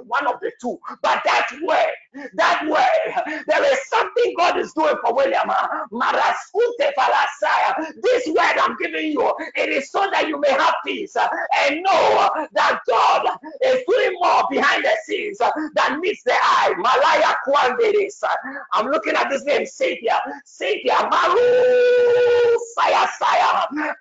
one 0.04 0.26
of 0.26 0.38
the 0.40 0.52
two. 0.60 0.78
But 1.00 1.22
that 1.24 1.48
way, 1.62 1.86
that 2.34 2.66
way, 2.68 3.42
there 3.46 3.72
is 3.72 3.88
something 3.88 4.34
God 4.36 4.58
is 4.58 4.72
doing 4.74 4.96
for 5.02 5.14
William. 5.14 5.50
This 8.02 8.26
word 8.26 8.58
I'm 8.60 8.76
giving 8.76 9.12
you, 9.12 9.32
it 9.56 9.70
is 9.70 9.90
so 9.90 10.10
that 10.12 10.28
you 10.28 10.38
may 10.38 10.50
have 10.50 10.74
peace 10.84 11.16
and 11.16 11.82
know 11.82 12.30
that 12.52 12.80
God 12.86 13.28
is 13.64 13.82
doing 13.88 14.12
more 14.20 14.42
behind 14.50 14.84
the 14.84 14.94
scenes 15.06 15.38
than 15.38 16.00
meets 16.00 16.22
the 16.24 16.34
eye. 16.34 16.74
Malaya 16.76 17.34
Kwanderis. 17.48 18.22
I'm 18.74 18.88
looking 18.88 19.14
at 19.14 19.30
this 19.30 19.44
name, 19.44 19.64
Savior. 19.64 20.18
Savior 20.44 20.98
Maru 21.10 22.51
Saya 22.74 23.08
Saya. 23.18 23.50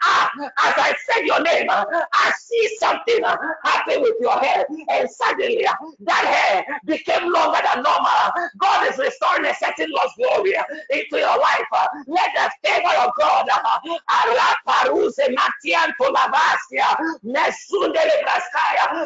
Ah, 0.02 0.31
as 0.68 0.76
I 0.77 0.93
said 1.06 1.26
your 1.26 1.41
name, 1.41 1.68
ah, 1.69 1.85
I 2.14 2.31
see 2.39 2.77
something 2.80 3.22
ah, 3.23 3.38
happen 3.64 4.02
with 4.02 4.15
your 4.19 4.38
hair. 4.39 4.65
and 4.89 5.10
suddenly 5.10 5.65
ah, 5.68 5.76
that 6.02 6.26
hair 6.26 6.80
became 6.85 7.31
longer 7.31 7.60
than 7.64 7.84
normal. 7.84 8.49
God 8.60 8.89
is 8.89 8.98
restoring 8.98 9.45
a 9.45 9.56
certain 9.56 9.91
lost 9.91 10.15
glory 10.18 10.56
into 10.89 11.18
your 11.18 11.38
life. 11.38 11.69
Let 12.07 12.31
the 12.35 12.52
favor 12.64 12.95
of 13.02 13.11
God 13.18 13.48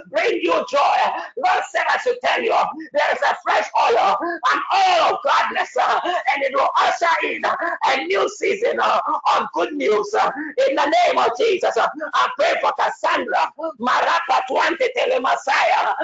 bring 0.10 0.40
you 0.42 0.54
joy. 0.70 0.98
Lord 1.38 1.64
said 1.72 1.84
I 1.90 1.98
should 2.04 2.18
tell 2.24 2.42
you 2.42 2.56
there 2.94 3.12
is 3.14 3.22
a 3.22 3.36
fresh 3.44 3.68
oil, 3.78 4.18
an 4.22 4.60
oil 4.74 5.16
of 5.16 5.20
gladness, 5.24 5.76
and 5.78 6.44
it 6.44 6.54
will 6.54 6.70
usher 6.78 7.08
in 7.24 7.44
a 7.46 8.06
new 8.06 8.28
season 8.38 8.80
of 8.80 9.48
good 9.56 9.74
news. 9.74 10.14
Uh, 10.14 10.30
in 10.70 10.76
the 10.76 10.86
name 10.86 11.18
of 11.18 11.32
Jesus, 11.40 11.76
uh, 11.78 11.88
I 12.14 12.30
pray 12.38 12.54
for 12.62 12.72
Cassandra, 12.78 13.52
Marapa 13.80 14.44
Tuante 14.50 14.88
Telemasaya, 14.96 15.96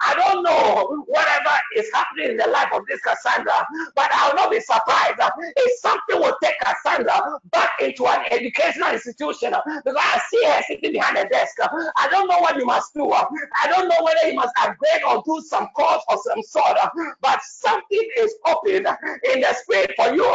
I 0.00 0.14
don't 0.14 0.42
know 0.42 1.04
whatever 1.06 1.56
is 1.74 1.88
happening 1.92 2.30
in 2.32 2.36
the 2.36 2.46
life 2.48 2.68
of 2.72 2.82
this 2.86 3.00
Cassandra, 3.00 3.66
but 3.94 4.12
I 4.12 4.28
will 4.28 4.36
not 4.36 4.50
be 4.50 4.60
surprised 4.60 5.18
uh, 5.18 5.30
if 5.38 5.80
something 5.80 6.20
will 6.20 6.36
take 6.42 6.54
Cassandra 6.60 7.40
back 7.50 7.70
into 7.80 8.06
an 8.06 8.26
educational 8.30 8.90
institution 8.90 9.54
because 9.84 9.96
I 9.98 10.20
see 10.30 10.44
her 10.44 10.62
sitting 10.68 10.92
behind 10.92 11.16
a 11.16 11.28
desk. 11.28 11.56
I 11.96 12.08
don't 12.10 12.28
know 12.28 12.38
what 12.40 12.56
you 12.56 12.66
must 12.66 12.92
do. 12.94 13.10
I 13.10 13.24
don't 13.68 13.88
know 13.88 14.02
whether 14.02 14.28
you 14.28 14.34
must 14.34 14.52
upgrade 14.62 15.02
or 15.08 15.22
do 15.24 15.42
some 15.48 15.68
course 15.68 16.02
of 16.08 16.18
some 16.22 16.42
sort, 16.42 16.76
but 17.22 17.40
something 17.42 18.08
is 18.18 18.34
open 18.46 18.86
in 19.32 19.40
the 19.40 19.54
spirit 19.54 19.92
for 19.96 20.14
you 20.14 20.26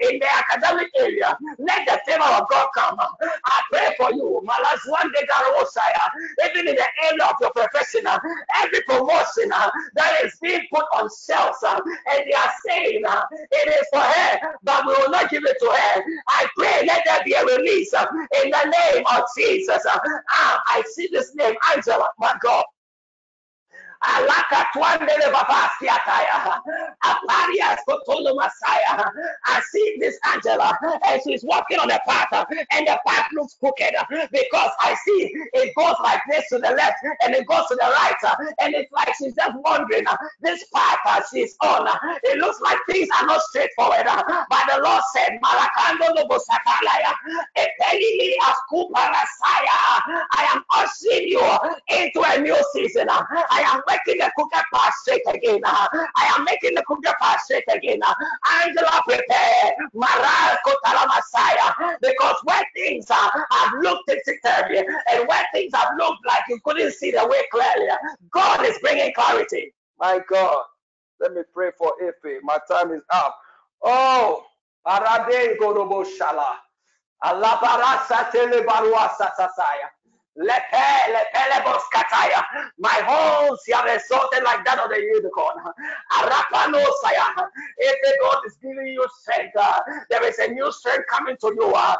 in 0.00 0.18
the 0.20 0.27
academic 0.28 0.88
area. 0.98 1.36
Let 1.58 1.86
the 1.86 2.00
favor 2.06 2.22
of 2.24 2.48
God 2.48 2.68
come. 2.74 2.96
I 3.44 3.62
pray 3.70 3.94
for 3.96 4.12
you. 4.12 4.40
one 4.86 5.12
day, 5.12 5.26
Even 6.46 6.68
in 6.68 6.76
the 6.76 6.86
area 7.04 7.24
of 7.24 7.36
your 7.40 7.52
profession, 7.52 8.06
uh, 8.06 8.18
every 8.62 8.80
promotion 8.82 9.50
uh, 9.52 9.70
that 9.94 10.24
is 10.24 10.36
being 10.42 10.62
put 10.72 10.84
on 10.94 11.08
shelves, 11.26 11.58
uh, 11.66 11.78
and 12.12 12.24
they 12.26 12.32
are 12.34 12.52
saying 12.66 13.02
it 13.50 13.68
is 13.68 13.86
for 13.92 14.00
her, 14.00 14.54
but 14.62 14.86
we 14.86 14.92
will 14.92 15.10
not 15.10 15.30
give 15.30 15.44
it 15.44 15.56
to 15.60 15.66
her. 15.66 16.02
I 16.28 16.46
pray, 16.56 16.84
let 16.86 17.02
there 17.04 17.22
be 17.24 17.32
a 17.34 17.44
release 17.44 17.92
in 17.92 18.50
the 18.50 18.64
name 18.94 19.04
of 19.16 19.24
Jesus. 19.36 19.82
Ah, 19.88 20.62
I 20.66 20.82
see 20.92 21.08
this 21.12 21.34
name, 21.34 21.54
Angela, 21.74 22.08
my 22.18 22.34
God. 22.40 22.64
I 29.46 29.60
see 29.72 29.96
this 30.00 30.18
Angela 30.32 30.76
uh, 30.84 30.98
and 31.06 31.20
she's 31.24 31.44
walking 31.44 31.78
on 31.78 31.88
the 31.88 32.00
path 32.06 32.28
uh, 32.32 32.44
and 32.72 32.86
the 32.86 32.98
path 33.06 33.28
looks 33.32 33.56
crooked 33.58 33.94
uh, 33.98 34.04
because 34.32 34.70
I 34.80 34.94
see 35.04 35.32
it 35.52 35.74
goes 35.76 35.96
like 36.02 36.20
this 36.30 36.44
to 36.50 36.58
the 36.58 36.70
left 36.70 36.96
and 37.22 37.34
it 37.34 37.46
goes 37.46 37.66
to 37.68 37.74
the 37.74 37.86
right 37.86 38.14
and 38.60 38.74
it's 38.74 38.92
like 38.92 39.12
she's 39.18 39.34
just 39.34 39.56
wondering 39.64 40.04
this 40.42 40.64
path 40.74 40.98
she's 41.32 41.56
on. 41.62 41.88
It 42.22 42.38
looks 42.38 42.60
like 42.60 42.78
things 42.88 43.08
are 43.20 43.26
not 43.26 43.40
straightforward. 43.42 44.04
But 44.04 44.64
the 44.74 44.80
Lord 44.82 45.02
said, 45.14 45.38
Askuparasaya. 46.48 47.12
I 49.44 50.46
am 50.54 50.64
ushering 50.74 51.28
you 51.28 51.40
into 51.90 52.22
a 52.24 52.40
new 52.40 52.56
season. 52.72 53.08
I 53.10 53.64
am 53.66 53.82
making 53.88 54.18
the 54.24 54.30
crooked 54.36 54.64
path 54.72 54.94
straight 55.02 55.22
again. 55.28 55.60
I 55.64 56.34
am 56.36 56.44
making 56.44 56.74
the 56.74 56.82
crooked 56.82 57.14
path 57.20 57.42
straight 57.42 57.64
again. 57.70 58.00
Angela, 58.62 59.02
prepare. 59.06 59.74
Messiah. 61.08 61.96
Because 62.00 62.36
when 62.44 62.62
things 62.76 63.08
have 63.10 63.32
looked 63.80 64.10
terrible 64.44 64.90
and 65.12 65.28
when 65.28 65.44
things 65.52 65.72
have 65.74 65.90
looked 65.98 66.26
like 66.26 66.42
you 66.48 66.58
couldn't 66.64 66.92
see 66.92 67.10
the 67.10 67.26
way 67.26 67.42
clearly, 67.52 67.90
God 68.32 68.64
is 68.66 68.78
bringing 68.80 69.12
clarity. 69.14 69.74
My 69.98 70.20
God. 70.28 70.64
Let 71.20 71.32
me 71.34 71.42
pray 71.52 71.70
for 71.76 71.92
Ife. 72.02 72.40
My 72.42 72.58
time 72.70 72.92
is 72.92 73.02
up. 73.12 73.36
Oh, 73.82 74.44
Arade 74.86 75.58
gorobo 75.60 76.04
alla 77.18 77.58
parassa 77.58 78.24
tele 78.30 78.62
baruassa 78.64 79.32
sasaia 79.36 79.92
My 82.78 83.02
horns 83.06 83.60
have 83.72 83.86
exalted 83.86 84.44
like 84.44 84.64
that 84.64 84.78
of 84.78 84.90
the 84.90 85.00
unicorn. 85.00 85.56
If 87.78 87.96
the 88.02 88.18
God 88.22 88.42
is 88.46 88.56
giving 88.62 88.86
you 88.86 89.06
strength, 89.20 89.56
uh, 89.56 89.80
there 90.10 90.24
is 90.24 90.38
a 90.38 90.48
new 90.48 90.70
strength 90.72 91.06
coming 91.10 91.36
to 91.40 91.54
you. 91.56 91.72
Uh. 91.74 91.96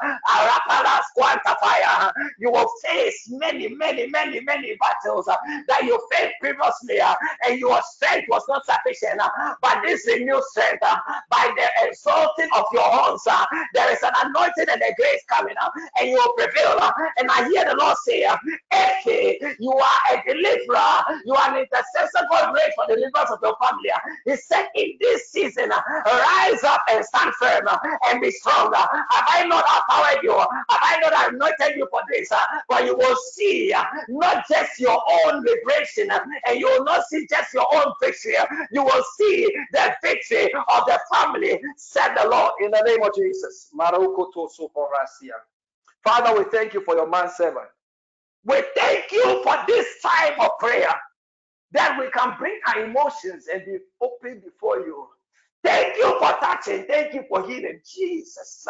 You 2.39 2.51
will 2.51 2.71
face 2.85 3.29
many, 3.31 3.69
many, 3.69 4.07
many, 4.09 4.41
many 4.41 4.77
battles 4.77 5.27
uh, 5.29 5.37
that 5.67 5.83
you 5.85 6.01
faced 6.13 6.35
previously, 6.41 7.01
uh, 7.01 7.15
and 7.47 7.59
your 7.59 7.81
strength 7.83 8.29
was 8.29 8.43
not 8.49 8.65
sufficient. 8.65 9.21
Uh, 9.21 9.55
but 9.63 9.79
this 9.85 10.07
is 10.07 10.21
new 10.21 10.41
strength 10.51 10.83
uh, 10.83 10.97
by 11.31 11.51
the 11.57 11.89
exalting 11.89 12.49
of 12.57 12.65
your 12.73 12.83
horns. 12.83 13.23
Uh, 13.27 13.45
there 13.75 13.91
is 13.93 14.03
an 14.03 14.13
anointing 14.25 14.67
and 14.71 14.81
a 14.83 14.95
grace 14.97 15.23
coming 15.29 15.57
up, 15.61 15.73
and 15.99 16.09
you 16.09 16.15
will 16.15 16.35
prevail. 16.35 16.79
And 17.19 17.31
I 17.31 17.49
hear 17.49 17.65
the 17.65 17.77
Lord 17.77 17.97
say, 18.05 18.28
Eke, 18.73 19.57
you 19.59 19.73
are 19.73 20.01
a 20.13 20.23
deliverer. 20.27 21.21
You 21.25 21.35
are 21.35 21.51
an 21.51 21.57
intercessor. 21.59 22.27
God 22.31 22.53
great 22.53 22.73
for 22.75 22.87
the 22.89 22.97
deliverance 22.97 23.31
of 23.31 23.39
your 23.43 23.57
family. 23.63 23.91
He 24.25 24.37
said, 24.37 24.69
in 24.75 24.97
this 25.01 25.31
season, 25.31 25.71
rise 25.71 26.65
up 26.65 26.83
and 26.91 27.05
stand 27.05 27.33
firm 27.35 27.67
and 28.09 28.21
be 28.21 28.31
strong. 28.31 28.73
Have 28.75 28.89
I 29.11 29.45
not 29.47 29.65
empowered 29.65 30.23
you? 30.23 30.37
Have 30.39 30.49
I 30.71 30.99
not 31.03 31.33
anointed 31.33 31.77
you 31.77 31.87
for 31.91 32.03
this? 32.11 32.31
But 32.69 32.85
you 32.85 32.97
will 32.97 33.17
see 33.33 33.75
not 34.09 34.47
just 34.49 34.79
your 34.79 35.03
own 35.25 35.45
liberation, 35.45 36.11
and 36.47 36.59
you 36.59 36.67
will 36.67 36.85
not 36.85 37.05
see 37.09 37.27
just 37.29 37.55
your 37.55 37.67
own 37.75 37.93
victory. 38.01 38.35
You 38.73 38.83
will 38.85 39.05
see 39.17 39.49
the 39.73 39.95
victory 40.03 40.53
of 40.55 40.87
the 40.87 41.01
family, 41.13 41.61
said 41.77 42.15
the 42.15 42.29
Lord, 42.29 42.53
in 42.61 42.71
the 42.71 42.83
name 42.87 43.03
of 43.03 43.15
Jesus. 43.15 43.71
Father, 46.05 46.39
we 46.39 46.45
thank 46.51 46.75
you 46.75 46.81
for 46.83 46.95
your 46.95 47.09
man 47.09 47.29
servant. 47.31 47.69
We 48.45 48.63
thank 48.77 49.13
you 49.13 49.43
for 49.43 49.57
this 49.67 50.01
time 50.03 50.41
of 50.41 50.51
prayer 50.59 50.95
that 51.73 51.99
we 51.99 52.11
can 52.11 52.37
bring 52.39 52.59
our 52.69 52.85
emotions 52.85 53.47
and 53.53 53.65
be 53.65 53.79
open 54.01 54.41
before 54.45 54.81
you. 54.81 55.09
Thank 55.65 55.97
you 55.97 56.19
for 56.19 56.33
touching. 56.41 56.85
Thank 56.85 57.15
you 57.15 57.25
for 57.29 57.47
healing. 57.47 57.81
Jesus. 57.85 58.67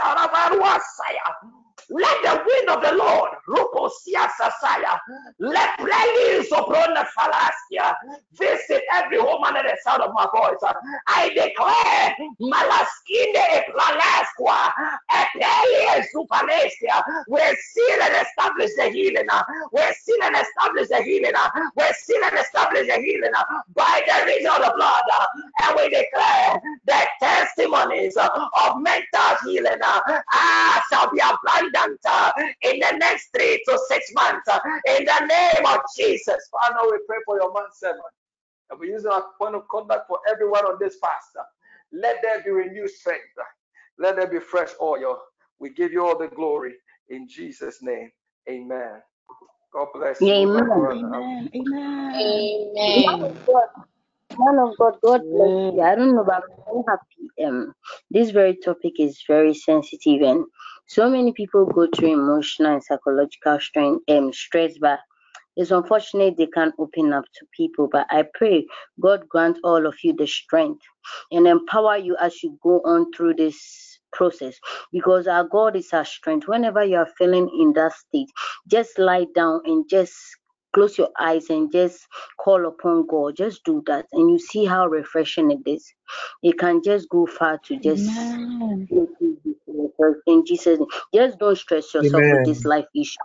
Let 1.91 2.23
the 2.23 2.43
wind 2.45 2.69
of 2.69 2.83
the 2.83 2.95
Lord, 2.97 3.31
Rukosia 3.49 4.29
Sasaya, 4.39 4.99
let 5.39 5.79
Pleli 5.79 6.45
Soprona 6.47 7.07
Falaskia 7.17 7.95
visit 8.35 8.83
every 8.93 9.21
woman 9.21 9.57
at 9.57 9.65
the 9.65 9.79
sound 9.83 10.03
of 10.03 10.13
my 10.13 10.27
voice. 10.35 10.59
I 11.07 11.29
declare 11.31 12.15
Malaskine 12.41 13.65
Plalasqua, 13.73 14.73
Epelia 15.11 16.05
Supalestia, 16.15 17.03
we're 17.29 17.41
and 17.41 18.27
established 18.27 18.77
the 18.77 18.91
healing. 18.91 19.29
We're 19.73 19.93
and 20.23 20.37
established 20.37 20.91
the 20.91 21.03
healing. 21.03 21.33
We're 21.75 21.85
and 21.87 22.39
established 22.39 22.89
the 22.89 23.01
healing 23.01 23.33
by 23.75 24.03
the 24.07 24.27
reason 24.27 24.51
of 24.51 24.63
the 24.63 24.73
blood. 24.77 25.03
And 25.63 25.77
we 25.77 25.89
declare 25.89 26.61
that 26.87 27.09
testimonies 27.21 28.17
of 28.17 28.81
mental 28.81 29.37
healing 29.45 29.79
ah, 29.83 30.85
shall 30.91 31.11
be 31.11 31.21
abundant 31.21 31.68
uh, 31.77 32.32
in 32.62 32.81
the 32.81 32.97
next 32.99 33.28
three 33.36 33.62
to 33.69 33.78
six 33.89 34.12
months. 34.15 34.49
Uh, 34.49 34.61
in 34.99 35.05
the 35.05 35.27
name 35.27 35.66
of 35.66 35.81
Jesus. 35.99 36.49
Father, 36.53 36.89
we 36.90 36.99
pray 37.09 37.19
for 37.27 37.36
your 37.39 37.53
man 37.55 37.65
servant. 37.74 38.03
And 38.70 38.81
we 38.81 38.89
use 38.89 39.07
our 39.07 39.24
point 39.40 39.55
of 39.55 39.69
contact 39.69 40.09
for 40.09 40.19
everyone 40.31 40.65
on 40.66 40.78
this 40.81 40.97
fast. 41.01 41.28
Let 41.93 42.19
there 42.23 42.43
be 42.43 42.51
renewed 42.51 42.90
strength. 42.90 43.24
Let 43.99 44.16
there 44.16 44.28
be 44.28 44.40
fresh 44.40 44.70
oil. 44.82 45.20
We 45.61 45.70
give 45.70 45.93
you 45.93 46.05
all 46.07 46.19
the 46.19 46.28
glory 46.28 46.74
in 47.11 47.28
Jesus' 47.28 47.82
name. 47.82 48.11
Amen. 48.51 49.03
God 49.73 49.89
bless 49.95 50.31
you. 50.31 50.39
Amen. 50.55 51.51
Amen. 51.53 51.53
Amen. 51.55 52.47
Amen. 52.89 53.40
Man 54.39 54.59
of 54.59 54.77
God, 54.78 54.95
God 55.05 55.23
bless 55.31 55.53
you. 55.70 55.82
I 55.82 55.95
don't 55.97 56.16
know, 56.16 56.24
but 56.24 56.36
I'm 56.36 56.43
very 56.66 56.85
happy. 56.89 57.47
Um, 57.47 57.74
this 58.11 58.31
very 58.31 58.57
topic 58.57 58.95
is 59.01 59.23
very 59.28 59.55
sensitive, 59.55 60.23
and 60.23 60.45
so 60.89 61.10
many 61.10 61.32
people 61.32 61.66
go 61.66 61.86
through 61.94 62.15
emotional 62.15 62.73
and 62.74 62.82
psychological 62.82 63.60
strain, 63.60 64.01
um, 64.09 64.32
stress, 64.32 64.78
but 64.81 65.01
it's 65.56 65.70
unfortunate 65.70 66.36
they 66.39 66.47
can't 66.47 66.74
open 66.78 67.12
up 67.12 67.24
to 67.35 67.47
people. 67.56 67.89
But 67.93 68.06
I 68.10 68.24
pray 68.35 68.66
God 69.01 69.28
grant 69.28 69.59
all 69.65 69.86
of 69.86 69.97
you 70.02 70.15
the 70.16 70.27
strength 70.27 70.82
and 71.31 71.47
empower 71.47 71.98
you 71.98 72.16
as 72.20 72.43
you 72.43 72.59
go 72.62 72.81
on 72.86 73.12
through 73.12 73.35
this 73.35 74.01
process 74.12 74.56
because 74.93 75.27
our 75.28 75.44
God 75.44 75.77
is 75.77 75.93
our 75.93 76.06
strength. 76.06 76.48
Whenever 76.48 76.85
you 76.85 76.97
are 76.97 77.09
feeling 77.19 77.51
in 77.60 77.74
that 77.74 77.93
state, 77.93 78.28
just 78.69 78.98
lie 78.98 79.27
down 79.35 79.60
and 79.66 79.89
just 79.90 80.16
close 80.79 80.99
your 80.99 81.11
eyes 81.21 81.51
and 81.51 81.73
just 81.73 82.07
call 82.39 82.67
upon 82.69 83.07
God. 83.09 83.37
Just 83.37 83.65
do 83.65 83.83
that, 83.87 84.07
and 84.13 84.31
you 84.31 84.39
see 84.39 84.65
how 84.67 84.87
refreshing 84.89 85.51
it 85.53 85.69
is. 85.71 85.93
It 86.43 86.59
can 86.59 86.83
just 86.85 87.09
go 87.11 87.27
far 87.27 87.59
to 87.67 87.81
just 87.81 88.11
Amen. 88.11 88.89
in 90.27 90.45
Jesus. 90.47 90.81
Just 91.15 91.39
don't 91.41 91.59
stress 91.59 91.95
yourself 91.95 92.27
Amen. 92.27 92.31
with 92.31 92.45
this 92.45 92.65
life 92.65 92.87
issue, 92.97 93.19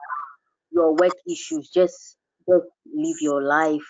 your 0.72 0.96
work 0.96 1.16
issues. 1.30 1.70
Just 1.74 2.18
just 2.50 2.66
live 2.96 3.18
your 3.22 3.44
life 3.44 3.84